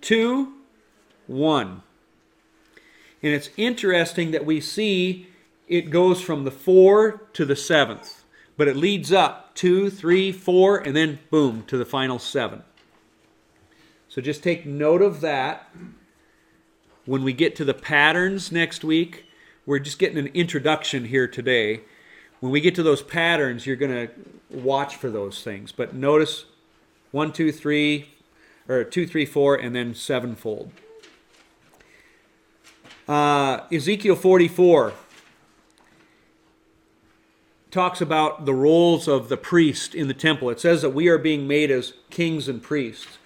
two, 0.00 0.52
one. 1.26 1.82
And 3.22 3.32
it's 3.32 3.50
interesting 3.56 4.30
that 4.32 4.46
we 4.46 4.60
see 4.60 5.28
it 5.68 5.90
goes 5.90 6.20
from 6.20 6.44
the 6.44 6.50
four 6.50 7.22
to 7.32 7.44
the 7.44 7.56
seventh, 7.56 8.21
but 8.56 8.68
it 8.68 8.76
leads 8.76 9.12
up 9.12 9.54
two, 9.54 9.90
three, 9.90 10.32
four, 10.32 10.78
and 10.78 10.94
then 10.94 11.18
boom 11.30 11.64
to 11.64 11.76
the 11.76 11.84
final 11.84 12.18
seven. 12.18 12.62
So 14.08 14.20
just 14.20 14.42
take 14.42 14.66
note 14.66 15.02
of 15.02 15.20
that. 15.22 15.70
When 17.04 17.24
we 17.24 17.32
get 17.32 17.56
to 17.56 17.64
the 17.64 17.74
patterns 17.74 18.52
next 18.52 18.84
week, 18.84 19.26
we're 19.64 19.78
just 19.78 19.98
getting 19.98 20.18
an 20.18 20.28
introduction 20.28 21.06
here 21.06 21.26
today. 21.26 21.80
When 22.40 22.52
we 22.52 22.60
get 22.60 22.74
to 22.76 22.82
those 22.82 23.02
patterns, 23.02 23.66
you're 23.66 23.76
going 23.76 24.08
to 24.08 24.12
watch 24.50 24.96
for 24.96 25.10
those 25.10 25.42
things. 25.42 25.72
But 25.72 25.94
notice 25.94 26.44
one, 27.10 27.32
two, 27.32 27.52
three, 27.52 28.10
or 28.68 28.84
two, 28.84 29.06
three, 29.06 29.26
four, 29.26 29.56
and 29.56 29.74
then 29.74 29.94
sevenfold. 29.94 30.72
Uh, 33.08 33.60
Ezekiel 33.72 34.16
44 34.16 34.92
talks 37.72 38.02
about 38.02 38.44
the 38.44 38.52
roles 38.52 39.08
of 39.08 39.30
the 39.30 39.36
priest 39.36 39.94
in 39.94 40.06
the 40.06 40.14
temple. 40.14 40.50
It 40.50 40.60
says 40.60 40.82
that 40.82 40.90
we 40.90 41.08
are 41.08 41.16
being 41.16 41.48
made 41.48 41.70
as 41.70 41.94
kings 42.10 42.46
and 42.46 42.62
priests. 42.62 43.18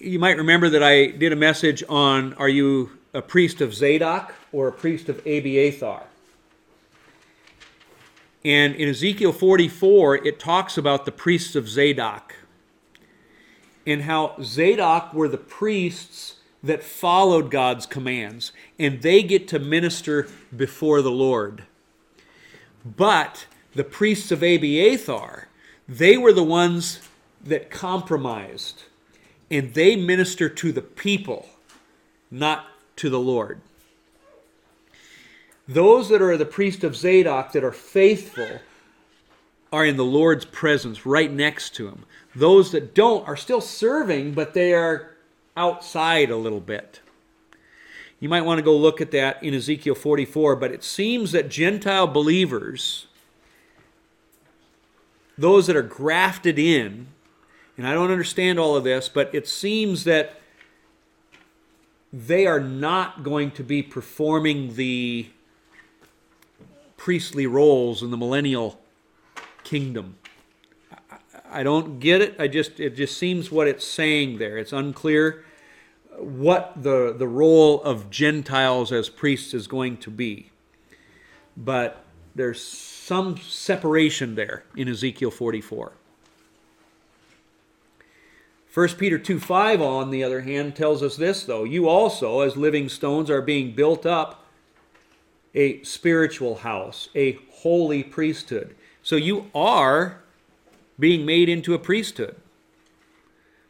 You 0.00 0.18
might 0.18 0.38
remember 0.38 0.70
that 0.70 0.82
I 0.82 1.08
did 1.08 1.30
a 1.30 1.36
message 1.36 1.84
on 1.88 2.32
are 2.34 2.48
you 2.48 2.98
a 3.12 3.20
priest 3.20 3.60
of 3.60 3.74
Zadok 3.74 4.34
or 4.50 4.66
a 4.66 4.72
priest 4.72 5.10
of 5.10 5.18
Abiathar? 5.26 6.04
And 8.44 8.74
in 8.74 8.88
Ezekiel 8.88 9.32
44, 9.32 10.26
it 10.26 10.40
talks 10.40 10.78
about 10.78 11.04
the 11.04 11.12
priests 11.12 11.54
of 11.54 11.68
Zadok 11.68 12.34
and 13.86 14.02
how 14.02 14.36
Zadok 14.42 15.12
were 15.12 15.28
the 15.28 15.36
priests 15.36 16.36
that 16.62 16.82
followed 16.82 17.50
God's 17.50 17.86
commands, 17.86 18.52
and 18.78 19.02
they 19.02 19.22
get 19.22 19.48
to 19.48 19.58
minister 19.58 20.28
before 20.56 21.02
the 21.02 21.10
Lord. 21.10 21.64
But 22.84 23.46
the 23.74 23.84
priests 23.84 24.30
of 24.30 24.42
Abiathar, 24.42 25.48
they 25.88 26.16
were 26.16 26.32
the 26.32 26.42
ones 26.42 27.00
that 27.44 27.70
compromised, 27.70 28.84
and 29.50 29.74
they 29.74 29.96
minister 29.96 30.48
to 30.48 30.72
the 30.72 30.82
people, 30.82 31.48
not 32.30 32.66
to 32.96 33.10
the 33.10 33.20
Lord. 33.20 33.60
Those 35.68 36.08
that 36.08 36.20
are 36.20 36.36
the 36.36 36.44
priest 36.44 36.82
of 36.82 36.96
Zadok 36.96 37.52
that 37.52 37.64
are 37.64 37.72
faithful 37.72 38.60
are 39.72 39.86
in 39.86 39.96
the 39.96 40.04
Lord's 40.04 40.44
presence 40.44 41.06
right 41.06 41.32
next 41.32 41.74
to 41.76 41.88
him. 41.88 42.04
Those 42.34 42.72
that 42.72 42.94
don't 42.94 43.26
are 43.28 43.36
still 43.36 43.60
serving, 43.60 44.32
but 44.32 44.54
they 44.54 44.74
are 44.74 45.16
outside 45.56 46.30
a 46.30 46.36
little 46.36 46.60
bit. 46.60 47.00
You 48.22 48.28
might 48.28 48.42
want 48.42 48.58
to 48.58 48.62
go 48.62 48.76
look 48.76 49.00
at 49.00 49.10
that 49.10 49.42
in 49.42 49.52
Ezekiel 49.52 49.96
44, 49.96 50.54
but 50.54 50.70
it 50.70 50.84
seems 50.84 51.32
that 51.32 51.48
Gentile 51.48 52.06
believers, 52.06 53.08
those 55.36 55.66
that 55.66 55.74
are 55.74 55.82
grafted 55.82 56.56
in, 56.56 57.08
and 57.76 57.84
I 57.84 57.92
don't 57.92 58.12
understand 58.12 58.60
all 58.60 58.76
of 58.76 58.84
this, 58.84 59.08
but 59.08 59.34
it 59.34 59.48
seems 59.48 60.04
that 60.04 60.38
they 62.12 62.46
are 62.46 62.60
not 62.60 63.24
going 63.24 63.50
to 63.50 63.64
be 63.64 63.82
performing 63.82 64.76
the 64.76 65.28
priestly 66.96 67.48
roles 67.48 68.04
in 68.04 68.12
the 68.12 68.16
millennial 68.16 68.78
kingdom. 69.64 70.14
I 71.50 71.64
don't 71.64 71.98
get 71.98 72.22
it. 72.22 72.36
I 72.38 72.46
just 72.46 72.78
it 72.78 72.94
just 72.94 73.18
seems 73.18 73.50
what 73.50 73.66
it's 73.66 73.84
saying 73.84 74.38
there. 74.38 74.58
It's 74.58 74.72
unclear 74.72 75.44
what 76.22 76.72
the 76.76 77.14
the 77.16 77.28
role 77.28 77.82
of 77.82 78.10
Gentiles 78.10 78.92
as 78.92 79.08
priests 79.08 79.54
is 79.54 79.66
going 79.66 79.96
to 79.98 80.10
be. 80.10 80.50
But 81.56 82.04
there's 82.34 82.62
some 82.62 83.36
separation 83.36 84.34
there 84.34 84.64
in 84.76 84.88
Ezekiel 84.88 85.30
44. 85.30 85.92
1 88.72 88.88
Peter 88.90 89.18
2 89.18 89.38
5, 89.38 89.82
on 89.82 90.10
the 90.10 90.24
other 90.24 90.40
hand, 90.40 90.74
tells 90.74 91.02
us 91.02 91.16
this, 91.16 91.44
though. 91.44 91.64
You 91.64 91.88
also, 91.88 92.40
as 92.40 92.56
living 92.56 92.88
stones, 92.88 93.28
are 93.28 93.42
being 93.42 93.74
built 93.74 94.06
up 94.06 94.46
a 95.54 95.82
spiritual 95.82 96.56
house, 96.56 97.10
a 97.14 97.38
holy 97.50 98.02
priesthood. 98.02 98.74
So 99.02 99.16
you 99.16 99.50
are 99.54 100.22
being 100.98 101.26
made 101.26 101.50
into 101.50 101.74
a 101.74 101.78
priesthood, 101.78 102.36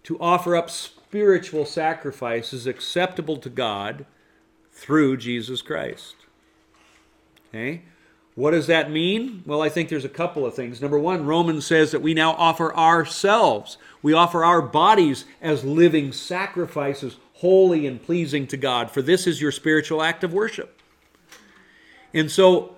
to 0.05 0.19
offer 0.21 0.55
up 0.55 0.71
spiritual 1.13 1.67
sacrifice 1.67 2.55
is 2.55 2.67
acceptable 2.67 3.37
to 3.37 3.51
God 3.51 4.07
through 4.73 5.15
Jesus 5.19 5.61
Christ. 5.61 6.17
Okay? 7.51 7.83
What 8.35 8.53
does 8.53 8.67
that 8.69 8.91
mean? 8.91 9.43
Well, 9.45 9.61
I 9.61 9.69
think 9.69 9.91
there's 9.91 10.07
a 10.07 10.09
couple 10.09 10.47
of 10.47 10.55
things. 10.55 10.81
Number 10.81 10.99
one, 10.99 11.27
Romans 11.27 11.67
says 11.67 11.91
that 11.91 12.01
we 12.01 12.15
now 12.15 12.33
offer 12.33 12.75
ourselves, 12.75 13.77
we 14.01 14.15
offer 14.15 14.43
our 14.43 14.63
bodies 14.63 15.27
as 15.43 15.67
living 15.67 16.13
sacrifices, 16.13 17.19
holy 17.35 17.87
and 17.87 18.03
pleasing 18.03 18.47
to 18.47 18.57
God, 18.57 18.91
for 18.91 19.03
this 19.03 19.27
is 19.27 19.39
your 19.39 19.53
spiritual 19.53 20.03
act 20.03 20.25
of 20.25 20.33
worship. 20.33 20.81
And 22.15 22.31
so, 22.31 22.77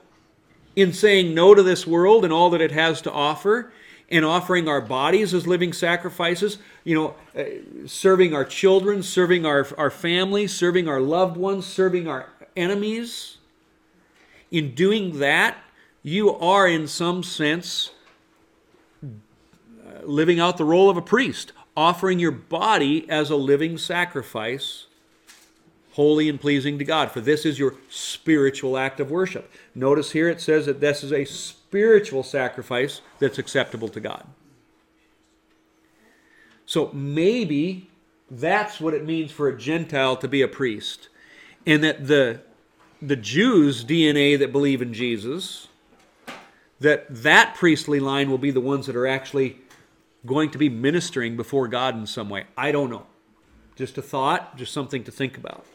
in 0.74 0.92
saying 0.92 1.36
no 1.36 1.54
to 1.54 1.62
this 1.62 1.86
world 1.86 2.24
and 2.24 2.32
all 2.32 2.50
that 2.50 2.60
it 2.60 2.72
has 2.72 3.00
to 3.02 3.12
offer, 3.12 3.72
and 4.10 4.24
offering 4.24 4.68
our 4.68 4.80
bodies 4.80 5.32
as 5.32 5.46
living 5.46 5.72
sacrifices, 5.72 6.58
you 6.84 6.94
know, 6.94 7.14
uh, 7.36 7.44
serving 7.86 8.34
our 8.34 8.44
children, 8.44 9.02
serving 9.02 9.46
our, 9.46 9.66
our 9.78 9.90
families, 9.90 10.52
serving 10.52 10.88
our 10.88 11.00
loved 11.00 11.36
ones, 11.36 11.66
serving 11.66 12.06
our 12.06 12.28
enemies. 12.56 13.38
In 14.50 14.74
doing 14.74 15.18
that, 15.18 15.56
you 16.02 16.34
are, 16.36 16.68
in 16.68 16.86
some 16.86 17.22
sense, 17.22 17.90
uh, 19.02 19.08
living 20.04 20.38
out 20.38 20.58
the 20.58 20.64
role 20.64 20.90
of 20.90 20.96
a 20.96 21.02
priest, 21.02 21.52
offering 21.76 22.18
your 22.18 22.30
body 22.30 23.08
as 23.08 23.30
a 23.30 23.36
living 23.36 23.78
sacrifice, 23.78 24.86
holy 25.92 26.28
and 26.28 26.40
pleasing 26.40 26.78
to 26.78 26.84
God. 26.84 27.10
For 27.10 27.20
this 27.20 27.46
is 27.46 27.58
your 27.58 27.74
spiritual 27.88 28.76
act 28.76 29.00
of 29.00 29.10
worship. 29.10 29.50
Notice 29.74 30.12
here 30.12 30.28
it 30.28 30.40
says 30.40 30.66
that 30.66 30.80
this 30.80 31.02
is 31.02 31.12
a 31.12 31.24
spiritual 31.24 32.22
sacrifice 32.22 33.00
that's 33.18 33.38
acceptable 33.38 33.88
to 33.88 34.00
God. 34.00 34.24
So 36.66 36.90
maybe 36.92 37.90
that's 38.30 38.80
what 38.80 38.94
it 38.94 39.04
means 39.04 39.32
for 39.32 39.48
a 39.48 39.58
Gentile 39.58 40.16
to 40.16 40.28
be 40.28 40.42
a 40.42 40.48
priest. 40.48 41.08
And 41.66 41.82
that 41.82 42.06
the, 42.06 42.40
the 43.02 43.16
Jews' 43.16 43.84
DNA 43.84 44.38
that 44.38 44.52
believe 44.52 44.80
in 44.80 44.94
Jesus, 44.94 45.68
that 46.80 47.06
that 47.08 47.54
priestly 47.54 48.00
line 48.00 48.30
will 48.30 48.38
be 48.38 48.50
the 48.50 48.60
ones 48.60 48.86
that 48.86 48.96
are 48.96 49.06
actually 49.06 49.58
going 50.24 50.50
to 50.50 50.58
be 50.58 50.68
ministering 50.68 51.36
before 51.36 51.68
God 51.68 51.96
in 51.96 52.06
some 52.06 52.30
way. 52.30 52.44
I 52.56 52.72
don't 52.72 52.90
know. 52.90 53.06
Just 53.76 53.98
a 53.98 54.02
thought, 54.02 54.56
just 54.56 54.72
something 54.72 55.04
to 55.04 55.10
think 55.10 55.36
about. 55.36 55.66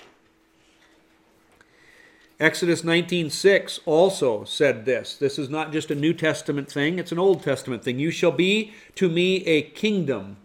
Exodus 2.40 2.84
19:6 2.84 3.82
also 3.86 4.46
said 4.46 4.86
this. 4.86 5.16
This 5.16 5.38
is 5.38 5.50
not 5.50 5.74
just 5.74 5.92
a 5.92 5.96
New 5.96 6.14
Testament 6.14 6.72
thing, 6.72 6.98
it's 6.98 7.12
an 7.12 7.20
Old 7.20 7.44
Testament 7.44 7.84
thing. 7.84 8.00
You 8.00 8.12
shall 8.12 8.32
be 8.32 8.74
to 8.96 9.10
me 9.10 9.46
a 9.46 9.62
kingdom 9.62 10.38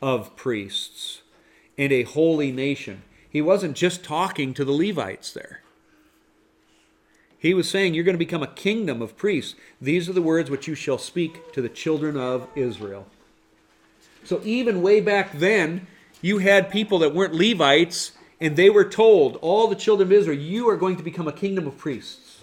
of 0.00 0.36
priests 0.36 1.22
and 1.76 1.92
a 1.92 2.04
holy 2.04 2.52
nation. 2.52 3.02
He 3.28 3.42
wasn't 3.42 3.76
just 3.76 4.04
talking 4.04 4.54
to 4.54 4.64
the 4.64 4.72
Levites 4.72 5.32
there. 5.32 5.62
He 7.38 7.54
was 7.54 7.68
saying, 7.68 7.94
You're 7.94 8.04
going 8.04 8.14
to 8.14 8.18
become 8.18 8.44
a 8.44 8.46
kingdom 8.46 9.02
of 9.02 9.16
priests. 9.16 9.56
These 9.80 10.08
are 10.08 10.12
the 10.12 10.22
words 10.22 10.48
which 10.48 10.68
you 10.68 10.76
shall 10.76 10.98
speak 10.98 11.52
to 11.54 11.60
the 11.60 11.68
children 11.68 12.16
of 12.16 12.46
Israel. 12.54 13.08
So 14.22 14.40
even 14.44 14.80
way 14.80 15.00
back 15.00 15.32
then, 15.32 15.88
you 16.20 16.38
had 16.38 16.70
people 16.70 17.00
that 17.00 17.14
weren't 17.14 17.34
Levites, 17.34 18.12
and 18.42 18.56
they 18.56 18.68
were 18.68 18.84
told, 18.84 19.36
all 19.36 19.68
the 19.68 19.76
children 19.76 20.08
of 20.08 20.12
Israel, 20.12 20.36
you 20.36 20.68
are 20.68 20.76
going 20.76 20.96
to 20.96 21.02
become 21.04 21.28
a 21.28 21.32
kingdom 21.32 21.64
of 21.64 21.78
priests. 21.78 22.40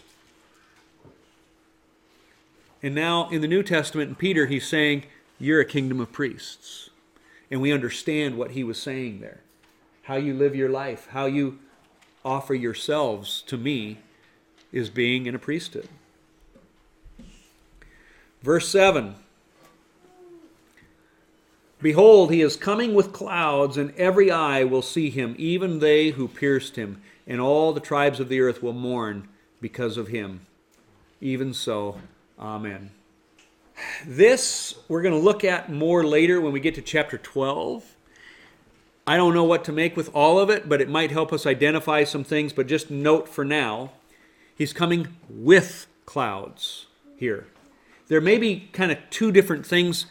And 2.82 2.96
now 2.96 3.28
in 3.28 3.42
the 3.42 3.50
New 3.50 3.64
Testament, 3.64 4.08
in 4.08 4.16
Peter, 4.16 4.46
he's 4.46 4.66
saying, 4.66 5.04
You're 5.40 5.60
a 5.60 5.66
kingdom 5.66 6.00
of 6.00 6.14
priests. 6.14 6.90
And 7.52 7.60
we 7.60 7.74
understand 7.74 8.38
what 8.38 8.52
he 8.52 8.64
was 8.64 8.82
saying 8.82 9.20
there. 9.20 9.42
How 10.04 10.16
you 10.16 10.34
live 10.34 10.56
your 10.56 10.70
life, 10.70 11.10
how 11.12 11.26
you 11.26 11.60
offer 12.24 12.54
yourselves 12.54 13.42
to 13.48 13.58
me, 13.58 13.98
is 14.72 14.90
being 14.90 15.26
in 15.26 15.36
a 15.36 15.40
priesthood. 15.40 15.90
Verse 18.42 18.70
7 18.70 19.16
Behold, 21.82 22.32
he 22.32 22.42
is 22.42 22.56
coming 22.56 22.94
with 22.94 23.14
clouds, 23.14 23.78
and 23.78 23.96
every 23.96 24.30
eye 24.30 24.64
will 24.64 24.82
see 24.82 25.10
him, 25.10 25.36
even 25.38 25.80
they 25.80 26.10
who 26.10 26.28
pierced 26.28 26.76
him, 26.76 27.02
and 27.26 27.40
all 27.40 27.72
the 27.72 27.80
tribes 27.80 28.20
of 28.20 28.28
the 28.28 28.42
earth 28.42 28.62
will 28.62 28.74
mourn 28.74 29.28
because 29.62 29.98
of 29.98 30.10
him. 30.10 30.42
Even 31.22 31.54
so, 31.54 32.00
Amen. 32.40 32.92
This 34.06 34.76
we're 34.88 35.02
going 35.02 35.14
to 35.14 35.20
look 35.20 35.44
at 35.44 35.72
more 35.72 36.06
later 36.06 36.40
when 36.40 36.54
we 36.54 36.60
get 36.60 36.76
to 36.76 36.82
chapter 36.82 37.18
12. 37.18 37.96
I 39.06 39.18
don't 39.18 39.34
know 39.34 39.44
what 39.44 39.66
to 39.66 39.72
make 39.72 39.98
with 39.98 40.10
all 40.14 40.40
of 40.40 40.50
it, 40.50 40.70
but 40.70 40.82
it 40.82 40.90
might 40.90 41.12
help 41.12 41.34
us 41.34 41.46
identify 41.46 42.04
some 42.04 42.24
things. 42.24 42.54
But 42.54 42.68
just 42.68 42.90
note 42.90 43.28
for 43.28 43.44
now, 43.44 43.92
he's 44.56 44.72
coming 44.72 45.08
with 45.30 45.88
clouds 46.06 46.86
here. 47.18 47.48
There 48.08 48.22
may 48.22 48.38
be 48.38 48.70
kind 48.72 48.92
of 48.92 48.98
two 49.10 49.32
different 49.32 49.66
things 49.66 50.06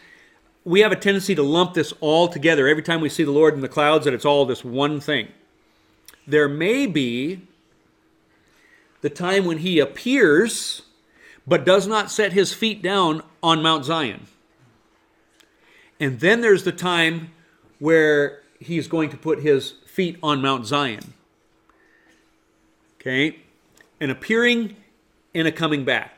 we 0.69 0.81
have 0.81 0.93
a 0.93 0.97
tendency 0.97 1.35
to 1.35 1.43
lump 1.43 1.73
this 1.73 1.95
all 2.01 2.29
together 2.29 2.69
every 2.69 2.83
time 2.83 3.01
we 3.01 3.09
see 3.09 3.25
the 3.25 3.31
Lord 3.31 3.55
in 3.55 3.63
the 3.63 3.71
clouds, 3.71 4.05
that 4.05 4.13
it's 4.13 4.27
all 4.27 4.45
this 4.45 4.63
one 4.63 5.01
thing. 5.01 5.29
There 6.27 6.47
may 6.47 6.87
be 6.87 7.41
the 9.01 9.09
time 9.09 9.47
when 9.47 9.59
he 9.59 9.79
appears, 9.79 10.83
but 11.47 11.65
does 11.65 11.87
not 11.87 12.11
set 12.11 12.35
his 12.35 12.53
feet 12.53 12.83
down 12.83 13.23
on 13.43 13.63
Mount 13.63 13.87
Zion. 13.87 14.27
And 15.99 16.21
then 16.21 16.43
there's 16.43 16.65
the 16.65 16.73
time 16.73 17.33
where 17.79 18.43
he's 18.61 18.89
going 18.89 19.09
to 19.09 19.17
put 19.17 19.41
his 19.41 19.73
feet 19.87 20.19
on 20.23 20.43
Mount 20.43 20.67
Zion. 20.67 21.15
Okay? 23.01 23.39
An 24.01 24.11
appearing 24.11 24.77
and 25.35 25.49
a 25.49 25.53
coming 25.53 25.87
back 25.87 26.18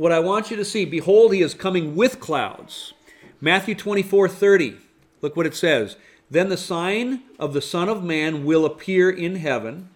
what 0.00 0.12
I 0.12 0.18
want 0.18 0.50
you 0.50 0.56
to 0.56 0.64
see 0.64 0.86
behold, 0.86 1.34
he 1.34 1.42
is 1.42 1.52
coming 1.52 1.94
with 1.94 2.20
clouds. 2.20 2.94
Matthew 3.38 3.74
24 3.74 4.30
30. 4.30 4.78
Look 5.20 5.36
what 5.36 5.44
it 5.44 5.54
says. 5.54 5.96
Then 6.30 6.48
the 6.48 6.56
sign 6.56 7.22
of 7.38 7.52
the 7.52 7.60
Son 7.60 7.86
of 7.90 8.02
Man 8.02 8.46
will 8.46 8.64
appear 8.64 9.10
in 9.10 9.36
heaven. 9.36 9.90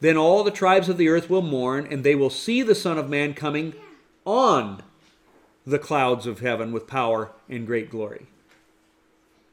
Then 0.00 0.16
all 0.16 0.42
the 0.42 0.50
tribes 0.50 0.88
of 0.88 0.96
the 0.96 1.08
earth 1.08 1.30
will 1.30 1.42
mourn, 1.42 1.86
and 1.88 2.02
they 2.02 2.16
will 2.16 2.28
see 2.28 2.60
the 2.62 2.74
Son 2.74 2.98
of 2.98 3.08
Man 3.08 3.34
coming 3.34 3.74
on 4.24 4.82
the 5.64 5.78
clouds 5.78 6.26
of 6.26 6.40
heaven 6.40 6.72
with 6.72 6.88
power 6.88 7.30
and 7.48 7.68
great 7.68 7.88
glory. 7.88 8.26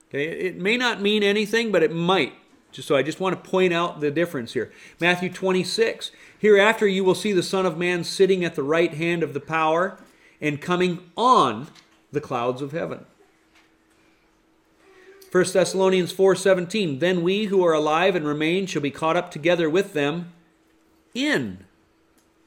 Okay, 0.10 0.26
it 0.26 0.58
may 0.58 0.76
not 0.76 1.02
mean 1.02 1.22
anything, 1.22 1.72
but 1.72 1.84
it 1.84 1.94
might. 1.94 2.34
So 2.82 2.95
I 2.95 3.03
just 3.03 3.19
want 3.19 3.41
to 3.41 3.49
point 3.49 3.74
out 3.74 3.99
the 3.99 4.11
difference 4.11 4.53
here. 4.53 4.71
Matthew 4.99 5.30
26. 5.30 6.11
Hereafter 6.39 6.88
you 6.88 7.03
will 7.03 7.15
see 7.15 7.32
the 7.32 7.43
Son 7.43 7.65
of 7.65 7.78
Man 7.78 8.03
sitting 8.03 8.43
at 8.43 8.55
the 8.55 8.63
right 8.63 8.93
hand 8.93 9.24
of 9.24 9.34
the 9.34 9.39
power 9.39 9.97
and 10.41 10.59
coming 10.61 11.11
on 11.15 11.67
the 12.11 12.21
clouds 12.21 12.61
of 12.61 12.71
heaven. 12.71 13.05
1 15.32 15.45
Thessalonians 15.53 16.13
4:17 16.13 16.99
Then 16.99 17.24
we 17.24 17.45
who 17.45 17.65
are 17.65 17.74
alive 17.74 18.15
and 18.15 18.26
remain 18.26 18.67
shall 18.67 18.84
be 18.84 18.91
caught 18.91 19.17
up 19.17 19.32
together 19.32 19.69
with 19.69 19.93
them 19.93 20.32
in 21.15 21.65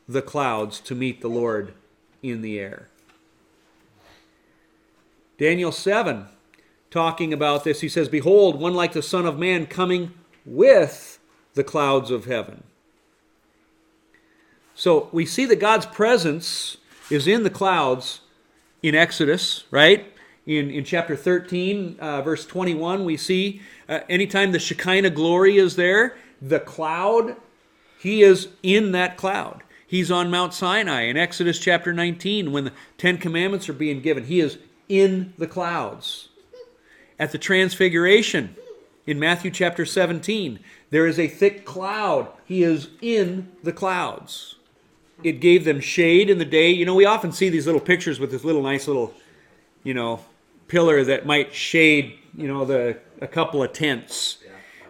the 0.09 0.23
clouds 0.23 0.79
to 0.81 0.95
meet 0.95 1.21
the 1.21 1.29
Lord 1.29 1.75
in 2.23 2.43
the 2.43 2.61
air. 2.61 2.89
Daniel 5.39 5.73
7 5.73 6.27
talking 6.97 7.31
about 7.31 7.63
this, 7.63 7.83
he 7.83 7.91
says, 7.91 8.09
Behold, 8.09 8.59
one 8.59 8.73
like 8.73 8.95
the 8.95 9.03
Son 9.03 9.27
of 9.27 9.39
Man 9.39 9.67
coming 9.67 10.15
with 10.47 11.19
the 11.53 11.63
clouds 11.63 12.11
of 12.11 12.25
heaven. 12.25 12.63
So 14.75 15.11
we 15.13 15.27
see 15.27 15.45
that 15.45 15.57
God's 15.57 15.85
presence 15.85 16.79
is 17.11 17.27
in 17.27 17.43
the 17.43 17.51
clouds 17.51 18.23
in 18.83 18.95
Exodus, 18.95 19.65
right? 19.71 20.11
In, 20.47 20.71
in 20.71 20.85
chapter 20.85 21.17
13, 21.17 21.99
uh, 22.01 22.23
verse 22.23 22.47
21, 22.47 23.05
we 23.05 23.19
see 23.19 23.61
uh, 23.91 24.01
anytime 24.09 24.53
the 24.53 24.59
Shekinah 24.59 25.11
glory 25.11 25.59
is 25.59 25.77
there, 25.77 26.17
the 26.41 26.61
cloud, 26.61 27.37
he 27.99 28.23
is 28.23 28.49
in 28.63 28.93
that 28.93 29.19
cloud. 29.19 29.65
He's 29.87 30.11
on 30.11 30.31
Mount 30.31 30.55
Sinai 30.55 31.03
in 31.03 31.19
Exodus 31.19 31.59
chapter 31.59 31.93
19 31.93 32.53
when 32.53 32.65
the 32.65 32.73
Ten 32.97 33.19
Commandments 33.19 33.69
are 33.69 33.75
being 33.75 34.01
given. 34.01 34.25
He 34.25 34.41
is 34.41 34.57
in 34.89 35.35
the 35.37 35.47
clouds 35.47 36.31
at 37.19 37.33
the 37.33 37.39
transfiguration 37.39 38.57
in 39.07 39.19
Matthew 39.19 39.51
chapter 39.51 39.87
17. 39.87 40.59
There 40.91 41.07
is 41.07 41.19
a 41.19 41.29
thick 41.29 41.65
cloud. 41.65 42.29
He 42.45 42.63
is 42.63 42.89
in 43.01 43.53
the 43.63 43.73
clouds. 43.73 44.57
It 45.23 45.41
gave 45.41 45.65
them 45.65 45.81
shade 45.81 46.29
in 46.29 46.39
the 46.39 46.45
day. 46.45 46.71
You 46.71 46.85
know, 46.85 46.95
we 46.95 47.07
often 47.07 47.33
see 47.33 47.49
these 47.49 47.67
little 47.67 47.81
pictures 47.81 48.21
with 48.21 48.31
this 48.31 48.45
little 48.45 48.63
nice 48.63 48.87
little, 48.87 49.15
you 49.83 49.95
know, 49.95 50.21
pillar 50.69 51.05
that 51.05 51.25
might 51.25 51.55
shade, 51.55 52.19
you 52.37 52.49
know, 52.49 52.65
the 52.65 52.99
a 53.21 53.27
couple 53.27 53.63
of 53.63 53.73
tents. 53.73 54.39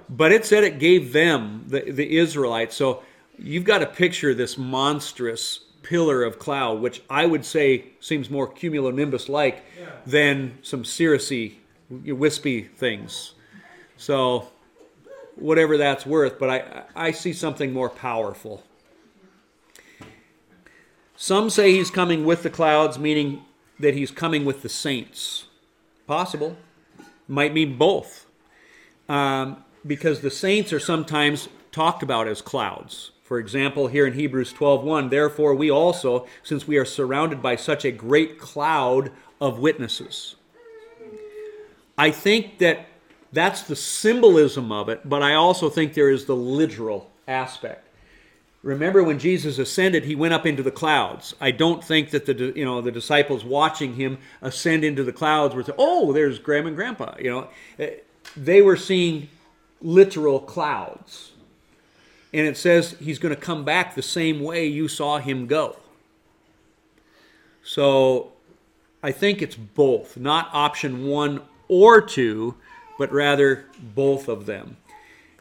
But 0.09 0.33
it 0.33 0.45
said 0.45 0.65
it 0.65 0.79
gave 0.79 1.13
them, 1.13 1.65
the, 1.69 1.91
the 1.91 2.17
Israelites. 2.17 2.77
So 2.77 3.03
you've 3.39 3.65
got 3.65 3.79
to 3.79 3.87
picture 3.87 4.35
this 4.35 4.57
monstrous 4.59 5.61
pillar 5.83 6.25
of 6.25 6.39
cloud, 6.39 6.81
which 6.81 7.03
I 7.09 7.27
would 7.27 7.45
say 7.45 7.87
seems 8.01 8.31
more 8.31 8.53
cumulonimbus 8.53 9.29
like 9.29 9.65
than 10.05 10.59
some 10.63 10.83
cirrusy 10.83 11.55
wispy 11.91 12.63
things. 12.63 13.35
So, 13.97 14.49
whatever 15.37 15.77
that's 15.77 16.05
worth, 16.05 16.39
but 16.39 16.51
I, 16.51 16.83
I 16.95 17.11
see 17.13 17.33
something 17.33 17.73
more 17.73 17.91
powerful. 17.91 18.63
Some 21.17 21.49
say 21.49 21.73
he's 21.73 21.91
coming 21.91 22.25
with 22.25 22.43
the 22.43 22.51
clouds, 22.51 22.99
meaning 22.99 23.43
that 23.79 23.95
he's 23.95 24.11
coming 24.11 24.45
with 24.45 24.63
the 24.63 24.69
saints. 24.69 25.47
Possible. 26.07 26.57
Might 27.27 27.55
mean 27.55 27.79
both. 27.79 28.27
Um, 29.09 29.65
because 29.87 30.21
the 30.21 30.31
saints 30.31 30.73
are 30.73 30.81
sometimes 30.81 31.49
talked 31.73 32.03
about 32.03 32.29
as 32.29 32.43
clouds. 32.43 33.13
For 33.23 33.39
example, 33.39 33.89
here 33.89 34.07
in 34.07 34.13
Hebrews 34.13 34.53
12:1, 34.53 35.11
therefore 35.11 35.55
we 35.55 35.71
also, 35.71 36.27
since 36.43 36.69
we 36.69 36.77
are 36.77 36.85
surrounded 36.85 37.43
by 37.43 37.57
such 37.57 37.85
a 37.85 37.91
great 37.91 38.39
cloud 38.39 39.11
of 39.41 39.59
witnesses. 39.59 40.37
I 41.99 42.11
think 42.11 42.59
that 42.59 42.87
that's 43.33 43.63
the 43.63 43.77
symbolism 43.77 44.71
of 44.73 44.89
it, 44.89 45.09
but 45.09 45.23
I 45.23 45.35
also 45.35 45.69
think 45.69 45.95
there 45.95 46.11
is 46.11 46.27
the 46.27 46.37
literal 46.37 47.11
aspect. 47.27 47.83
Remember 48.63 49.03
when 49.03 49.19
Jesus 49.19 49.59
ascended, 49.59 50.05
he 50.05 50.17
went 50.17 50.35
up 50.35 50.45
into 50.45 50.63
the 50.63 50.71
clouds. 50.71 51.35
I 51.41 51.53
don't 51.53 51.85
think 51.85 52.11
that 52.11 52.27
the 52.27 52.53
you 52.57 52.65
know 52.65 52.81
the 52.81 52.91
disciples 52.91 53.45
watching 53.45 53.95
him 53.95 54.19
ascend 54.43 54.85
into 54.85 55.05
the 55.05 55.13
clouds 55.13 55.55
were 55.55 55.63
saying, 55.63 55.77
"Oh, 55.79 56.13
there's 56.13 56.39
Grandma 56.39 56.69
and 56.69 56.77
Grandpa." 56.77 57.15
You 57.19 57.31
know, 57.31 57.49
eh, 57.79 57.91
they 58.37 58.63
were 58.63 58.77
seeing 58.77 59.29
literal 59.81 60.41
clouds. 60.41 61.33
And 62.33 62.47
it 62.47 62.57
says 62.57 62.97
he's 62.99 63.19
going 63.19 63.35
to 63.35 63.41
come 63.41 63.65
back 63.65 63.95
the 63.95 64.03
same 64.03 64.41
way 64.41 64.67
you 64.67 64.89
saw 64.89 65.19
him 65.19 65.47
go. 65.47 65.77
So 67.63 68.33
I 69.03 69.13
think 69.13 69.41
it's 69.43 69.57
both, 69.57 70.17
not 70.17 70.51
option 70.53 71.07
one 71.07 71.41
or 71.69 72.01
two, 72.01 72.57
but 72.99 73.13
rather 73.13 73.67
both 73.81 74.29
of 74.29 74.47
them. 74.47 74.77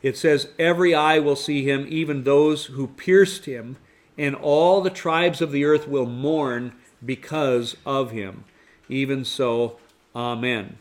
It 0.02 0.18
says, 0.18 0.50
Every 0.60 0.94
eye 0.94 1.20
will 1.20 1.36
see 1.36 1.64
him, 1.64 1.86
even 1.90 2.24
those 2.24 2.66
who 2.66 2.88
pierced 2.88 3.46
him, 3.46 3.78
and 4.18 4.36
all 4.36 4.82
the 4.82 4.90
tribes 4.90 5.42
of 5.42 5.52
the 5.52 5.66
earth 5.66 5.88
will 5.88 6.06
mourn 6.06 6.74
because 7.04 7.76
of 7.86 8.12
him. 8.12 8.46
Even 8.88 9.26
so, 9.26 9.78
Amen. 10.16 10.78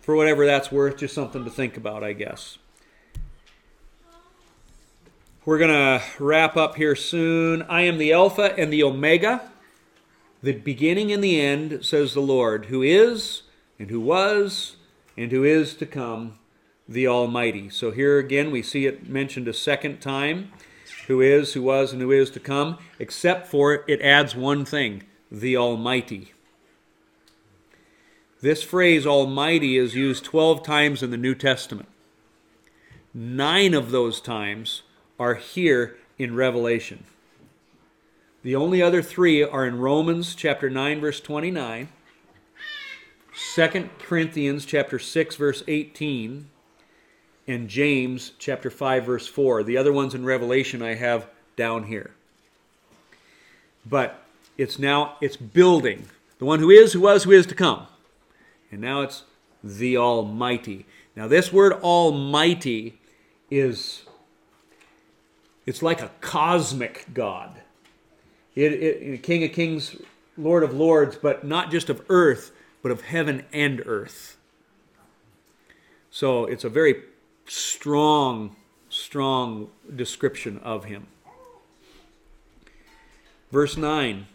For 0.00 0.14
whatever 0.14 0.46
that's 0.46 0.70
worth, 0.70 0.98
just 0.98 1.14
something 1.14 1.44
to 1.44 1.50
think 1.50 1.76
about, 1.76 2.04
I 2.04 2.12
guess. 2.12 2.58
We're 5.44 5.58
going 5.58 5.70
to 5.70 6.02
wrap 6.18 6.56
up 6.56 6.76
here 6.76 6.94
soon. 6.94 7.62
I 7.62 7.82
am 7.82 7.98
the 7.98 8.12
Alpha 8.12 8.54
and 8.56 8.72
the 8.72 8.84
Omega, 8.84 9.50
the 10.42 10.52
beginning 10.52 11.10
and 11.10 11.24
the 11.24 11.40
end, 11.40 11.84
says 11.84 12.14
the 12.14 12.20
Lord, 12.20 12.66
who 12.66 12.82
is, 12.82 13.42
and 13.78 13.90
who 13.90 14.00
was, 14.00 14.76
and 15.18 15.32
who 15.32 15.42
is 15.42 15.74
to 15.74 15.84
come, 15.84 16.38
the 16.88 17.06
Almighty. 17.08 17.68
So 17.68 17.90
here 17.90 18.18
again 18.18 18.52
we 18.52 18.62
see 18.62 18.86
it 18.86 19.08
mentioned 19.08 19.48
a 19.48 19.52
second 19.52 20.00
time 20.00 20.52
who 21.08 21.20
is, 21.20 21.54
who 21.54 21.62
was, 21.62 21.92
and 21.92 22.00
who 22.00 22.12
is 22.12 22.30
to 22.30 22.40
come, 22.40 22.78
except 22.98 23.48
for 23.48 23.84
it 23.88 24.00
adds 24.00 24.36
one 24.36 24.64
thing 24.64 25.02
the 25.30 25.56
Almighty. 25.56 26.32
This 28.40 28.62
phrase, 28.62 29.04
Almighty, 29.04 29.76
is 29.76 29.96
used 29.96 30.24
12 30.24 30.62
times 30.62 31.02
in 31.02 31.10
the 31.10 31.16
New 31.16 31.34
Testament. 31.34 31.88
Nine 33.12 33.74
of 33.74 33.90
those 33.90 34.20
times 34.20 34.82
are 35.18 35.34
here 35.34 35.96
in 36.16 36.36
Revelation. 36.36 37.04
The 38.44 38.54
only 38.54 38.80
other 38.80 39.02
three 39.02 39.42
are 39.42 39.66
in 39.66 39.78
Romans 39.78 40.36
chapter 40.36 40.70
9 40.70 41.00
verse 41.00 41.20
29, 41.20 41.88
2 43.38 43.88
Corinthians 44.00 44.66
chapter 44.66 44.98
6 44.98 45.36
verse 45.36 45.62
18, 45.68 46.48
and 47.46 47.68
James 47.68 48.32
chapter 48.38 48.68
5 48.68 49.04
verse 49.04 49.28
4. 49.28 49.62
The 49.62 49.76
other 49.76 49.92
ones 49.92 50.12
in 50.12 50.24
Revelation 50.24 50.82
I 50.82 50.94
have 50.94 51.28
down 51.54 51.84
here. 51.84 52.10
But 53.86 54.24
it's 54.56 54.78
now 54.78 55.16
it's 55.20 55.36
building. 55.36 56.08
The 56.38 56.46
one 56.46 56.58
who 56.58 56.70
is, 56.70 56.92
who 56.92 57.00
was, 57.00 57.24
who 57.24 57.30
is 57.30 57.46
to 57.46 57.54
come. 57.54 57.86
And 58.72 58.80
now 58.80 59.02
it's 59.02 59.22
the 59.62 59.96
Almighty. 59.96 60.84
Now 61.14 61.28
this 61.28 61.52
word 61.52 61.74
Almighty 61.74 62.98
is 63.52 64.02
it's 65.64 65.82
like 65.82 66.02
a 66.02 66.10
cosmic 66.20 67.06
God. 67.14 67.54
It, 68.56 68.72
it, 68.72 69.22
King 69.22 69.44
of 69.44 69.52
Kings, 69.52 69.94
Lord 70.36 70.64
of 70.64 70.74
Lords, 70.74 71.16
but 71.16 71.44
not 71.44 71.70
just 71.70 71.88
of 71.88 72.04
earth, 72.08 72.50
but 72.88 72.92
of 72.92 73.02
heaven 73.02 73.44
and 73.52 73.82
earth. 73.84 74.38
So 76.10 76.46
it's 76.46 76.64
a 76.64 76.70
very 76.70 77.02
strong, 77.46 78.56
strong 78.88 79.68
description 79.94 80.58
of 80.64 80.86
him. 80.86 81.06
Verse 83.52 83.76
9 83.76 84.26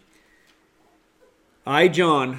I, 1.66 1.88
John, 1.88 2.38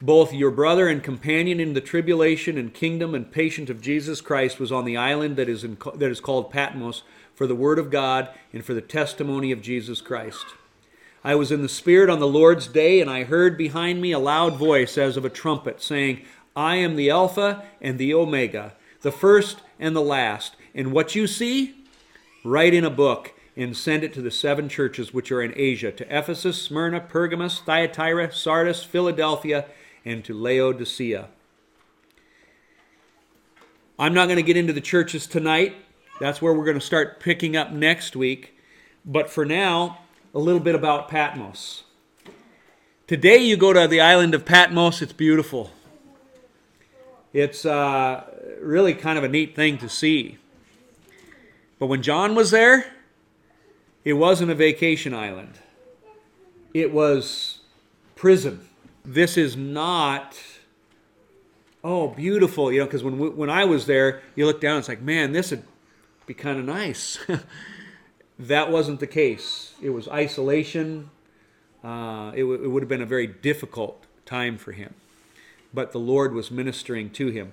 both 0.00 0.32
your 0.32 0.52
brother 0.52 0.86
and 0.86 1.02
companion 1.02 1.58
in 1.58 1.72
the 1.72 1.80
tribulation 1.80 2.56
and 2.56 2.72
kingdom 2.72 3.12
and 3.12 3.28
patience 3.28 3.70
of 3.70 3.80
Jesus 3.80 4.20
Christ, 4.20 4.60
was 4.60 4.70
on 4.70 4.84
the 4.84 4.96
island 4.96 5.34
that 5.34 5.48
is, 5.48 5.64
in, 5.64 5.78
that 5.96 6.12
is 6.12 6.20
called 6.20 6.52
Patmos 6.52 7.02
for 7.34 7.48
the 7.48 7.56
word 7.56 7.80
of 7.80 7.90
God 7.90 8.28
and 8.52 8.64
for 8.64 8.72
the 8.72 8.80
testimony 8.80 9.50
of 9.50 9.62
Jesus 9.62 10.00
Christ. 10.00 10.44
I 11.24 11.34
was 11.34 11.52
in 11.52 11.62
the 11.62 11.68
Spirit 11.68 12.10
on 12.10 12.18
the 12.18 12.26
Lord's 12.26 12.66
day, 12.66 13.00
and 13.00 13.08
I 13.08 13.24
heard 13.24 13.56
behind 13.56 14.00
me 14.00 14.12
a 14.12 14.18
loud 14.18 14.56
voice 14.56 14.98
as 14.98 15.16
of 15.16 15.24
a 15.24 15.30
trumpet, 15.30 15.80
saying, 15.80 16.22
I 16.56 16.76
am 16.76 16.96
the 16.96 17.10
Alpha 17.10 17.64
and 17.80 17.98
the 17.98 18.12
Omega, 18.12 18.74
the 19.02 19.12
first 19.12 19.58
and 19.78 19.94
the 19.94 20.00
last. 20.00 20.56
And 20.74 20.92
what 20.92 21.14
you 21.14 21.26
see, 21.26 21.74
write 22.44 22.74
in 22.74 22.84
a 22.84 22.90
book 22.90 23.34
and 23.56 23.76
send 23.76 24.02
it 24.02 24.12
to 24.14 24.22
the 24.22 24.30
seven 24.30 24.68
churches 24.68 25.12
which 25.14 25.30
are 25.30 25.42
in 25.42 25.52
Asia 25.54 25.92
to 25.92 26.16
Ephesus, 26.16 26.60
Smyrna, 26.60 27.00
Pergamos, 27.00 27.60
Thyatira, 27.60 28.32
Sardis, 28.32 28.82
Philadelphia, 28.82 29.66
and 30.04 30.24
to 30.24 30.34
Laodicea. 30.34 31.28
I'm 33.98 34.14
not 34.14 34.26
going 34.26 34.36
to 34.36 34.42
get 34.42 34.56
into 34.56 34.72
the 34.72 34.80
churches 34.80 35.26
tonight. 35.26 35.76
That's 36.18 36.42
where 36.42 36.52
we're 36.52 36.64
going 36.64 36.78
to 36.78 36.84
start 36.84 37.20
picking 37.20 37.56
up 37.56 37.70
next 37.70 38.16
week. 38.16 38.56
But 39.04 39.30
for 39.30 39.44
now, 39.44 39.98
a 40.34 40.38
little 40.38 40.60
bit 40.60 40.74
about 40.74 41.08
Patmos. 41.08 41.84
Today, 43.06 43.38
you 43.38 43.56
go 43.56 43.72
to 43.72 43.86
the 43.86 44.00
island 44.00 44.34
of 44.34 44.44
Patmos, 44.44 45.02
it's 45.02 45.12
beautiful. 45.12 45.70
It's 47.32 47.66
uh, 47.66 48.24
really 48.60 48.94
kind 48.94 49.18
of 49.18 49.24
a 49.24 49.28
neat 49.28 49.54
thing 49.54 49.76
to 49.78 49.88
see. 49.88 50.38
But 51.78 51.86
when 51.86 52.02
John 52.02 52.34
was 52.34 52.50
there, 52.50 52.86
it 54.04 54.14
wasn't 54.14 54.50
a 54.50 54.54
vacation 54.54 55.12
island, 55.12 55.58
it 56.72 56.92
was 56.92 57.60
prison. 58.16 58.66
This 59.04 59.36
is 59.36 59.56
not, 59.56 60.40
oh, 61.82 62.08
beautiful, 62.08 62.72
you 62.72 62.78
know, 62.78 62.86
because 62.86 63.02
when, 63.02 63.36
when 63.36 63.50
I 63.50 63.64
was 63.64 63.86
there, 63.86 64.22
you 64.36 64.46
look 64.46 64.60
down, 64.60 64.78
it's 64.78 64.88
like, 64.88 65.02
man, 65.02 65.32
this 65.32 65.50
would 65.50 65.64
be 66.24 66.34
kind 66.34 66.58
of 66.58 66.64
nice. 66.64 67.18
that 68.38 68.70
wasn't 68.70 69.00
the 69.00 69.06
case. 69.06 69.74
It 69.82 69.90
was 69.90 70.08
isolation. 70.08 71.10
Uh, 71.84 72.32
it, 72.34 72.40
w- 72.40 72.62
it 72.62 72.68
would 72.68 72.82
have 72.82 72.88
been 72.88 73.02
a 73.02 73.06
very 73.06 73.26
difficult 73.26 74.04
time 74.24 74.58
for 74.58 74.72
him. 74.72 74.94
But 75.74 75.92
the 75.92 75.98
Lord 75.98 76.34
was 76.34 76.50
ministering 76.50 77.10
to 77.10 77.28
him. 77.28 77.52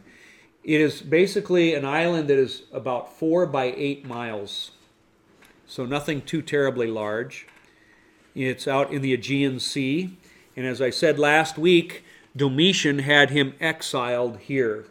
It 0.64 0.82
is 0.82 1.02
basically 1.02 1.74
an 1.74 1.86
island 1.86 2.28
that 2.30 2.38
is 2.38 2.64
about 2.72 3.18
four 3.18 3.46
by 3.46 3.74
eight 3.76 4.06
miles 4.06 4.72
so 5.70 5.86
nothing 5.86 6.24
too 6.24 6.42
terribly 6.42 6.88
large. 6.88 7.46
It's 8.34 8.68
out 8.68 8.92
in 8.92 9.04
the 9.04 9.14
Aegean 9.14 9.60
Sea. 9.60 10.18
And 10.58 10.66
as 10.66 10.82
I 10.82 10.90
said 10.90 11.20
last 11.20 11.60
week, 11.60 12.04
Domitian 12.36 13.00
had 13.00 13.30
him 13.30 13.54
exiled 13.62 14.40
here. 14.40 14.88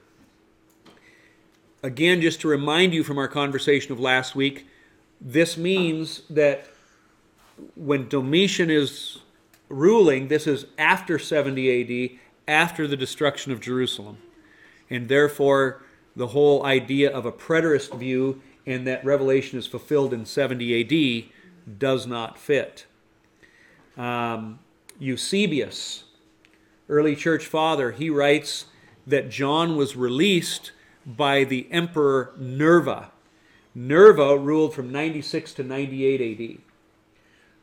Again, 1.83 2.21
just 2.21 2.41
to 2.43 2.49
remind 2.49 2.95
you 2.95 3.03
from 3.03 3.19
our 3.19 3.27
conversation 3.27 3.91
of 3.91 3.99
last 3.99 4.37
week, 4.37 4.69
this 5.21 5.57
means 5.57 6.23
that 6.31 6.67
when 7.75 8.09
Domitian 8.09 8.71
is 8.71 9.19
ruling, 9.69 10.29
this 10.29 10.47
is 10.47 10.67
after 10.79 11.19
70 11.19 12.13
AD, 12.13 12.19
after 12.47 12.87
the 12.87 12.97
destruction 12.97 13.53
of 13.53 13.61
Jerusalem. 13.61 14.19
And 14.89 15.09
therefore, 15.09 15.83
the 16.17 16.29
whole 16.29 16.65
idea 16.65 17.11
of 17.11 17.27
a 17.27 17.33
preterist 17.33 17.97
view 17.99 18.43
and 18.67 18.87
that 18.87 19.05
Revelation 19.05 19.59
is 19.59 19.67
fulfilled 19.67 20.13
in 20.13 20.27
70 20.27 21.25
AD 21.25 21.79
does 21.79 22.07
not 22.07 22.39
fit. 22.39 22.87
Um, 23.97 24.59
Eusebius, 24.99 26.05
early 26.89 27.17
church 27.17 27.47
father, 27.47 27.93
he 27.93 28.11
writes 28.11 28.67
that 29.07 29.31
John 29.31 29.77
was 29.77 29.97
released 29.97 30.73
by 31.07 31.45
the 31.45 31.67
emperor 31.71 32.33
Nerva. 32.37 33.11
Nerva 33.79 34.37
ruled 34.37 34.75
from 34.75 34.91
96 34.91 35.55
to 35.55 35.63
98 35.63 36.41
AD. 36.41 36.59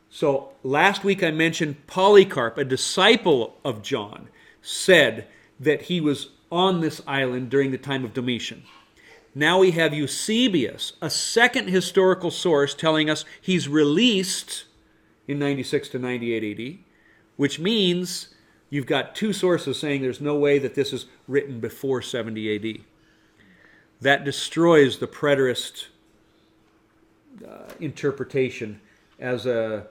So 0.09 0.53
last 0.63 1.03
week 1.03 1.22
I 1.22 1.32
mentioned 1.32 1.88
Polycarp, 1.88 2.57
a 2.57 2.63
disciple 2.63 3.57
of 3.66 3.82
John, 3.82 4.30
said 4.61 5.28
that 5.59 5.84
he 5.84 5.99
was 5.99 6.30
on 6.49 6.80
this 6.80 7.01
island 7.05 7.49
during 7.49 7.72
the 7.72 7.78
time 7.78 8.05
of 8.05 8.13
Domitian. 8.13 8.63
Now 9.34 9.59
we 9.59 9.72
have 9.72 9.93
Eusebius, 9.93 10.93
a 11.01 11.09
second 11.09 11.68
historical 11.68 12.32
source 12.32 12.74
telling 12.74 13.09
us 13.09 13.26
he's 13.41 13.68
released 13.68 14.63
in 15.28 15.38
96 15.38 15.89
to 15.89 15.99
98 15.99 16.59
AD, 16.59 16.78
which 17.36 17.59
means 17.59 18.30
you've 18.70 18.86
got 18.86 19.16
two 19.16 19.34
sources 19.34 19.78
saying 19.78 20.01
there's 20.01 20.22
no 20.22 20.38
way 20.38 20.59
that 20.59 20.76
this 20.76 20.93
is 20.93 21.07
written 21.28 21.59
before 21.59 22.01
70 22.01 22.55
AD. 22.55 22.86
That 23.99 24.24
destroys 24.24 24.99
the 24.99 25.07
preterist 25.07 25.88
uh, 27.44 27.72
interpretation 27.80 28.80
as 29.20 29.46
a, 29.46 29.88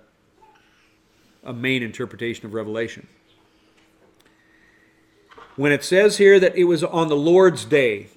a 1.43 1.53
main 1.53 1.83
interpretation 1.83 2.47
of 2.47 2.55
Revelation. 2.55 3.07
When 5.57 5.73
it 5.73 5.85
says 5.85 6.17
here 6.17 6.41
that 6.41 6.57
it 6.57 6.65
was 6.65 6.83
on 6.83 7.09
the 7.09 7.17
Lord's 7.17 7.65
day, 7.65 8.09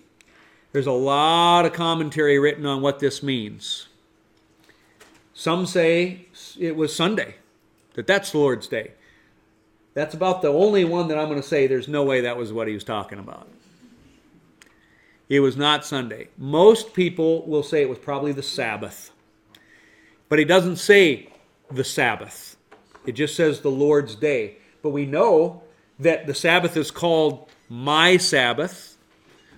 there's 0.71 0.87
a 0.87 0.91
lot 0.91 1.65
of 1.65 1.73
commentary 1.73 2.39
written 2.39 2.65
on 2.65 2.81
what 2.81 2.99
this 2.99 3.21
means. 3.21 3.87
Some 5.33 5.65
say 5.65 6.27
it 6.59 6.75
was 6.75 6.95
Sunday, 6.95 7.35
that 7.93 8.07
that's 8.07 8.31
the 8.31 8.39
Lord's 8.39 8.67
Day. 8.67 8.91
That's 9.93 10.13
about 10.13 10.41
the 10.41 10.49
only 10.49 10.85
one 10.85 11.07
that 11.07 11.17
I'm 11.17 11.27
going 11.27 11.41
to 11.41 11.47
say 11.47 11.67
there's 11.67 11.87
no 11.87 12.03
way 12.03 12.21
that 12.21 12.37
was 12.37 12.53
what 12.53 12.67
he 12.67 12.73
was 12.73 12.83
talking 12.83 13.19
about. 13.19 13.47
It 15.29 15.39
was 15.39 15.57
not 15.57 15.85
Sunday. 15.85 16.29
Most 16.37 16.93
people 16.93 17.45
will 17.47 17.63
say 17.63 17.81
it 17.81 17.89
was 17.89 17.97
probably 17.99 18.31
the 18.31 18.43
Sabbath. 18.43 19.11
But 20.29 20.39
he 20.39 20.45
doesn't 20.45 20.77
say 20.77 21.29
the 21.71 21.83
Sabbath, 21.83 22.57
it 23.05 23.13
just 23.13 23.35
says 23.35 23.61
the 23.61 23.71
Lord's 23.71 24.15
Day. 24.15 24.57
But 24.81 24.89
we 24.89 25.05
know 25.05 25.63
that 25.99 26.27
the 26.27 26.33
Sabbath 26.33 26.77
is 26.77 26.91
called 26.91 27.49
my 27.67 28.17
Sabbath 28.17 28.97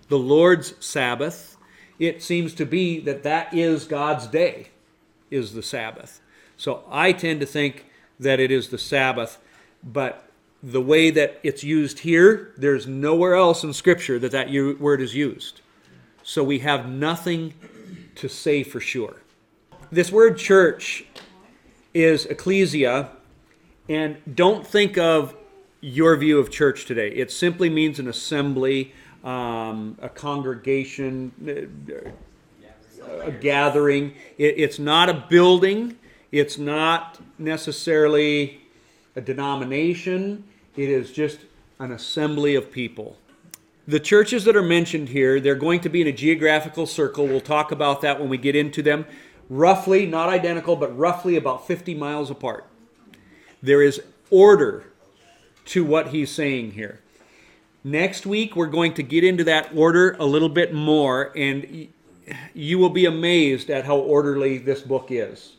the 0.10 0.18
Lord's 0.18 0.74
Sabbath, 0.84 1.56
it 2.00 2.22
seems 2.22 2.54
to 2.56 2.66
be 2.66 3.00
that 3.02 3.24
that 3.24 3.54
is 3.54 3.86
God's 3.86 4.28
day, 4.28 4.70
is 5.32 5.54
the 5.54 5.64
Sabbath. 5.64 6.20
So 6.58 6.84
I 6.90 7.14
tend 7.14 7.40
to 7.40 7.46
think 7.46 7.86
that 8.20 8.40
it 8.40 8.52
is 8.52 8.70
the 8.70 8.78
Sabbath, 8.78 9.38
but 9.84 10.28
the 10.62 10.82
way 10.82 11.10
that 11.12 11.40
it's 11.44 11.64
used 11.64 12.00
here, 12.00 12.54
there's 12.58 12.86
nowhere 12.86 13.36
else 13.36 13.64
in 13.64 13.72
Scripture 13.72 14.20
that 14.20 14.32
that 14.32 14.50
word 14.80 15.00
is 15.00 15.16
used. 15.16 15.62
So 16.24 16.44
we 16.44 16.60
have 16.60 16.90
nothing 16.90 17.54
to 18.16 18.28
say 18.28 18.64
for 18.64 18.82
sure. 18.82 19.18
This 19.92 20.12
word 20.12 20.38
church 20.38 21.04
is 21.96 22.28
ecclesia, 22.28 23.10
and 23.88 24.18
don't 24.36 24.66
think 24.66 25.00
of 25.00 25.36
your 25.82 26.16
view 26.16 26.38
of 26.38 26.52
church 26.52 26.86
today. 26.86 27.10
It 27.10 27.32
simply 27.32 27.72
means 27.72 27.98
an 27.98 28.08
assembly 28.08 28.94
um, 29.24 29.98
a 30.00 30.08
congregation, 30.08 31.32
a 33.24 33.32
gathering. 33.32 34.14
It, 34.38 34.60
it's 34.60 34.78
not 34.78 35.10
a 35.10 35.26
building, 35.28 35.98
it's 36.32 36.60
not 36.60 37.20
necessarily 37.40 38.62
a 39.16 39.22
denomination. 39.22 40.44
It 40.78 40.90
is 40.90 41.12
just 41.12 41.40
an 41.80 41.92
assembly 41.92 42.54
of 42.54 42.72
people. 42.72 43.18
The 43.88 44.00
churches 44.00 44.46
that 44.46 44.56
are 44.56 44.62
mentioned 44.62 45.10
here, 45.10 45.40
they're 45.40 45.56
going 45.56 45.80
to 45.80 45.90
be 45.90 46.02
in 46.02 46.06
a 46.08 46.12
geographical 46.12 46.86
circle. 46.86 47.26
We'll 47.26 47.42
talk 47.42 47.72
about 47.72 48.02
that 48.02 48.20
when 48.20 48.30
we 48.30 48.38
get 48.38 48.56
into 48.56 48.84
them. 48.84 49.08
Roughly, 49.50 50.06
not 50.06 50.30
identical, 50.30 50.76
but 50.76 50.96
roughly 50.96 51.36
about 51.36 51.66
50 51.66 51.96
miles 51.96 52.30
apart. 52.30 52.66
There 53.62 53.82
is 53.82 54.02
order 54.30 54.86
to 55.66 55.84
what 55.84 56.10
he's 56.10 56.32
saying 56.32 56.72
here. 56.72 57.02
Next 57.84 58.26
week, 58.26 58.56
we're 58.56 58.68
going 58.68 58.94
to 58.96 59.04
get 59.04 59.24
into 59.24 59.44
that 59.46 59.72
order 59.76 60.16
a 60.20 60.26
little 60.26 60.50
bit 60.50 60.74
more, 60.74 61.32
and 61.36 61.88
you 62.54 62.78
will 62.78 62.90
be 62.90 63.06
amazed 63.06 63.70
at 63.70 63.86
how 63.86 63.98
orderly 63.98 64.58
this 64.58 64.82
book 64.82 65.08
is. 65.10 65.56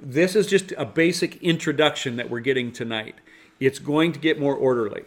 This 0.00 0.34
is 0.34 0.48
just 0.48 0.72
a 0.76 0.84
basic 0.84 1.36
introduction 1.42 2.16
that 2.16 2.28
we're 2.28 2.40
getting 2.40 2.72
tonight. 2.72 3.14
It's 3.60 3.78
going 3.78 4.12
to 4.12 4.18
get 4.18 4.40
more 4.40 4.56
orderly, 4.56 5.04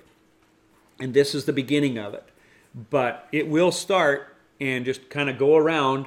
and 1.00 1.14
this 1.14 1.36
is 1.36 1.44
the 1.44 1.54
beginning 1.54 1.98
of 1.98 2.14
it. 2.14 2.24
But 2.90 3.28
it 3.34 3.50
will 3.50 3.72
start 3.72 4.38
and 4.62 4.86
just 4.86 5.10
kind 5.10 5.30
of 5.30 5.38
go 5.38 5.58
around 5.58 6.06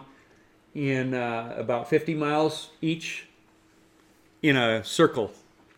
in 0.74 1.14
uh, 1.14 1.54
about 1.56 1.88
50 1.88 2.14
miles 2.14 2.70
each 2.80 3.26
in 4.42 4.56
a 4.56 4.84
circle 4.84 5.32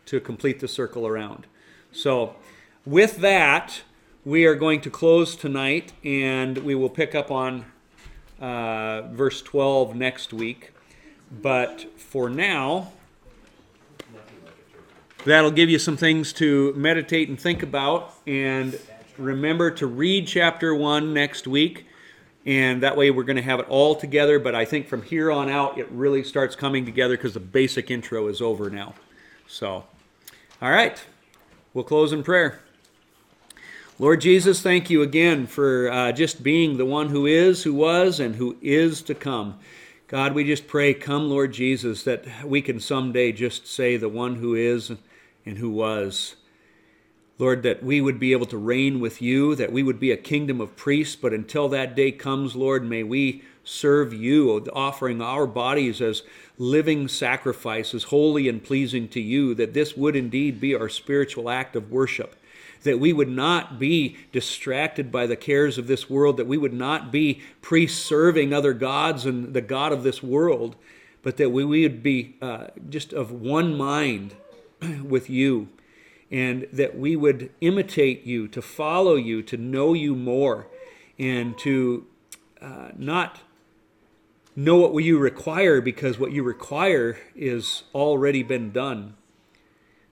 to 0.05 0.19
complete 0.19 0.59
the 0.59 0.67
circle 0.67 1.07
around. 1.07 1.47
So, 1.91 2.35
with 2.85 3.17
that, 3.17 3.81
we 4.23 4.45
are 4.45 4.55
going 4.55 4.81
to 4.81 4.89
close 4.89 5.35
tonight 5.35 5.93
and 6.03 6.57
we 6.59 6.75
will 6.75 6.89
pick 6.89 7.15
up 7.15 7.31
on 7.31 7.65
uh, 8.39 9.03
verse 9.11 9.41
12 9.41 9.95
next 9.95 10.33
week. 10.33 10.71
But 11.41 11.87
for 11.97 12.29
now, 12.29 12.91
that'll 15.25 15.51
give 15.51 15.69
you 15.69 15.79
some 15.79 15.95
things 15.95 16.33
to 16.33 16.73
meditate 16.73 17.29
and 17.29 17.39
think 17.39 17.63
about. 17.63 18.13
And 18.27 18.79
remember 19.17 19.71
to 19.71 19.87
read 19.87 20.27
chapter 20.27 20.75
1 20.75 21.13
next 21.13 21.47
week. 21.47 21.85
And 22.45 22.81
that 22.81 22.97
way 22.97 23.11
we're 23.11 23.23
going 23.23 23.35
to 23.35 23.41
have 23.41 23.59
it 23.59 23.67
all 23.69 23.95
together. 23.95 24.39
But 24.39 24.55
I 24.55 24.65
think 24.65 24.87
from 24.87 25.03
here 25.03 25.31
on 25.31 25.49
out, 25.49 25.77
it 25.77 25.87
really 25.91 26.23
starts 26.23 26.55
coming 26.55 26.85
together 26.85 27.15
because 27.15 27.33
the 27.33 27.39
basic 27.39 27.91
intro 27.91 28.27
is 28.27 28.41
over 28.41 28.69
now. 28.69 28.95
So, 29.47 29.85
all 30.61 30.71
right, 30.71 31.03
we'll 31.73 31.83
close 31.83 32.13
in 32.13 32.23
prayer. 32.23 32.61
Lord 33.99 34.21
Jesus, 34.21 34.61
thank 34.61 34.89
you 34.89 35.03
again 35.03 35.45
for 35.45 35.91
uh, 35.91 36.11
just 36.11 36.41
being 36.41 36.77
the 36.77 36.85
one 36.85 37.09
who 37.09 37.27
is, 37.27 37.61
who 37.61 37.75
was, 37.75 38.19
and 38.19 38.35
who 38.35 38.57
is 38.61 39.03
to 39.03 39.13
come. 39.13 39.59
God, 40.07 40.33
we 40.33 40.43
just 40.43 40.67
pray, 40.67 40.95
come, 40.95 41.29
Lord 41.29 41.53
Jesus, 41.53 42.03
that 42.03 42.25
we 42.43 42.63
can 42.63 42.79
someday 42.79 43.31
just 43.31 43.67
say 43.67 43.97
the 43.97 44.09
one 44.09 44.35
who 44.35 44.55
is 44.55 44.91
and 45.45 45.57
who 45.59 45.69
was. 45.69 46.35
Lord, 47.41 47.63
that 47.63 47.83
we 47.83 48.01
would 48.01 48.19
be 48.19 48.33
able 48.33 48.45
to 48.45 48.57
reign 48.57 48.99
with 48.99 49.19
you, 49.19 49.55
that 49.55 49.71
we 49.71 49.81
would 49.81 49.99
be 49.99 50.11
a 50.11 50.15
kingdom 50.17 50.61
of 50.61 50.75
priests, 50.75 51.15
but 51.15 51.33
until 51.33 51.67
that 51.69 51.95
day 51.95 52.11
comes, 52.11 52.55
Lord, 52.55 52.87
may 52.87 53.01
we 53.01 53.41
serve 53.63 54.13
you, 54.13 54.63
offering 54.73 55.23
our 55.23 55.47
bodies 55.47 56.01
as 56.01 56.21
living 56.59 57.07
sacrifices, 57.07 58.03
holy 58.03 58.47
and 58.47 58.63
pleasing 58.63 59.07
to 59.07 59.19
you, 59.19 59.55
that 59.55 59.73
this 59.73 59.97
would 59.97 60.15
indeed 60.15 60.61
be 60.61 60.75
our 60.75 60.87
spiritual 60.87 61.49
act 61.49 61.75
of 61.75 61.91
worship. 61.91 62.35
That 62.83 62.99
we 62.99 63.11
would 63.11 63.29
not 63.29 63.79
be 63.79 64.17
distracted 64.31 65.11
by 65.11 65.25
the 65.25 65.35
cares 65.35 65.79
of 65.79 65.87
this 65.87 66.07
world, 66.07 66.37
that 66.37 66.45
we 66.45 66.59
would 66.59 66.73
not 66.73 67.11
be 67.11 67.41
priests 67.59 68.05
serving 68.05 68.53
other 68.53 68.73
gods 68.73 69.25
and 69.25 69.55
the 69.55 69.61
God 69.61 69.91
of 69.91 70.03
this 70.03 70.21
world, 70.21 70.75
but 71.23 71.37
that 71.37 71.49
we 71.49 71.65
would 71.65 72.03
be 72.03 72.35
uh, 72.39 72.67
just 72.87 73.13
of 73.13 73.31
one 73.31 73.75
mind 73.75 74.35
with 75.03 75.27
you, 75.27 75.69
and 76.31 76.65
that 76.71 76.97
we 76.97 77.15
would 77.15 77.51
imitate 77.59 78.25
you, 78.25 78.47
to 78.47 78.61
follow 78.61 79.15
you, 79.15 79.43
to 79.43 79.57
know 79.57 79.93
you 79.93 80.15
more, 80.15 80.67
and 81.19 81.57
to 81.59 82.07
uh, 82.61 82.89
not 82.97 83.41
know 84.55 84.75
what 84.77 85.03
you 85.03 85.17
require 85.17 85.81
because 85.81 86.17
what 86.17 86.31
you 86.31 86.41
require 86.41 87.17
is 87.35 87.83
already 87.93 88.43
been 88.43 88.71
done, 88.71 89.15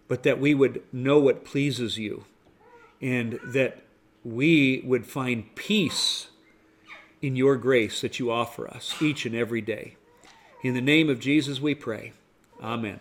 but 0.08 0.24
that 0.24 0.40
we 0.40 0.54
would 0.54 0.84
know 0.92 1.20
what 1.20 1.46
pleases 1.46 1.98
you, 1.98 2.26
and 3.02 3.40
that 3.46 3.82
we 4.24 4.82
would 4.86 5.06
find 5.06 5.56
peace 5.56 6.28
in 7.22 7.36
your 7.36 7.56
grace 7.56 8.02
that 8.02 8.20
you 8.20 8.32
offer 8.32 8.68
us 8.68 9.02
each 9.02 9.26
and 9.26 9.36
every 9.36 9.62
day. 9.62 9.96
In 10.64 10.74
the 10.74 10.82
name 10.82 11.10
of 11.10 11.20
Jesus 11.20 11.62
we 11.62 11.76
pray. 11.76 12.12
Amen. 12.62 12.98